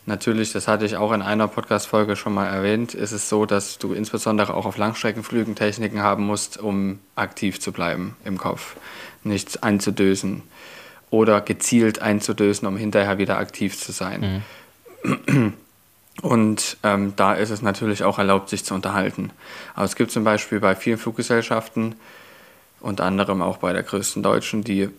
Natürlich, 0.06 0.52
das 0.52 0.68
hatte 0.68 0.84
ich 0.84 0.96
auch 0.96 1.12
in 1.12 1.22
einer 1.22 1.48
Podcast-Folge 1.48 2.14
schon 2.14 2.34
mal 2.34 2.46
erwähnt, 2.46 2.92
ist 2.92 3.12
es 3.12 3.30
so, 3.30 3.46
dass 3.46 3.78
du 3.78 3.94
insbesondere 3.94 4.52
auch 4.52 4.66
auf 4.66 4.76
Langstreckenflügen 4.76 5.54
Techniken 5.54 6.02
haben 6.02 6.26
musst, 6.26 6.58
um 6.58 6.98
aktiv 7.14 7.58
zu 7.58 7.72
bleiben 7.72 8.14
im 8.24 8.36
Kopf. 8.36 8.76
Nichts 9.22 9.62
einzudösen 9.62 10.42
oder 11.08 11.40
gezielt 11.40 12.02
einzudösen, 12.02 12.68
um 12.68 12.76
hinterher 12.76 13.16
wieder 13.16 13.38
aktiv 13.38 13.78
zu 13.78 13.92
sein. 13.92 14.42
Mhm. 15.04 15.52
Und 16.22 16.76
ähm, 16.82 17.14
da 17.16 17.34
ist 17.34 17.50
es 17.50 17.60
natürlich 17.60 18.04
auch 18.04 18.18
erlaubt, 18.18 18.48
sich 18.48 18.64
zu 18.64 18.74
unterhalten. 18.74 19.30
Aber 19.74 19.84
es 19.84 19.96
gibt 19.96 20.10
zum 20.10 20.24
Beispiel 20.24 20.60
bei 20.60 20.76
vielen 20.76 20.98
Fluggesellschaften, 20.98 21.96
unter 22.80 23.04
anderem 23.04 23.42
auch 23.42 23.58
bei 23.58 23.72
der 23.72 23.82
größten 23.82 24.22
deutschen, 24.22 24.62
die 24.62 24.90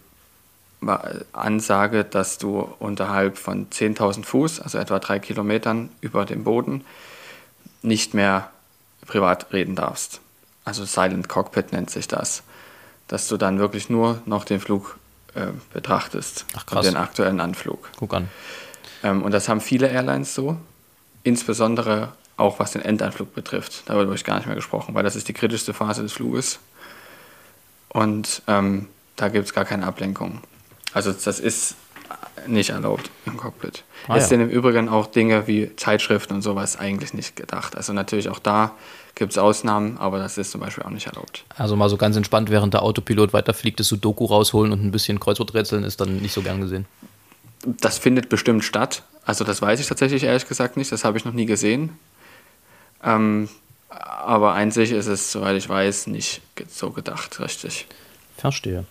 Ansage, 1.31 2.03
dass 2.03 2.37
du 2.37 2.59
unterhalb 2.79 3.37
von 3.37 3.69
10.000 3.69 4.23
Fuß, 4.23 4.59
also 4.59 4.77
etwa 4.77 4.99
drei 4.99 5.19
Kilometern 5.19 5.89
über 6.01 6.25
dem 6.25 6.43
Boden, 6.43 6.83
nicht 7.81 8.13
mehr 8.13 8.51
privat 9.05 9.51
reden 9.53 9.75
darfst. 9.75 10.19
Also 10.63 10.85
Silent 10.85 11.29
Cockpit 11.29 11.71
nennt 11.71 11.89
sich 11.89 12.07
das. 12.07 12.43
Dass 13.07 13.27
du 13.27 13.37
dann 13.37 13.59
wirklich 13.59 13.89
nur 13.89 14.21
noch 14.25 14.45
den 14.45 14.59
Flug 14.59 14.97
äh, 15.35 15.47
betrachtest. 15.73 16.45
Ach, 16.55 16.65
krass. 16.65 16.85
Den 16.85 16.97
aktuellen 16.97 17.39
Anflug. 17.39 17.89
Guck 17.97 18.13
an. 18.15 18.29
Ähm, 19.03 19.21
und 19.21 19.31
das 19.31 19.47
haben 19.47 19.61
viele 19.61 19.87
Airlines 19.87 20.33
so. 20.33 20.57
Insbesondere 21.25 22.13
auch 22.37 22.59
was 22.59 22.71
den 22.73 22.83
Endanflug 22.83 23.33
betrifft. 23.33 23.83
Darüber 23.87 24.05
habe 24.05 24.15
ich 24.15 24.23
gar 24.23 24.37
nicht 24.37 24.45
mehr 24.45 24.55
gesprochen, 24.55 24.93
weil 24.93 25.03
das 25.03 25.15
ist 25.15 25.27
die 25.27 25.33
kritischste 25.33 25.73
Phase 25.73 26.03
des 26.03 26.13
Fluges. 26.13 26.59
Und 27.89 28.43
ähm, 28.47 28.87
da 29.15 29.29
gibt 29.29 29.45
es 29.45 29.53
gar 29.53 29.65
keine 29.65 29.87
Ablenkung. 29.87 30.41
Also 30.93 31.11
das 31.11 31.39
ist 31.39 31.75
nicht 32.45 32.69
erlaubt 32.69 33.09
im 33.25 33.37
Cockpit. 33.37 33.83
Ah, 34.07 34.17
es 34.17 34.23
ja. 34.23 34.29
sind 34.29 34.41
im 34.41 34.49
Übrigen 34.49 34.87
auch 34.87 35.07
Dinge 35.07 35.47
wie 35.47 35.75
Zeitschriften 35.77 36.35
und 36.35 36.41
sowas 36.43 36.77
eigentlich 36.77 37.13
nicht 37.15 37.35
gedacht. 37.35 37.75
Also 37.75 37.91
natürlich 37.91 38.29
auch 38.29 38.39
da 38.39 38.73
gibt 39.15 39.31
es 39.31 39.39
Ausnahmen, 39.39 39.97
aber 39.97 40.19
das 40.19 40.37
ist 40.37 40.51
zum 40.51 40.61
Beispiel 40.61 40.83
auch 40.83 40.91
nicht 40.91 41.07
erlaubt. 41.07 41.43
Also 41.57 41.75
mal 41.75 41.89
so 41.89 41.97
ganz 41.97 42.15
entspannt, 42.17 42.51
während 42.51 42.73
der 42.75 42.83
Autopilot 42.83 43.33
weiterfliegt, 43.33 43.79
das 43.79 43.87
Sudoku 43.87 44.25
rausholen 44.25 44.71
und 44.73 44.83
ein 44.83 44.91
bisschen 44.91 45.19
Kreuzworträtseln 45.19 45.83
ist 45.83 45.99
dann 46.01 46.17
nicht 46.17 46.33
so 46.33 46.43
gern 46.43 46.61
gesehen. 46.61 46.85
Das 47.65 47.97
findet 47.97 48.29
bestimmt 48.29 48.63
statt. 48.63 49.01
Also 49.25 49.43
das 49.43 49.61
weiß 49.61 49.79
ich 49.79 49.87
tatsächlich 49.87 50.23
ehrlich 50.23 50.47
gesagt 50.47 50.77
nicht. 50.77 50.91
Das 50.91 51.03
habe 51.03 51.17
ich 51.17 51.25
noch 51.25 51.33
nie 51.33 51.45
gesehen. 51.45 51.97
Ähm, 53.03 53.49
aber 53.89 54.53
einzig 54.53 54.91
ist 54.91 55.07
es, 55.07 55.31
soweit 55.31 55.57
ich 55.57 55.67
weiß, 55.67 56.07
nicht 56.07 56.41
so 56.67 56.91
gedacht, 56.91 57.39
richtig. 57.39 57.87
Verstehe. 58.37 58.85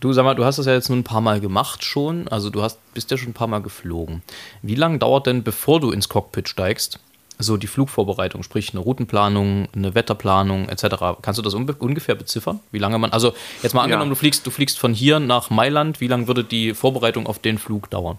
Du 0.00 0.12
sag 0.12 0.24
mal, 0.24 0.34
du 0.34 0.44
hast 0.44 0.58
das 0.58 0.66
ja 0.66 0.72
jetzt 0.72 0.88
nun 0.88 1.00
ein 1.00 1.04
paar 1.04 1.20
Mal 1.20 1.40
gemacht 1.40 1.84
schon, 1.84 2.26
also 2.28 2.48
du 2.48 2.62
hast, 2.62 2.78
bist 2.94 3.10
ja 3.10 3.18
schon 3.18 3.30
ein 3.30 3.34
paar 3.34 3.48
Mal 3.48 3.60
geflogen. 3.60 4.22
Wie 4.62 4.74
lange 4.74 4.98
dauert 4.98 5.26
denn, 5.26 5.42
bevor 5.42 5.78
du 5.78 5.90
ins 5.90 6.08
Cockpit 6.08 6.48
steigst, 6.48 7.00
so 7.38 7.56
die 7.56 7.66
Flugvorbereitung, 7.66 8.42
sprich 8.42 8.70
eine 8.72 8.80
Routenplanung, 8.80 9.68
eine 9.74 9.94
Wetterplanung 9.94 10.68
etc. 10.68 11.20
Kannst 11.20 11.38
du 11.38 11.42
das 11.42 11.54
ungefähr 11.54 12.14
beziffern? 12.14 12.60
Wie 12.70 12.78
lange 12.78 12.98
man, 12.98 13.12
also 13.12 13.34
jetzt 13.62 13.74
mal 13.74 13.82
angenommen, 13.82 14.10
ja. 14.10 14.14
du 14.14 14.18
fliegst, 14.18 14.46
du 14.46 14.50
fliegst 14.50 14.78
von 14.78 14.94
hier 14.94 15.20
nach 15.20 15.50
Mailand, 15.50 16.00
wie 16.00 16.06
lange 16.06 16.26
würde 16.28 16.44
die 16.44 16.74
Vorbereitung 16.74 17.26
auf 17.26 17.38
den 17.38 17.58
Flug 17.58 17.90
dauern? 17.90 18.18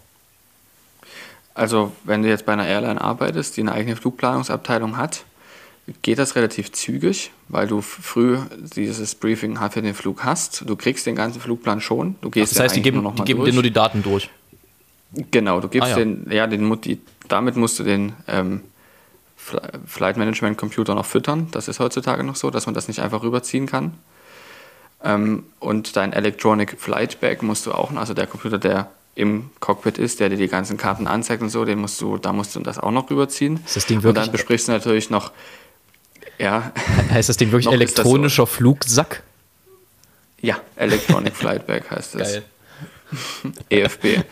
Also 1.54 1.92
wenn 2.04 2.22
du 2.22 2.28
jetzt 2.28 2.46
bei 2.46 2.52
einer 2.52 2.66
Airline 2.66 3.00
arbeitest, 3.00 3.56
die 3.56 3.60
eine 3.60 3.72
eigene 3.72 3.96
Flugplanungsabteilung 3.96 4.96
hat, 4.96 5.24
geht 6.02 6.18
das 6.18 6.36
relativ 6.36 6.72
zügig, 6.72 7.30
weil 7.48 7.66
du 7.66 7.80
früh 7.80 8.38
dieses 8.76 9.14
Briefing 9.14 9.58
für 9.70 9.82
den 9.82 9.94
Flug 9.94 10.24
hast. 10.24 10.64
Du 10.66 10.76
kriegst 10.76 11.06
den 11.06 11.16
ganzen 11.16 11.40
Flugplan 11.40 11.80
schon. 11.80 12.16
Du 12.20 12.30
gehst 12.30 12.52
Ach, 12.52 12.56
das 12.56 12.64
heißt, 12.64 12.76
die 12.76 12.82
geben, 12.82 13.06
die 13.16 13.24
geben 13.24 13.44
dir 13.44 13.52
nur 13.52 13.62
die 13.62 13.72
Daten 13.72 14.02
durch. 14.02 14.30
Genau, 15.30 15.60
du 15.60 15.68
gibst 15.68 15.88
ah, 15.88 15.98
ja. 15.98 16.04
den, 16.04 16.26
ja, 16.30 16.46
den, 16.46 16.80
die, 16.80 16.98
damit 17.28 17.56
musst 17.56 17.78
du 17.78 17.82
den 17.82 18.14
ähm, 18.28 18.62
Flight 19.86 20.16
Management 20.16 20.56
Computer 20.56 20.94
noch 20.94 21.04
füttern. 21.04 21.48
Das 21.50 21.68
ist 21.68 21.80
heutzutage 21.80 22.24
noch 22.24 22.36
so, 22.36 22.50
dass 22.50 22.66
man 22.66 22.74
das 22.74 22.88
nicht 22.88 23.00
einfach 23.00 23.22
rüberziehen 23.22 23.66
kann. 23.66 23.92
Ähm, 25.04 25.44
und 25.58 25.96
dein 25.96 26.12
Electronic 26.12 26.80
Flight 26.80 27.20
Bag 27.20 27.42
musst 27.42 27.66
du 27.66 27.72
auch, 27.72 27.92
also 27.92 28.14
der 28.14 28.26
Computer, 28.26 28.58
der 28.58 28.90
im 29.14 29.50
Cockpit 29.60 29.98
ist, 29.98 30.20
der 30.20 30.30
dir 30.30 30.36
die 30.36 30.48
ganzen 30.48 30.76
Karten 30.76 31.06
anzeigt 31.06 31.42
und 31.42 31.50
so, 31.50 31.64
den 31.64 31.78
musst 31.78 32.00
du, 32.00 32.16
da 32.16 32.32
musst 32.32 32.56
du 32.56 32.60
das 32.60 32.78
auch 32.78 32.90
noch 32.90 33.10
rüberziehen. 33.10 33.60
Ist 33.66 33.76
das 33.76 33.86
Ding 33.86 34.02
wirklich? 34.02 34.08
Und 34.08 34.26
dann 34.26 34.32
besprichst 34.32 34.68
du 34.68 34.72
natürlich 34.72 35.10
noch 35.10 35.32
ja. 36.38 36.72
Heißt 37.10 37.28
das 37.28 37.36
Ding 37.36 37.52
wirklich 37.52 37.72
elektronischer 37.72 38.42
so. 38.42 38.46
Flugsack? 38.46 39.22
Ja, 40.40 40.60
Electronic 40.74 41.36
Flight 41.36 41.66
Bag 41.66 41.88
heißt 41.88 42.16
es. 42.16 42.32
Geil. 42.32 42.42
EFB. 43.70 44.24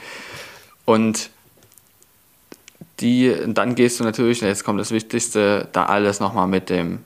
Und 0.84 1.30
die, 2.98 3.34
dann 3.46 3.76
gehst 3.76 4.00
du 4.00 4.04
natürlich, 4.04 4.40
jetzt 4.40 4.64
kommt 4.64 4.80
das 4.80 4.90
Wichtigste, 4.90 5.68
da 5.72 5.86
alles 5.86 6.18
nochmal 6.18 6.48
mit 6.48 6.68
dem, 6.68 7.04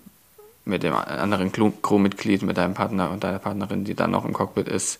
mit 0.64 0.82
dem 0.82 0.94
anderen 0.94 1.52
Crewmitglied, 1.52 2.42
mit 2.42 2.56
deinem 2.56 2.72
Partner 2.72 3.10
und 3.10 3.22
deiner 3.22 3.38
Partnerin, 3.38 3.84
die 3.84 3.94
dann 3.94 4.10
noch 4.10 4.24
im 4.24 4.32
Cockpit 4.32 4.68
ist, 4.68 4.98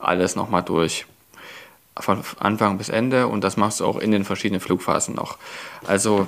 alles 0.00 0.34
nochmal 0.34 0.62
durch. 0.62 1.06
Von 1.98 2.24
Anfang 2.40 2.76
bis 2.76 2.88
Ende 2.88 3.28
und 3.28 3.44
das 3.44 3.56
machst 3.56 3.80
du 3.80 3.86
auch 3.86 3.98
in 3.98 4.10
den 4.10 4.24
verschiedenen 4.24 4.60
Flugphasen 4.60 5.14
noch. 5.14 5.38
Also 5.86 6.26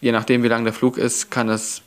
je 0.00 0.12
nachdem, 0.12 0.42
wie 0.42 0.48
lang 0.48 0.64
der 0.64 0.72
Flug 0.72 0.98
ist, 0.98 1.30
kann 1.30 1.48
es 1.48 1.82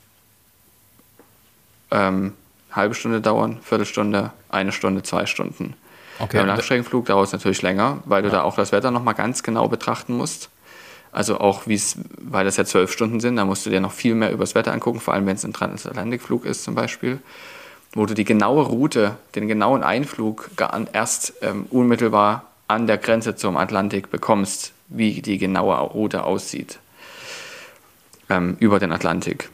ähm, 1.92 2.34
halbe 2.72 2.96
Stunde 2.96 3.22
dauern, 3.22 3.60
Viertelstunde, 3.64 4.32
eine 4.50 4.72
Stunde, 4.72 5.04
zwei 5.04 5.26
Stunden. 5.26 5.76
Okay. 6.20 6.38
Beim 6.38 6.48
Langstreckenflug 6.48 7.06
dauert 7.06 7.28
es 7.28 7.34
natürlich 7.34 7.62
länger, 7.62 8.00
weil 8.06 8.24
du 8.24 8.30
ja. 8.30 8.36
da 8.36 8.42
auch 8.44 8.56
das 8.56 8.72
Wetter 8.72 8.92
nochmal 8.92 9.14
ganz 9.14 9.44
genau 9.44 9.68
betrachten 9.68 10.18
musst. 10.18 10.50
Also 11.12 11.40
auch, 11.40 11.68
wie 11.68 11.76
es, 11.76 11.98
weil 12.20 12.46
das 12.46 12.58
ja 12.58 12.66
zwölf 12.66 12.92
Stunden 12.92 13.20
sind, 13.20 13.38
da 13.38 13.46
musst 13.46 13.66
du 13.66 13.70
dir 13.70 13.80
noch 13.80 13.92
viel 13.92 14.16
mehr 14.16 14.32
über 14.32 14.44
das 14.44 14.56
Wetter 14.56 14.74
angucken, 14.74 15.00
vor 15.00 15.14
allem 15.14 15.26
wenn 15.26 15.36
es 15.36 15.46
ein 15.46 15.54
Transatlantikflug 15.54 16.46
ist 16.46 16.64
zum 16.64 16.76
Beispiel, 16.76 17.20
wo 17.94 18.06
du 18.06 18.14
die 18.14 18.26
genaue 18.26 18.64
Route, 18.64 19.16
den 19.36 19.48
genauen 19.48 19.84
Einflug 19.84 20.50
erst 20.94 21.34
ähm, 21.42 21.66
unmittelbar 21.70 22.44
an 22.68 22.88
der 22.88 22.98
Grenze 22.98 23.36
zum 23.36 23.58
Atlantik 23.58 24.12
bekommst, 24.12 24.74
wie 24.90 25.22
die 25.22 25.38
genaue 25.38 25.76
Route 25.78 26.24
aussieht 26.24 26.80
ähm, 28.30 28.58
über 28.60 28.80
den 28.80 28.92
Atlantik. 28.92 29.50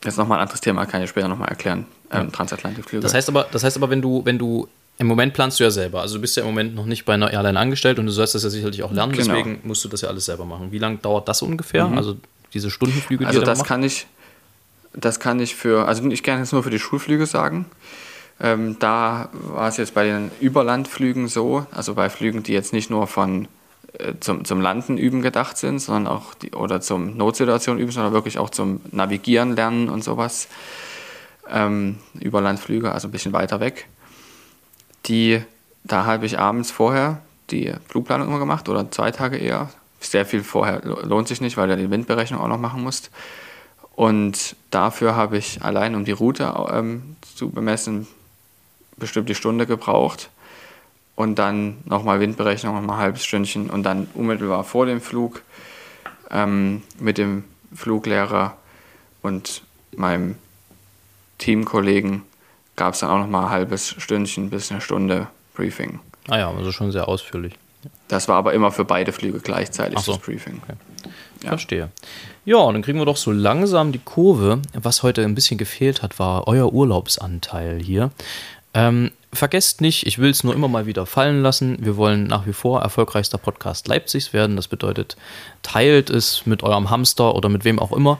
Das 0.00 0.14
ist 0.14 0.18
nochmal 0.18 0.38
ein 0.38 0.42
anderes 0.42 0.60
Thema, 0.60 0.86
kann 0.86 1.02
ich 1.02 1.10
später 1.10 1.28
nochmal 1.28 1.48
erklären. 1.48 1.86
Ähm, 2.12 2.30
Transatlantikflüge. 2.30 3.02
Das 3.02 3.14
heißt 3.14 3.28
aber, 3.28 3.46
das 3.50 3.64
heißt 3.64 3.76
aber, 3.76 3.90
wenn 3.90 4.00
du, 4.00 4.24
wenn 4.24 4.38
du 4.38 4.68
im 4.98 5.06
Moment 5.06 5.34
planst 5.34 5.60
du 5.60 5.64
ja 5.64 5.70
selber. 5.70 6.00
Also 6.00 6.14
du 6.16 6.20
bist 6.20 6.36
ja 6.36 6.42
im 6.42 6.48
Moment 6.48 6.74
noch 6.74 6.86
nicht 6.86 7.04
bei 7.04 7.14
einer 7.14 7.30
Airline 7.30 7.58
angestellt 7.58 7.98
und 7.98 8.06
du 8.06 8.12
sollst 8.12 8.34
das 8.34 8.44
ja 8.44 8.50
sicherlich 8.50 8.82
auch 8.82 8.92
lernen, 8.92 9.12
genau. 9.12 9.34
deswegen 9.34 9.60
musst 9.64 9.84
du 9.84 9.88
das 9.88 10.00
ja 10.00 10.08
alles 10.08 10.24
selber 10.24 10.44
machen. 10.44 10.72
Wie 10.72 10.78
lange 10.78 10.98
dauert 10.98 11.28
das 11.28 11.42
ungefähr? 11.42 11.86
Mhm. 11.86 11.98
Also 11.98 12.16
diese 12.54 12.70
Stundenflüge, 12.70 13.24
die 13.24 13.26
Also 13.26 13.42
das 13.42 13.64
kann 13.64 13.82
ich, 13.82 14.06
das 14.94 15.20
kann 15.20 15.40
ich 15.40 15.54
für, 15.54 15.86
also 15.86 16.08
ich 16.08 16.22
kann 16.22 16.38
jetzt 16.38 16.52
nur 16.52 16.62
für 16.62 16.70
die 16.70 16.78
Schulflüge 16.78 17.26
sagen. 17.26 17.66
Ähm, 18.38 18.76
da 18.78 19.28
war 19.32 19.68
es 19.68 19.78
jetzt 19.78 19.94
bei 19.94 20.04
den 20.04 20.30
Überlandflügen 20.40 21.28
so, 21.28 21.66
also 21.70 21.94
bei 21.94 22.10
Flügen, 22.10 22.42
die 22.42 22.52
jetzt 22.52 22.72
nicht 22.72 22.90
nur 22.90 23.06
von 23.06 23.48
äh, 23.98 24.14
zum, 24.20 24.44
zum 24.44 24.60
Landen 24.60 24.98
üben 24.98 25.22
gedacht 25.22 25.56
sind, 25.56 25.78
sondern 25.78 26.06
auch 26.06 26.34
die, 26.34 26.52
oder 26.52 26.80
zum 26.80 27.16
Notsituation 27.16 27.78
üben, 27.78 27.92
sondern 27.92 28.12
wirklich 28.12 28.38
auch 28.38 28.50
zum 28.50 28.80
Navigieren 28.90 29.56
lernen 29.56 29.88
und 29.88 30.04
sowas. 30.04 30.48
Ähm, 31.48 31.98
Überlandflüge, 32.20 32.92
also 32.92 33.08
ein 33.08 33.12
bisschen 33.12 33.32
weiter 33.32 33.60
weg. 33.60 33.86
Die, 35.06 35.42
da 35.84 36.04
habe 36.04 36.26
ich 36.26 36.38
abends 36.38 36.70
vorher 36.70 37.22
die 37.50 37.72
Flugplanung 37.88 38.28
immer 38.28 38.38
gemacht 38.38 38.68
oder 38.68 38.90
zwei 38.90 39.12
Tage 39.12 39.36
eher. 39.36 39.70
Sehr 40.00 40.26
viel 40.26 40.42
vorher 40.42 40.82
lohnt 40.84 41.28
sich 41.28 41.40
nicht, 41.40 41.56
weil 41.56 41.68
du 41.68 41.76
die 41.76 41.90
Windberechnung 41.90 42.40
auch 42.40 42.48
noch 42.48 42.58
machen 42.58 42.82
musst. 42.82 43.10
Und 43.94 44.56
dafür 44.70 45.16
habe 45.16 45.38
ich 45.38 45.62
allein, 45.62 45.94
um 45.94 46.04
die 46.04 46.12
Route 46.12 46.52
ähm, 46.70 47.16
zu 47.34 47.50
bemessen, 47.50 48.06
bestimmt 48.96 49.28
die 49.28 49.34
Stunde 49.34 49.66
gebraucht 49.66 50.30
und 51.14 51.38
dann 51.38 51.78
nochmal 51.84 52.20
Windberechnung, 52.20 52.74
nochmal 52.74 52.96
ein 52.96 53.02
halbes 53.02 53.24
Stündchen 53.24 53.70
und 53.70 53.82
dann 53.82 54.08
unmittelbar 54.14 54.64
vor 54.64 54.86
dem 54.86 55.00
Flug 55.00 55.42
ähm, 56.30 56.82
mit 56.98 57.18
dem 57.18 57.44
Fluglehrer 57.74 58.56
und 59.22 59.62
meinem 59.96 60.36
Teamkollegen 61.38 62.22
gab 62.76 62.94
es 62.94 63.00
dann 63.00 63.10
auch 63.10 63.18
nochmal 63.18 63.46
ein 63.46 63.50
halbes 63.50 63.94
Stündchen 63.98 64.50
bis 64.50 64.70
eine 64.70 64.80
Stunde 64.80 65.28
Briefing. 65.54 66.00
Ah 66.28 66.38
ja, 66.38 66.50
also 66.50 66.72
schon 66.72 66.92
sehr 66.92 67.08
ausführlich. 67.08 67.54
Das 68.08 68.28
war 68.28 68.36
aber 68.36 68.52
immer 68.52 68.72
für 68.72 68.84
beide 68.84 69.12
Flüge 69.12 69.40
gleichzeitig 69.40 69.98
so. 70.00 70.12
das 70.12 70.20
Briefing. 70.20 70.60
Okay. 70.62 70.76
Ja. 71.42 71.50
Verstehe. 71.50 71.90
Ja, 72.44 72.58
und 72.58 72.74
dann 72.74 72.82
kriegen 72.82 72.98
wir 72.98 73.04
doch 73.04 73.16
so 73.16 73.32
langsam 73.32 73.92
die 73.92 73.98
Kurve. 73.98 74.60
Was 74.72 75.02
heute 75.02 75.22
ein 75.22 75.34
bisschen 75.34 75.58
gefehlt 75.58 76.02
hat, 76.02 76.18
war 76.18 76.46
euer 76.46 76.72
Urlaubsanteil 76.72 77.80
hier. 77.80 78.10
Ähm, 78.76 79.10
vergesst 79.32 79.80
nicht, 79.80 80.06
ich 80.06 80.18
will 80.18 80.28
es 80.28 80.44
nur 80.44 80.54
immer 80.54 80.68
mal 80.68 80.84
wieder 80.84 81.06
fallen 81.06 81.42
lassen. 81.42 81.78
Wir 81.80 81.96
wollen 81.96 82.24
nach 82.24 82.46
wie 82.46 82.52
vor 82.52 82.82
erfolgreichster 82.82 83.38
Podcast 83.38 83.88
Leipzigs 83.88 84.34
werden. 84.34 84.54
Das 84.56 84.68
bedeutet, 84.68 85.16
teilt 85.62 86.10
es 86.10 86.44
mit 86.44 86.62
eurem 86.62 86.90
Hamster 86.90 87.34
oder 87.34 87.48
mit 87.48 87.64
wem 87.64 87.78
auch 87.78 87.92
immer. 87.92 88.18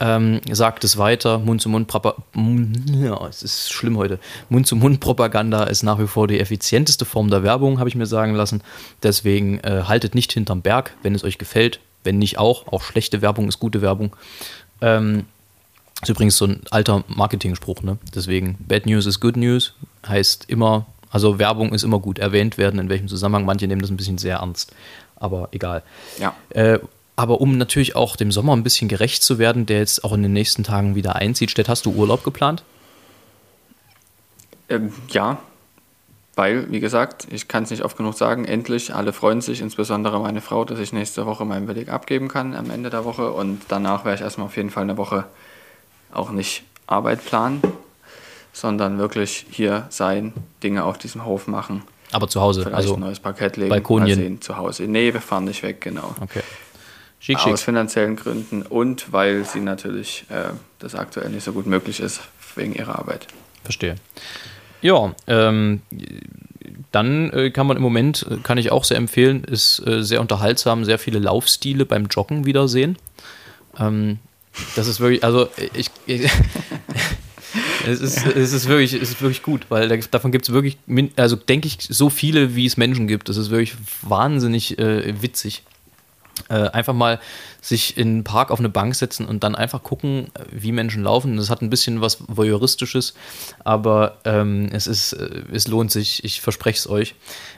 Ähm, 0.00 0.40
sagt 0.50 0.82
es 0.82 0.98
weiter. 0.98 1.38
Mund-zu-Mund-Propaganda. 1.38 2.92
Ja, 2.98 3.28
es 3.28 3.44
ist 3.44 3.72
schlimm 3.72 3.96
heute. 3.96 4.18
Mund-zu-Mund-Propaganda 4.48 5.62
ist 5.64 5.84
nach 5.84 6.00
wie 6.00 6.08
vor 6.08 6.26
die 6.26 6.40
effizienteste 6.40 7.04
Form 7.04 7.30
der 7.30 7.44
Werbung, 7.44 7.78
habe 7.78 7.88
ich 7.88 7.94
mir 7.94 8.06
sagen 8.06 8.34
lassen. 8.34 8.64
Deswegen 9.04 9.60
äh, 9.60 9.84
haltet 9.86 10.16
nicht 10.16 10.32
hinterm 10.32 10.62
Berg. 10.62 10.96
Wenn 11.04 11.14
es 11.14 11.22
euch 11.22 11.38
gefällt, 11.38 11.78
wenn 12.02 12.18
nicht 12.18 12.38
auch. 12.38 12.66
Auch 12.72 12.82
schlechte 12.82 13.22
Werbung 13.22 13.46
ist 13.46 13.60
gute 13.60 13.82
Werbung. 13.82 14.16
Ähm, 14.80 15.26
ist 16.02 16.08
übrigens 16.08 16.36
so 16.36 16.46
ein 16.46 16.62
alter 16.72 17.04
Marketing-Spruch, 17.06 17.82
ne? 17.82 17.98
Deswegen, 18.12 18.56
Bad 18.66 18.86
News 18.86 19.06
is 19.06 19.20
Good 19.20 19.36
News 19.36 19.74
heißt 20.06 20.44
immer, 20.48 20.86
also 21.10 21.38
Werbung 21.38 21.72
ist 21.72 21.82
immer 21.82 21.98
gut 21.98 22.18
erwähnt 22.18 22.58
werden, 22.58 22.80
in 22.80 22.88
welchem 22.88 23.08
Zusammenhang. 23.08 23.44
Manche 23.44 23.66
nehmen 23.66 23.82
das 23.82 23.90
ein 23.90 23.96
bisschen 23.96 24.18
sehr 24.18 24.36
ernst, 24.38 24.72
aber 25.16 25.48
egal. 25.52 25.82
Ja. 26.18 26.34
Äh, 26.50 26.78
aber 27.16 27.40
um 27.40 27.58
natürlich 27.58 27.94
auch 27.94 28.16
dem 28.16 28.32
Sommer 28.32 28.54
ein 28.54 28.62
bisschen 28.62 28.88
gerecht 28.88 29.22
zu 29.22 29.38
werden, 29.38 29.66
der 29.66 29.78
jetzt 29.78 30.04
auch 30.04 30.12
in 30.12 30.22
den 30.22 30.32
nächsten 30.32 30.64
Tagen 30.64 30.94
wieder 30.94 31.16
einzieht, 31.16 31.50
Stett, 31.50 31.68
hast 31.68 31.84
du 31.84 31.92
Urlaub 31.92 32.24
geplant? 32.24 32.64
Ähm, 34.68 34.92
ja, 35.10 35.38
weil, 36.34 36.70
wie 36.70 36.80
gesagt, 36.80 37.26
ich 37.30 37.46
kann 37.46 37.64
es 37.64 37.70
nicht 37.70 37.84
oft 37.84 37.96
genug 37.98 38.14
sagen, 38.14 38.46
endlich, 38.46 38.94
alle 38.94 39.12
freuen 39.12 39.42
sich, 39.42 39.60
insbesondere 39.60 40.18
meine 40.20 40.40
Frau, 40.40 40.64
dass 40.64 40.78
ich 40.78 40.94
nächste 40.94 41.26
Woche 41.26 41.44
meinen 41.44 41.66
Beleg 41.66 41.90
abgeben 41.90 42.28
kann 42.28 42.54
am 42.54 42.70
Ende 42.70 42.88
der 42.88 43.04
Woche 43.04 43.30
und 43.32 43.60
danach 43.68 44.06
werde 44.06 44.16
ich 44.16 44.22
erstmal 44.22 44.46
auf 44.46 44.56
jeden 44.56 44.70
Fall 44.70 44.84
eine 44.84 44.96
Woche 44.96 45.26
auch 46.10 46.30
nicht 46.30 46.64
Arbeit 46.86 47.24
planen, 47.24 47.60
sondern 48.52 48.98
wirklich 48.98 49.46
hier 49.50 49.86
sein, 49.88 50.32
Dinge 50.62 50.84
auf 50.84 50.98
diesem 50.98 51.24
Hof 51.24 51.46
machen. 51.46 51.82
Aber 52.12 52.28
zu 52.28 52.40
Hause, 52.40 52.62
Vielleicht 52.62 52.76
also 52.76 52.94
ein 52.94 53.00
neues 53.00 53.20
Parkett 53.20 53.56
legen, 53.56 53.70
Balkonien. 53.70 54.18
sehen, 54.18 54.40
zu 54.40 54.56
Hause. 54.56 54.84
Nee, 54.84 55.14
wir 55.14 55.20
fahren 55.20 55.44
nicht 55.44 55.62
weg, 55.62 55.80
genau. 55.80 56.14
okay. 56.20 56.42
Schick, 57.18 57.38
schick. 57.38 57.52
Aus 57.52 57.62
finanziellen 57.62 58.16
Gründen 58.16 58.62
und 58.62 59.12
weil 59.12 59.44
sie 59.44 59.60
natürlich 59.60 60.24
äh, 60.28 60.50
das 60.80 60.94
aktuell 60.94 61.30
nicht 61.30 61.44
so 61.44 61.52
gut 61.52 61.66
möglich 61.66 62.00
ist 62.00 62.20
wegen 62.56 62.74
ihrer 62.74 62.98
Arbeit. 62.98 63.28
Verstehe. 63.62 63.94
Ja, 64.80 65.14
ähm, 65.28 65.82
dann 66.90 67.30
äh, 67.30 67.50
kann 67.50 67.68
man 67.68 67.76
im 67.76 67.82
Moment, 67.82 68.26
äh, 68.28 68.36
kann 68.42 68.58
ich 68.58 68.72
auch 68.72 68.84
sehr 68.84 68.96
empfehlen, 68.96 69.44
ist 69.44 69.84
äh, 69.86 70.02
sehr 70.02 70.20
unterhaltsam, 70.20 70.84
sehr 70.84 70.98
viele 70.98 71.20
Laufstile 71.20 71.86
beim 71.86 72.06
Joggen 72.06 72.44
wiedersehen. 72.44 72.98
Ähm, 73.78 74.18
das 74.74 74.88
ist 74.88 75.00
wirklich, 75.00 75.24
also 75.24 75.48
ich, 75.74 75.90
ich 76.06 76.30
es, 77.86 78.00
ist, 78.00 78.26
es, 78.26 78.52
ist 78.52 78.68
wirklich, 78.68 78.92
es 78.92 79.10
ist 79.10 79.22
wirklich 79.22 79.42
gut, 79.42 79.66
weil 79.68 79.88
da, 79.88 79.96
davon 79.96 80.32
gibt 80.32 80.48
es 80.48 80.52
wirklich, 80.52 80.78
also 81.16 81.36
denke 81.36 81.68
ich, 81.68 81.78
so 81.80 82.10
viele, 82.10 82.54
wie 82.54 82.66
es 82.66 82.76
Menschen 82.76 83.06
gibt. 83.06 83.28
Das 83.28 83.36
ist 83.36 83.50
wirklich 83.50 83.74
wahnsinnig 84.02 84.78
äh, 84.78 85.20
witzig. 85.20 85.62
Äh, 86.48 86.68
einfach 86.70 86.94
mal 86.94 87.20
sich 87.60 87.96
in 87.96 88.08
einen 88.08 88.24
Park 88.24 88.50
auf 88.50 88.58
eine 88.58 88.68
Bank 88.68 88.94
setzen 88.94 89.26
und 89.26 89.44
dann 89.44 89.54
einfach 89.54 89.82
gucken, 89.82 90.28
wie 90.50 90.72
Menschen 90.72 91.02
laufen. 91.04 91.36
Das 91.36 91.50
hat 91.50 91.62
ein 91.62 91.70
bisschen 91.70 92.00
was 92.00 92.18
Voyeuristisches, 92.26 93.14
aber 93.64 94.18
ähm, 94.24 94.68
es, 94.72 94.86
ist, 94.86 95.12
äh, 95.12 95.42
es 95.52 95.68
lohnt 95.68 95.92
sich, 95.92 96.24
ich 96.24 96.40
verspreche 96.40 96.78
es 96.78 96.88
euch. 96.88 97.14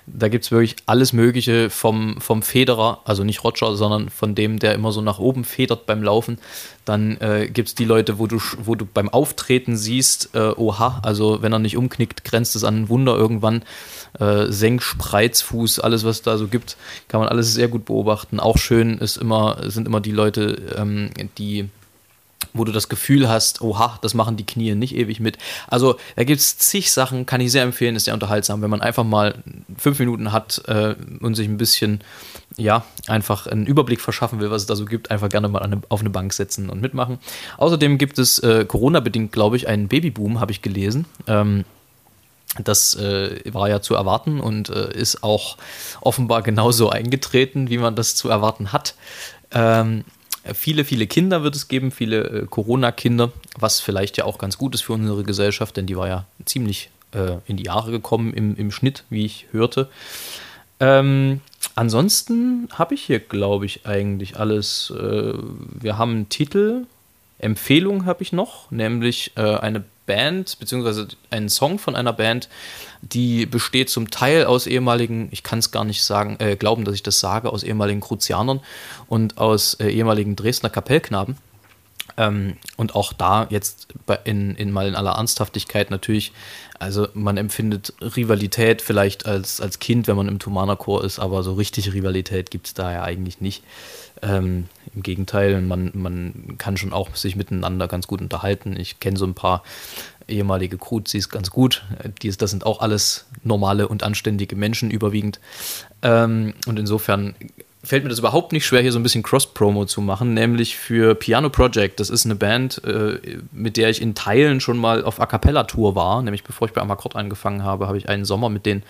Da 0.06 0.28
gibt 0.28 0.44
es 0.44 0.50
wirklich 0.50 0.76
alles 0.86 1.12
Mögliche 1.12 1.70
vom, 1.70 2.20
vom 2.20 2.42
Federer, 2.42 3.00
also 3.04 3.24
nicht 3.24 3.42
Roger, 3.42 3.76
sondern 3.76 4.10
von 4.10 4.34
dem, 4.34 4.58
der 4.58 4.74
immer 4.74 4.92
so 4.92 5.00
nach 5.00 5.18
oben 5.18 5.44
federt 5.44 5.86
beim 5.86 6.02
Laufen. 6.02 6.38
Dann 6.84 7.16
äh, 7.20 7.48
gibt 7.50 7.68
es 7.68 7.74
die 7.74 7.86
Leute, 7.86 8.18
wo 8.18 8.26
du, 8.26 8.38
wo 8.58 8.74
du 8.74 8.84
beim 8.84 9.08
Auftreten 9.08 9.76
siehst, 9.76 10.34
äh, 10.34 10.50
oha, 10.50 11.00
also 11.02 11.40
wenn 11.40 11.52
er 11.52 11.58
nicht 11.58 11.76
umknickt, 11.76 12.24
grenzt 12.24 12.56
es 12.56 12.64
an 12.64 12.82
ein 12.82 12.88
Wunder 12.90 13.16
irgendwann. 13.16 13.62
Äh, 14.18 14.46
Senk, 14.52 14.82
alles, 15.12 16.04
was 16.04 16.22
da 16.22 16.36
so 16.36 16.48
gibt, 16.48 16.76
kann 17.08 17.20
man 17.20 17.28
alles 17.28 17.54
sehr 17.54 17.68
gut 17.68 17.84
beobachten. 17.84 18.40
Auch 18.40 18.58
schön 18.58 18.98
ist 18.98 19.16
immer, 19.16 19.58
sind 19.64 19.86
immer 19.86 20.00
die 20.00 20.12
Leute, 20.12 20.74
ähm, 20.76 21.10
die 21.38 21.68
wo 22.52 22.64
du 22.64 22.72
das 22.72 22.88
Gefühl 22.88 23.28
hast, 23.28 23.60
oha, 23.60 23.98
das 24.00 24.14
machen 24.14 24.36
die 24.36 24.46
Knie 24.46 24.74
nicht 24.74 24.94
ewig 24.94 25.20
mit. 25.20 25.38
Also 25.66 25.96
da 26.16 26.24
gibt 26.24 26.40
es 26.40 26.56
zig 26.56 26.92
Sachen, 26.92 27.26
kann 27.26 27.40
ich 27.40 27.50
sehr 27.50 27.64
empfehlen, 27.64 27.96
ist 27.96 28.04
sehr 28.04 28.14
unterhaltsam, 28.14 28.62
wenn 28.62 28.70
man 28.70 28.80
einfach 28.80 29.04
mal 29.04 29.34
fünf 29.76 29.98
Minuten 29.98 30.32
hat 30.32 30.62
äh, 30.68 30.94
und 31.20 31.34
sich 31.34 31.48
ein 31.48 31.56
bisschen, 31.56 32.00
ja, 32.56 32.84
einfach 33.08 33.46
einen 33.46 33.66
Überblick 33.66 34.00
verschaffen 34.00 34.40
will, 34.40 34.50
was 34.50 34.62
es 34.62 34.66
da 34.66 34.76
so 34.76 34.84
gibt, 34.84 35.10
einfach 35.10 35.28
gerne 35.28 35.48
mal 35.48 35.62
eine, 35.62 35.80
auf 35.88 36.00
eine 36.00 36.10
Bank 36.10 36.32
setzen 36.32 36.70
und 36.70 36.80
mitmachen. 36.80 37.18
Außerdem 37.58 37.98
gibt 37.98 38.18
es 38.18 38.38
äh, 38.38 38.64
Corona-bedingt, 38.64 39.32
glaube 39.32 39.56
ich, 39.56 39.66
einen 39.66 39.88
Babyboom, 39.88 40.40
habe 40.40 40.52
ich 40.52 40.62
gelesen. 40.62 41.06
Ähm, 41.26 41.64
das 42.62 42.94
äh, 42.94 43.40
war 43.52 43.68
ja 43.68 43.80
zu 43.80 43.94
erwarten 43.94 44.40
und 44.40 44.68
äh, 44.68 44.92
ist 44.92 45.22
auch 45.22 45.56
offenbar 46.00 46.42
genauso 46.42 46.90
eingetreten, 46.90 47.68
wie 47.70 47.78
man 47.78 47.96
das 47.96 48.14
zu 48.14 48.28
erwarten 48.28 48.72
hat. 48.72 48.94
Ähm, 49.52 50.04
viele, 50.52 50.84
viele 50.84 51.06
Kinder 51.06 51.42
wird 51.42 51.56
es 51.56 51.68
geben, 51.68 51.90
viele 51.90 52.24
äh, 52.24 52.46
Corona-Kinder, 52.46 53.32
was 53.58 53.80
vielleicht 53.80 54.16
ja 54.16 54.24
auch 54.24 54.38
ganz 54.38 54.58
gut 54.58 54.74
ist 54.74 54.82
für 54.82 54.92
unsere 54.92 55.24
Gesellschaft, 55.24 55.76
denn 55.76 55.86
die 55.86 55.96
war 55.96 56.08
ja 56.08 56.26
ziemlich 56.44 56.90
äh, 57.12 57.38
in 57.46 57.56
die 57.56 57.64
Jahre 57.64 57.90
gekommen 57.90 58.34
im, 58.34 58.56
im 58.56 58.70
Schnitt, 58.70 59.04
wie 59.10 59.24
ich 59.24 59.46
hörte. 59.52 59.88
Ähm, 60.80 61.40
ansonsten 61.74 62.68
habe 62.72 62.94
ich 62.94 63.02
hier, 63.02 63.20
glaube 63.20 63.66
ich, 63.66 63.86
eigentlich 63.86 64.36
alles. 64.36 64.92
Äh, 64.96 65.32
wir 65.34 65.98
haben 65.98 66.10
einen 66.10 66.28
Titel, 66.28 66.86
Empfehlung 67.38 68.06
habe 68.06 68.22
ich 68.22 68.32
noch, 68.32 68.70
nämlich 68.70 69.32
äh, 69.36 69.56
eine 69.56 69.84
Band, 70.06 70.58
beziehungsweise 70.58 71.08
einen 71.30 71.48
Song 71.48 71.78
von 71.78 71.96
einer 71.96 72.12
Band, 72.12 72.48
die 73.02 73.46
besteht 73.46 73.90
zum 73.90 74.10
Teil 74.10 74.44
aus 74.44 74.66
ehemaligen, 74.66 75.28
ich 75.30 75.42
kann 75.42 75.58
es 75.58 75.70
gar 75.70 75.84
nicht 75.84 76.02
sagen, 76.02 76.36
äh, 76.40 76.56
glauben, 76.56 76.84
dass 76.84 76.94
ich 76.94 77.02
das 77.02 77.20
sage, 77.20 77.50
aus 77.50 77.62
ehemaligen 77.62 78.00
Kruzianern 78.00 78.60
und 79.08 79.38
aus 79.38 79.74
äh, 79.74 79.88
ehemaligen 79.88 80.36
Dresdner 80.36 80.70
Kapellknaben. 80.70 81.36
Ähm, 82.16 82.56
und 82.76 82.94
auch 82.94 83.12
da 83.12 83.46
jetzt 83.50 83.88
in, 84.24 84.54
in 84.54 84.70
mal 84.70 84.86
in 84.86 84.94
aller 84.94 85.12
Ernsthaftigkeit 85.12 85.90
natürlich, 85.90 86.32
also 86.78 87.08
man 87.14 87.36
empfindet 87.36 87.94
Rivalität 88.00 88.82
vielleicht 88.82 89.26
als, 89.26 89.60
als 89.60 89.78
Kind, 89.78 90.06
wenn 90.06 90.16
man 90.16 90.28
im 90.28 90.38
Thomaner-Chor 90.38 91.04
ist, 91.04 91.18
aber 91.18 91.42
so 91.42 91.54
richtig 91.54 91.92
Rivalität 91.92 92.50
gibt 92.50 92.66
es 92.66 92.74
da 92.74 92.92
ja 92.92 93.02
eigentlich 93.02 93.40
nicht. 93.40 93.62
Ähm, 94.22 94.68
Im 94.94 95.02
Gegenteil, 95.02 95.60
man, 95.60 95.90
man 95.94 96.54
kann 96.58 96.76
schon 96.76 96.92
auch 96.92 97.14
sich 97.16 97.36
miteinander 97.36 97.88
ganz 97.88 98.06
gut 98.06 98.20
unterhalten. 98.20 98.76
Ich 98.78 99.00
kenne 99.00 99.16
so 99.16 99.26
ein 99.26 99.34
paar 99.34 99.62
ehemalige 100.28 100.78
Kruzis 100.78 101.28
ganz 101.28 101.50
gut. 101.50 101.84
Die, 102.22 102.30
das 102.30 102.50
sind 102.50 102.64
auch 102.64 102.80
alles 102.80 103.26
normale 103.42 103.88
und 103.88 104.02
anständige 104.02 104.56
Menschen 104.56 104.90
überwiegend. 104.90 105.40
Ähm, 106.02 106.54
und 106.66 106.78
insofern 106.78 107.34
fällt 107.84 108.02
mir 108.02 108.10
das 108.10 108.18
überhaupt 108.18 108.52
nicht 108.52 108.66
schwer, 108.66 108.80
hier 108.80 108.92
so 108.92 108.98
ein 108.98 109.02
bisschen 109.02 109.22
Cross-Promo 109.22 109.84
zu 109.84 110.00
machen, 110.00 110.34
nämlich 110.34 110.76
für 110.76 111.14
Piano 111.14 111.50
Project. 111.50 112.00
Das 112.00 112.10
ist 112.10 112.24
eine 112.24 112.34
Band, 112.34 112.82
äh, 112.84 113.18
mit 113.52 113.76
der 113.76 113.90
ich 113.90 114.02
in 114.02 114.14
Teilen 114.14 114.60
schon 114.60 114.78
mal 114.78 115.04
auf 115.04 115.20
A 115.20 115.26
Cappella-Tour 115.26 115.94
war. 115.94 116.22
Nämlich 116.22 116.44
bevor 116.44 116.66
ich 116.66 116.74
bei 116.74 116.80
Amakord 116.80 117.14
angefangen 117.14 117.62
habe, 117.62 117.86
habe 117.86 117.98
ich 117.98 118.08
einen 118.08 118.24
Sommer 118.24 118.48
mit 118.48 118.66
denen 118.66 118.82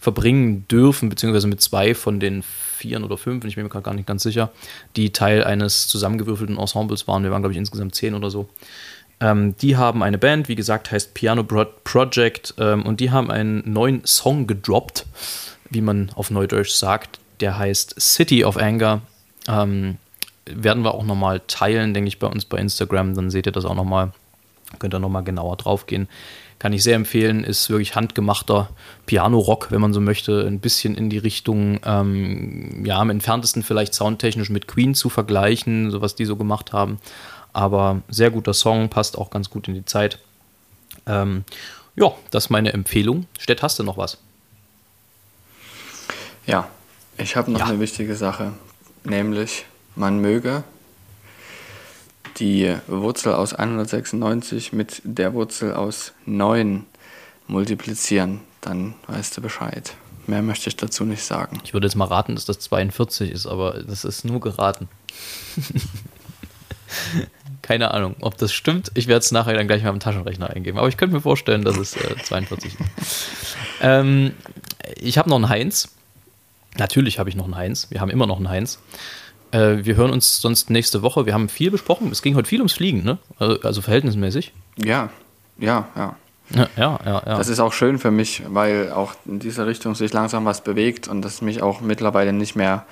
verbringen 0.00 0.66
dürfen, 0.68 1.08
beziehungsweise 1.08 1.46
mit 1.46 1.60
zwei 1.60 1.94
von 1.94 2.20
den 2.20 2.42
vier 2.42 3.02
oder 3.04 3.18
fünf, 3.18 3.44
ich 3.44 3.56
bin 3.56 3.64
mir 3.64 3.70
gerade 3.70 3.84
gar 3.84 3.94
nicht 3.94 4.06
ganz 4.06 4.22
sicher, 4.22 4.50
die 4.96 5.12
Teil 5.12 5.44
eines 5.44 5.88
zusammengewürfelten 5.88 6.58
Ensembles 6.58 7.08
waren. 7.08 7.24
Wir 7.24 7.30
waren, 7.30 7.42
glaube 7.42 7.52
ich, 7.52 7.58
insgesamt 7.58 7.94
zehn 7.94 8.14
oder 8.14 8.30
so. 8.30 8.48
Ähm, 9.20 9.56
die 9.60 9.76
haben 9.76 10.02
eine 10.02 10.18
Band, 10.18 10.48
wie 10.48 10.54
gesagt, 10.54 10.92
heißt 10.92 11.14
Piano 11.14 11.42
Pro 11.42 11.66
Project 11.84 12.54
ähm, 12.58 12.86
und 12.86 13.00
die 13.00 13.10
haben 13.10 13.30
einen 13.30 13.62
neuen 13.70 14.06
Song 14.06 14.46
gedroppt, 14.46 15.06
wie 15.70 15.80
man 15.80 16.10
auf 16.14 16.30
Neudeutsch 16.30 16.70
sagt. 16.70 17.18
Der 17.40 17.58
heißt 17.58 18.00
City 18.00 18.44
of 18.44 18.56
Anger. 18.56 19.02
Ähm, 19.46 19.98
werden 20.46 20.82
wir 20.82 20.94
auch 20.94 21.04
nochmal 21.04 21.40
teilen, 21.46 21.94
denke 21.94 22.08
ich, 22.08 22.18
bei 22.18 22.26
uns 22.26 22.44
bei 22.44 22.58
Instagram. 22.58 23.14
Dann 23.14 23.30
seht 23.30 23.46
ihr 23.46 23.52
das 23.52 23.64
auch 23.64 23.74
nochmal. 23.74 24.12
Könnt 24.78 24.94
ihr 24.94 24.98
nochmal 24.98 25.24
genauer 25.24 25.56
drauf 25.56 25.86
gehen. 25.86 26.08
Kann 26.58 26.72
ich 26.72 26.82
sehr 26.82 26.96
empfehlen. 26.96 27.44
Ist 27.44 27.70
wirklich 27.70 27.94
handgemachter 27.94 28.70
Piano-Rock, 29.06 29.70
wenn 29.70 29.80
man 29.80 29.94
so 29.94 30.00
möchte. 30.00 30.46
Ein 30.46 30.60
bisschen 30.60 30.94
in 30.94 31.08
die 31.08 31.18
Richtung, 31.18 31.80
ähm, 31.84 32.84
ja, 32.84 32.98
am 32.98 33.10
entferntesten 33.10 33.62
vielleicht 33.62 33.94
soundtechnisch 33.94 34.50
mit 34.50 34.66
Queen 34.66 34.94
zu 34.94 35.08
vergleichen, 35.08 35.90
so 35.90 36.00
was 36.00 36.16
die 36.16 36.24
so 36.24 36.36
gemacht 36.36 36.72
haben. 36.72 36.98
Aber 37.52 38.02
sehr 38.08 38.30
guter 38.30 38.54
Song, 38.54 38.88
passt 38.88 39.16
auch 39.16 39.30
ganz 39.30 39.50
gut 39.50 39.68
in 39.68 39.74
die 39.74 39.84
Zeit. 39.84 40.18
Ähm, 41.06 41.44
ja, 41.96 42.12
das 42.30 42.46
ist 42.46 42.50
meine 42.50 42.72
Empfehlung. 42.72 43.26
Stett, 43.38 43.62
hast 43.62 43.78
du 43.78 43.84
noch 43.84 43.96
was? 43.96 44.18
Ja, 46.46 46.68
ich 47.18 47.36
habe 47.36 47.50
noch 47.50 47.60
Ja. 47.60 47.66
eine 47.66 47.80
wichtige 47.80 48.14
Sache, 48.14 48.52
nämlich 49.04 49.64
man 49.96 50.20
möge 50.20 50.64
die 52.38 52.74
Wurzel 52.86 53.34
aus 53.34 53.52
196 53.54 54.72
mit 54.72 55.00
der 55.04 55.34
Wurzel 55.34 55.74
aus 55.74 56.12
9 56.24 56.86
multiplizieren, 57.48 58.40
dann 58.60 58.94
weißt 59.08 59.36
du 59.36 59.40
Bescheid. 59.40 59.94
Mehr 60.26 60.42
möchte 60.42 60.68
ich 60.68 60.76
dazu 60.76 61.04
nicht 61.04 61.22
sagen. 61.24 61.58
Ich 61.64 61.72
würde 61.72 61.86
jetzt 61.86 61.94
mal 61.96 62.04
raten, 62.04 62.34
dass 62.34 62.44
das 62.44 62.58
42 62.60 63.30
ist, 63.30 63.46
aber 63.46 63.82
das 63.82 64.04
ist 64.04 64.24
nur 64.24 64.40
geraten. 64.40 64.88
Keine 67.62 67.90
Ahnung, 67.92 68.14
ob 68.20 68.36
das 68.38 68.52
stimmt. 68.52 68.90
Ich 68.94 69.08
werde 69.08 69.20
es 69.20 69.32
nachher 69.32 69.54
dann 69.54 69.66
gleich 69.66 69.82
mal 69.82 69.90
im 69.90 70.00
Taschenrechner 70.00 70.50
eingeben. 70.50 70.78
Aber 70.78 70.88
ich 70.88 70.96
könnte 70.96 71.14
mir 71.14 71.20
vorstellen, 71.20 71.64
dass 71.64 71.76
es 71.76 71.96
äh, 71.96 72.14
42 72.22 72.76
ist. 73.00 73.26
ähm, 73.82 74.32
ich 74.96 75.18
habe 75.18 75.28
noch 75.28 75.36
einen 75.36 75.48
Heinz. 75.48 75.88
Natürlich 76.78 77.18
habe 77.18 77.28
ich 77.28 77.36
noch 77.36 77.44
einen 77.44 77.56
Heinz. 77.56 77.88
Wir 77.90 78.00
haben 78.00 78.10
immer 78.10 78.26
noch 78.26 78.36
einen 78.36 78.48
Heinz. 78.48 78.78
Äh, 79.50 79.78
wir 79.82 79.96
hören 79.96 80.10
uns 80.10 80.40
sonst 80.40 80.70
nächste 80.70 81.02
Woche. 81.02 81.26
Wir 81.26 81.34
haben 81.34 81.48
viel 81.48 81.70
besprochen. 81.70 82.10
Es 82.10 82.22
ging 82.22 82.34
heute 82.34 82.48
viel 82.48 82.60
ums 82.60 82.72
Fliegen, 82.72 83.02
ne? 83.02 83.18
Also, 83.38 83.60
also 83.62 83.82
verhältnismäßig. 83.82 84.52
Ja, 84.76 85.10
ja, 85.58 85.88
ja. 85.96 86.16
Ja, 86.54 86.68
ja, 86.76 87.00
ja. 87.04 87.22
ja. 87.26 87.36
Das 87.36 87.48
ist 87.48 87.60
auch 87.60 87.72
schön 87.72 87.98
für 87.98 88.10
mich, 88.10 88.42
weil 88.48 88.90
auch 88.90 89.14
in 89.26 89.38
dieser 89.38 89.66
Richtung 89.66 89.94
sich 89.94 90.12
langsam 90.12 90.46
was 90.46 90.62
bewegt 90.62 91.06
und 91.08 91.20
das 91.22 91.42
mich 91.42 91.62
auch 91.62 91.80
mittlerweile 91.80 92.32
nicht 92.32 92.56
mehr 92.56 92.86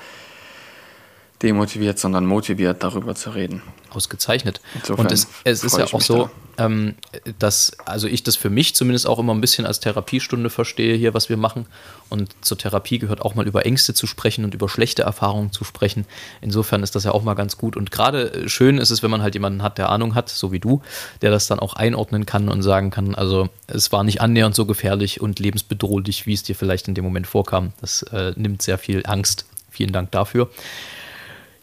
demotiviert, 1.42 1.98
sondern 1.98 2.26
motiviert, 2.26 2.82
darüber 2.82 3.14
zu 3.14 3.30
reden. 3.30 3.62
Ausgezeichnet. 3.90 4.60
Insofern 4.74 5.06
Und 5.06 5.12
es, 5.12 5.28
es 5.44 5.64
ist 5.64 5.78
ja 5.78 5.84
auch 5.86 6.00
so, 6.00 6.30
ähm, 6.58 6.94
dass, 7.38 7.76
also 7.84 8.08
ich 8.08 8.22
das 8.22 8.36
für 8.36 8.50
mich 8.50 8.74
zumindest 8.74 9.06
auch 9.06 9.18
immer 9.18 9.34
ein 9.34 9.40
bisschen 9.40 9.66
als 9.66 9.80
Therapiestunde 9.80 10.50
verstehe, 10.50 10.96
hier, 10.96 11.14
was 11.14 11.28
wir 11.28 11.36
machen. 11.36 11.66
Und 12.08 12.34
zur 12.40 12.58
Therapie 12.58 12.98
gehört 12.98 13.22
auch 13.22 13.34
mal 13.34 13.46
über 13.46 13.66
Ängste 13.66 13.94
zu 13.94 14.06
sprechen 14.06 14.44
und 14.44 14.54
über 14.54 14.68
schlechte 14.68 15.02
Erfahrungen 15.02 15.52
zu 15.52 15.64
sprechen. 15.64 16.06
Insofern 16.40 16.82
ist 16.82 16.94
das 16.94 17.04
ja 17.04 17.12
auch 17.12 17.22
mal 17.22 17.34
ganz 17.34 17.58
gut. 17.58 17.76
Und 17.76 17.90
gerade 17.90 18.32
äh, 18.32 18.48
schön 18.48 18.78
ist 18.78 18.90
es, 18.90 19.02
wenn 19.02 19.10
man 19.10 19.22
halt 19.22 19.34
jemanden 19.34 19.62
hat, 19.62 19.78
der 19.78 19.88
Ahnung 19.88 20.14
hat, 20.14 20.28
so 20.28 20.52
wie 20.52 20.60
du, 20.60 20.82
der 21.22 21.30
das 21.30 21.46
dann 21.46 21.58
auch 21.58 21.74
einordnen 21.74 22.26
kann 22.26 22.48
und 22.48 22.62
sagen 22.62 22.90
kann, 22.90 23.14
also 23.14 23.48
es 23.66 23.92
war 23.92 24.04
nicht 24.04 24.20
annähernd 24.20 24.54
so 24.54 24.66
gefährlich 24.66 25.20
und 25.20 25.38
lebensbedrohlich, 25.38 26.26
wie 26.26 26.34
es 26.34 26.42
dir 26.42 26.54
vielleicht 26.54 26.88
in 26.88 26.94
dem 26.94 27.04
Moment 27.04 27.26
vorkam. 27.26 27.72
Das 27.80 28.02
äh, 28.04 28.32
nimmt 28.36 28.62
sehr 28.62 28.78
viel 28.78 29.02
Angst. 29.06 29.46
Vielen 29.70 29.92
Dank 29.92 30.10
dafür. 30.12 30.50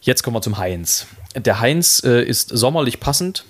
Jetzt 0.00 0.22
kommen 0.22 0.36
wir 0.36 0.42
zum 0.42 0.58
Heinz. 0.58 1.06
Der 1.34 1.60
Heinz 1.60 2.02
äh, 2.04 2.22
ist 2.22 2.50
sommerlich 2.50 3.00
passend 3.00 3.44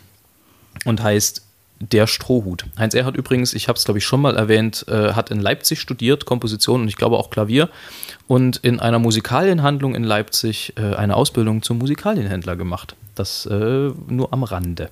und 0.84 1.02
heißt 1.02 1.42
Der 1.80 2.06
Strohhut. 2.06 2.66
Heinz 2.78 2.94
Erhardt 2.94 3.16
übrigens, 3.16 3.52
ich 3.52 3.68
habe 3.68 3.76
es 3.76 3.84
glaube 3.84 3.98
ich 3.98 4.04
schon 4.04 4.20
mal 4.20 4.36
erwähnt, 4.36 4.86
äh, 4.88 5.12
hat 5.12 5.30
in 5.30 5.40
Leipzig 5.40 5.80
studiert, 5.80 6.24
Komposition 6.24 6.82
und 6.82 6.88
ich 6.88 6.96
glaube 6.96 7.18
auch 7.18 7.30
Klavier 7.30 7.68
und 8.26 8.58
in 8.58 8.80
einer 8.80 8.98
Musikalienhandlung 8.98 9.94
in 9.94 10.04
Leipzig 10.04 10.72
äh, 10.76 10.94
eine 10.94 11.16
Ausbildung 11.16 11.62
zum 11.62 11.78
Musikalienhändler 11.78 12.56
gemacht. 12.56 12.96
Das 13.14 13.46
äh, 13.46 13.90
nur 14.08 14.32
am 14.32 14.44
Rande. 14.44 14.90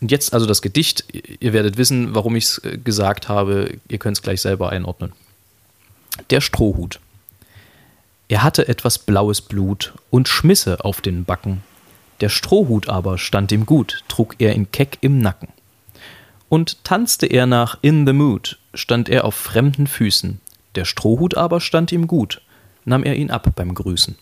Und 0.00 0.10
jetzt 0.10 0.34
also 0.34 0.46
das 0.46 0.62
Gedicht. 0.62 1.04
Ihr 1.40 1.52
werdet 1.52 1.78
wissen, 1.78 2.14
warum 2.14 2.36
ich 2.36 2.44
es 2.44 2.58
äh, 2.58 2.78
gesagt 2.78 3.28
habe. 3.28 3.78
Ihr 3.88 3.98
könnt 3.98 4.16
es 4.16 4.22
gleich 4.22 4.40
selber 4.40 4.70
einordnen. 4.70 5.12
Der 6.30 6.40
Strohhut. 6.40 7.00
Er 8.28 8.42
hatte 8.42 8.68
etwas 8.68 8.98
blaues 8.98 9.40
Blut 9.40 9.94
und 10.10 10.28
Schmisse 10.28 10.84
auf 10.84 11.00
den 11.00 11.24
Backen. 11.24 11.62
Der 12.20 12.28
Strohhut 12.28 12.88
aber 12.88 13.18
stand 13.18 13.52
ihm 13.52 13.66
gut, 13.66 14.02
trug 14.08 14.36
er 14.38 14.54
ihn 14.54 14.70
keck 14.72 14.98
im 15.00 15.18
Nacken. 15.18 15.48
Und 16.48 16.82
tanzte 16.84 17.26
er 17.26 17.46
nach 17.46 17.78
In 17.82 18.06
the 18.06 18.12
Mood, 18.12 18.58
stand 18.74 19.08
er 19.08 19.24
auf 19.24 19.34
fremden 19.34 19.86
Füßen. 19.86 20.40
Der 20.74 20.84
Strohhut 20.84 21.36
aber 21.36 21.60
stand 21.60 21.92
ihm 21.92 22.06
gut, 22.06 22.40
nahm 22.84 23.02
er 23.02 23.16
ihn 23.16 23.30
ab 23.30 23.50
beim 23.56 23.74
Grüßen. 23.74 24.16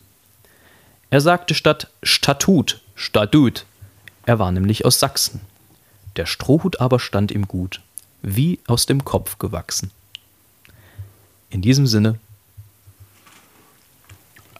Er 1.11 1.20
sagte 1.20 1.55
statt 1.55 1.88
Statut, 2.03 2.80
Statut, 2.95 3.66
er 4.26 4.38
war 4.38 4.51
nämlich 4.53 4.84
aus 4.84 4.99
Sachsen. 5.01 5.40
Der 6.16 6.26
Strohhut 6.26 6.80
aber 6.80 7.01
stand 7.01 7.30
ihm 7.32 7.47
gut, 7.47 7.80
wie 8.22 8.61
aus 8.66 8.86
dem 8.86 9.05
Kopf 9.05 9.38
gewachsen. 9.38 9.90
In 11.51 11.61
diesem 11.61 11.86
Sinne, 11.86 12.18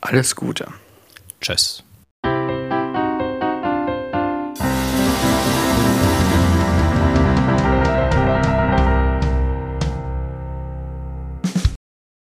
Alles 0.01 0.37
Gute. 0.37 0.69
tschüss. 1.41 1.84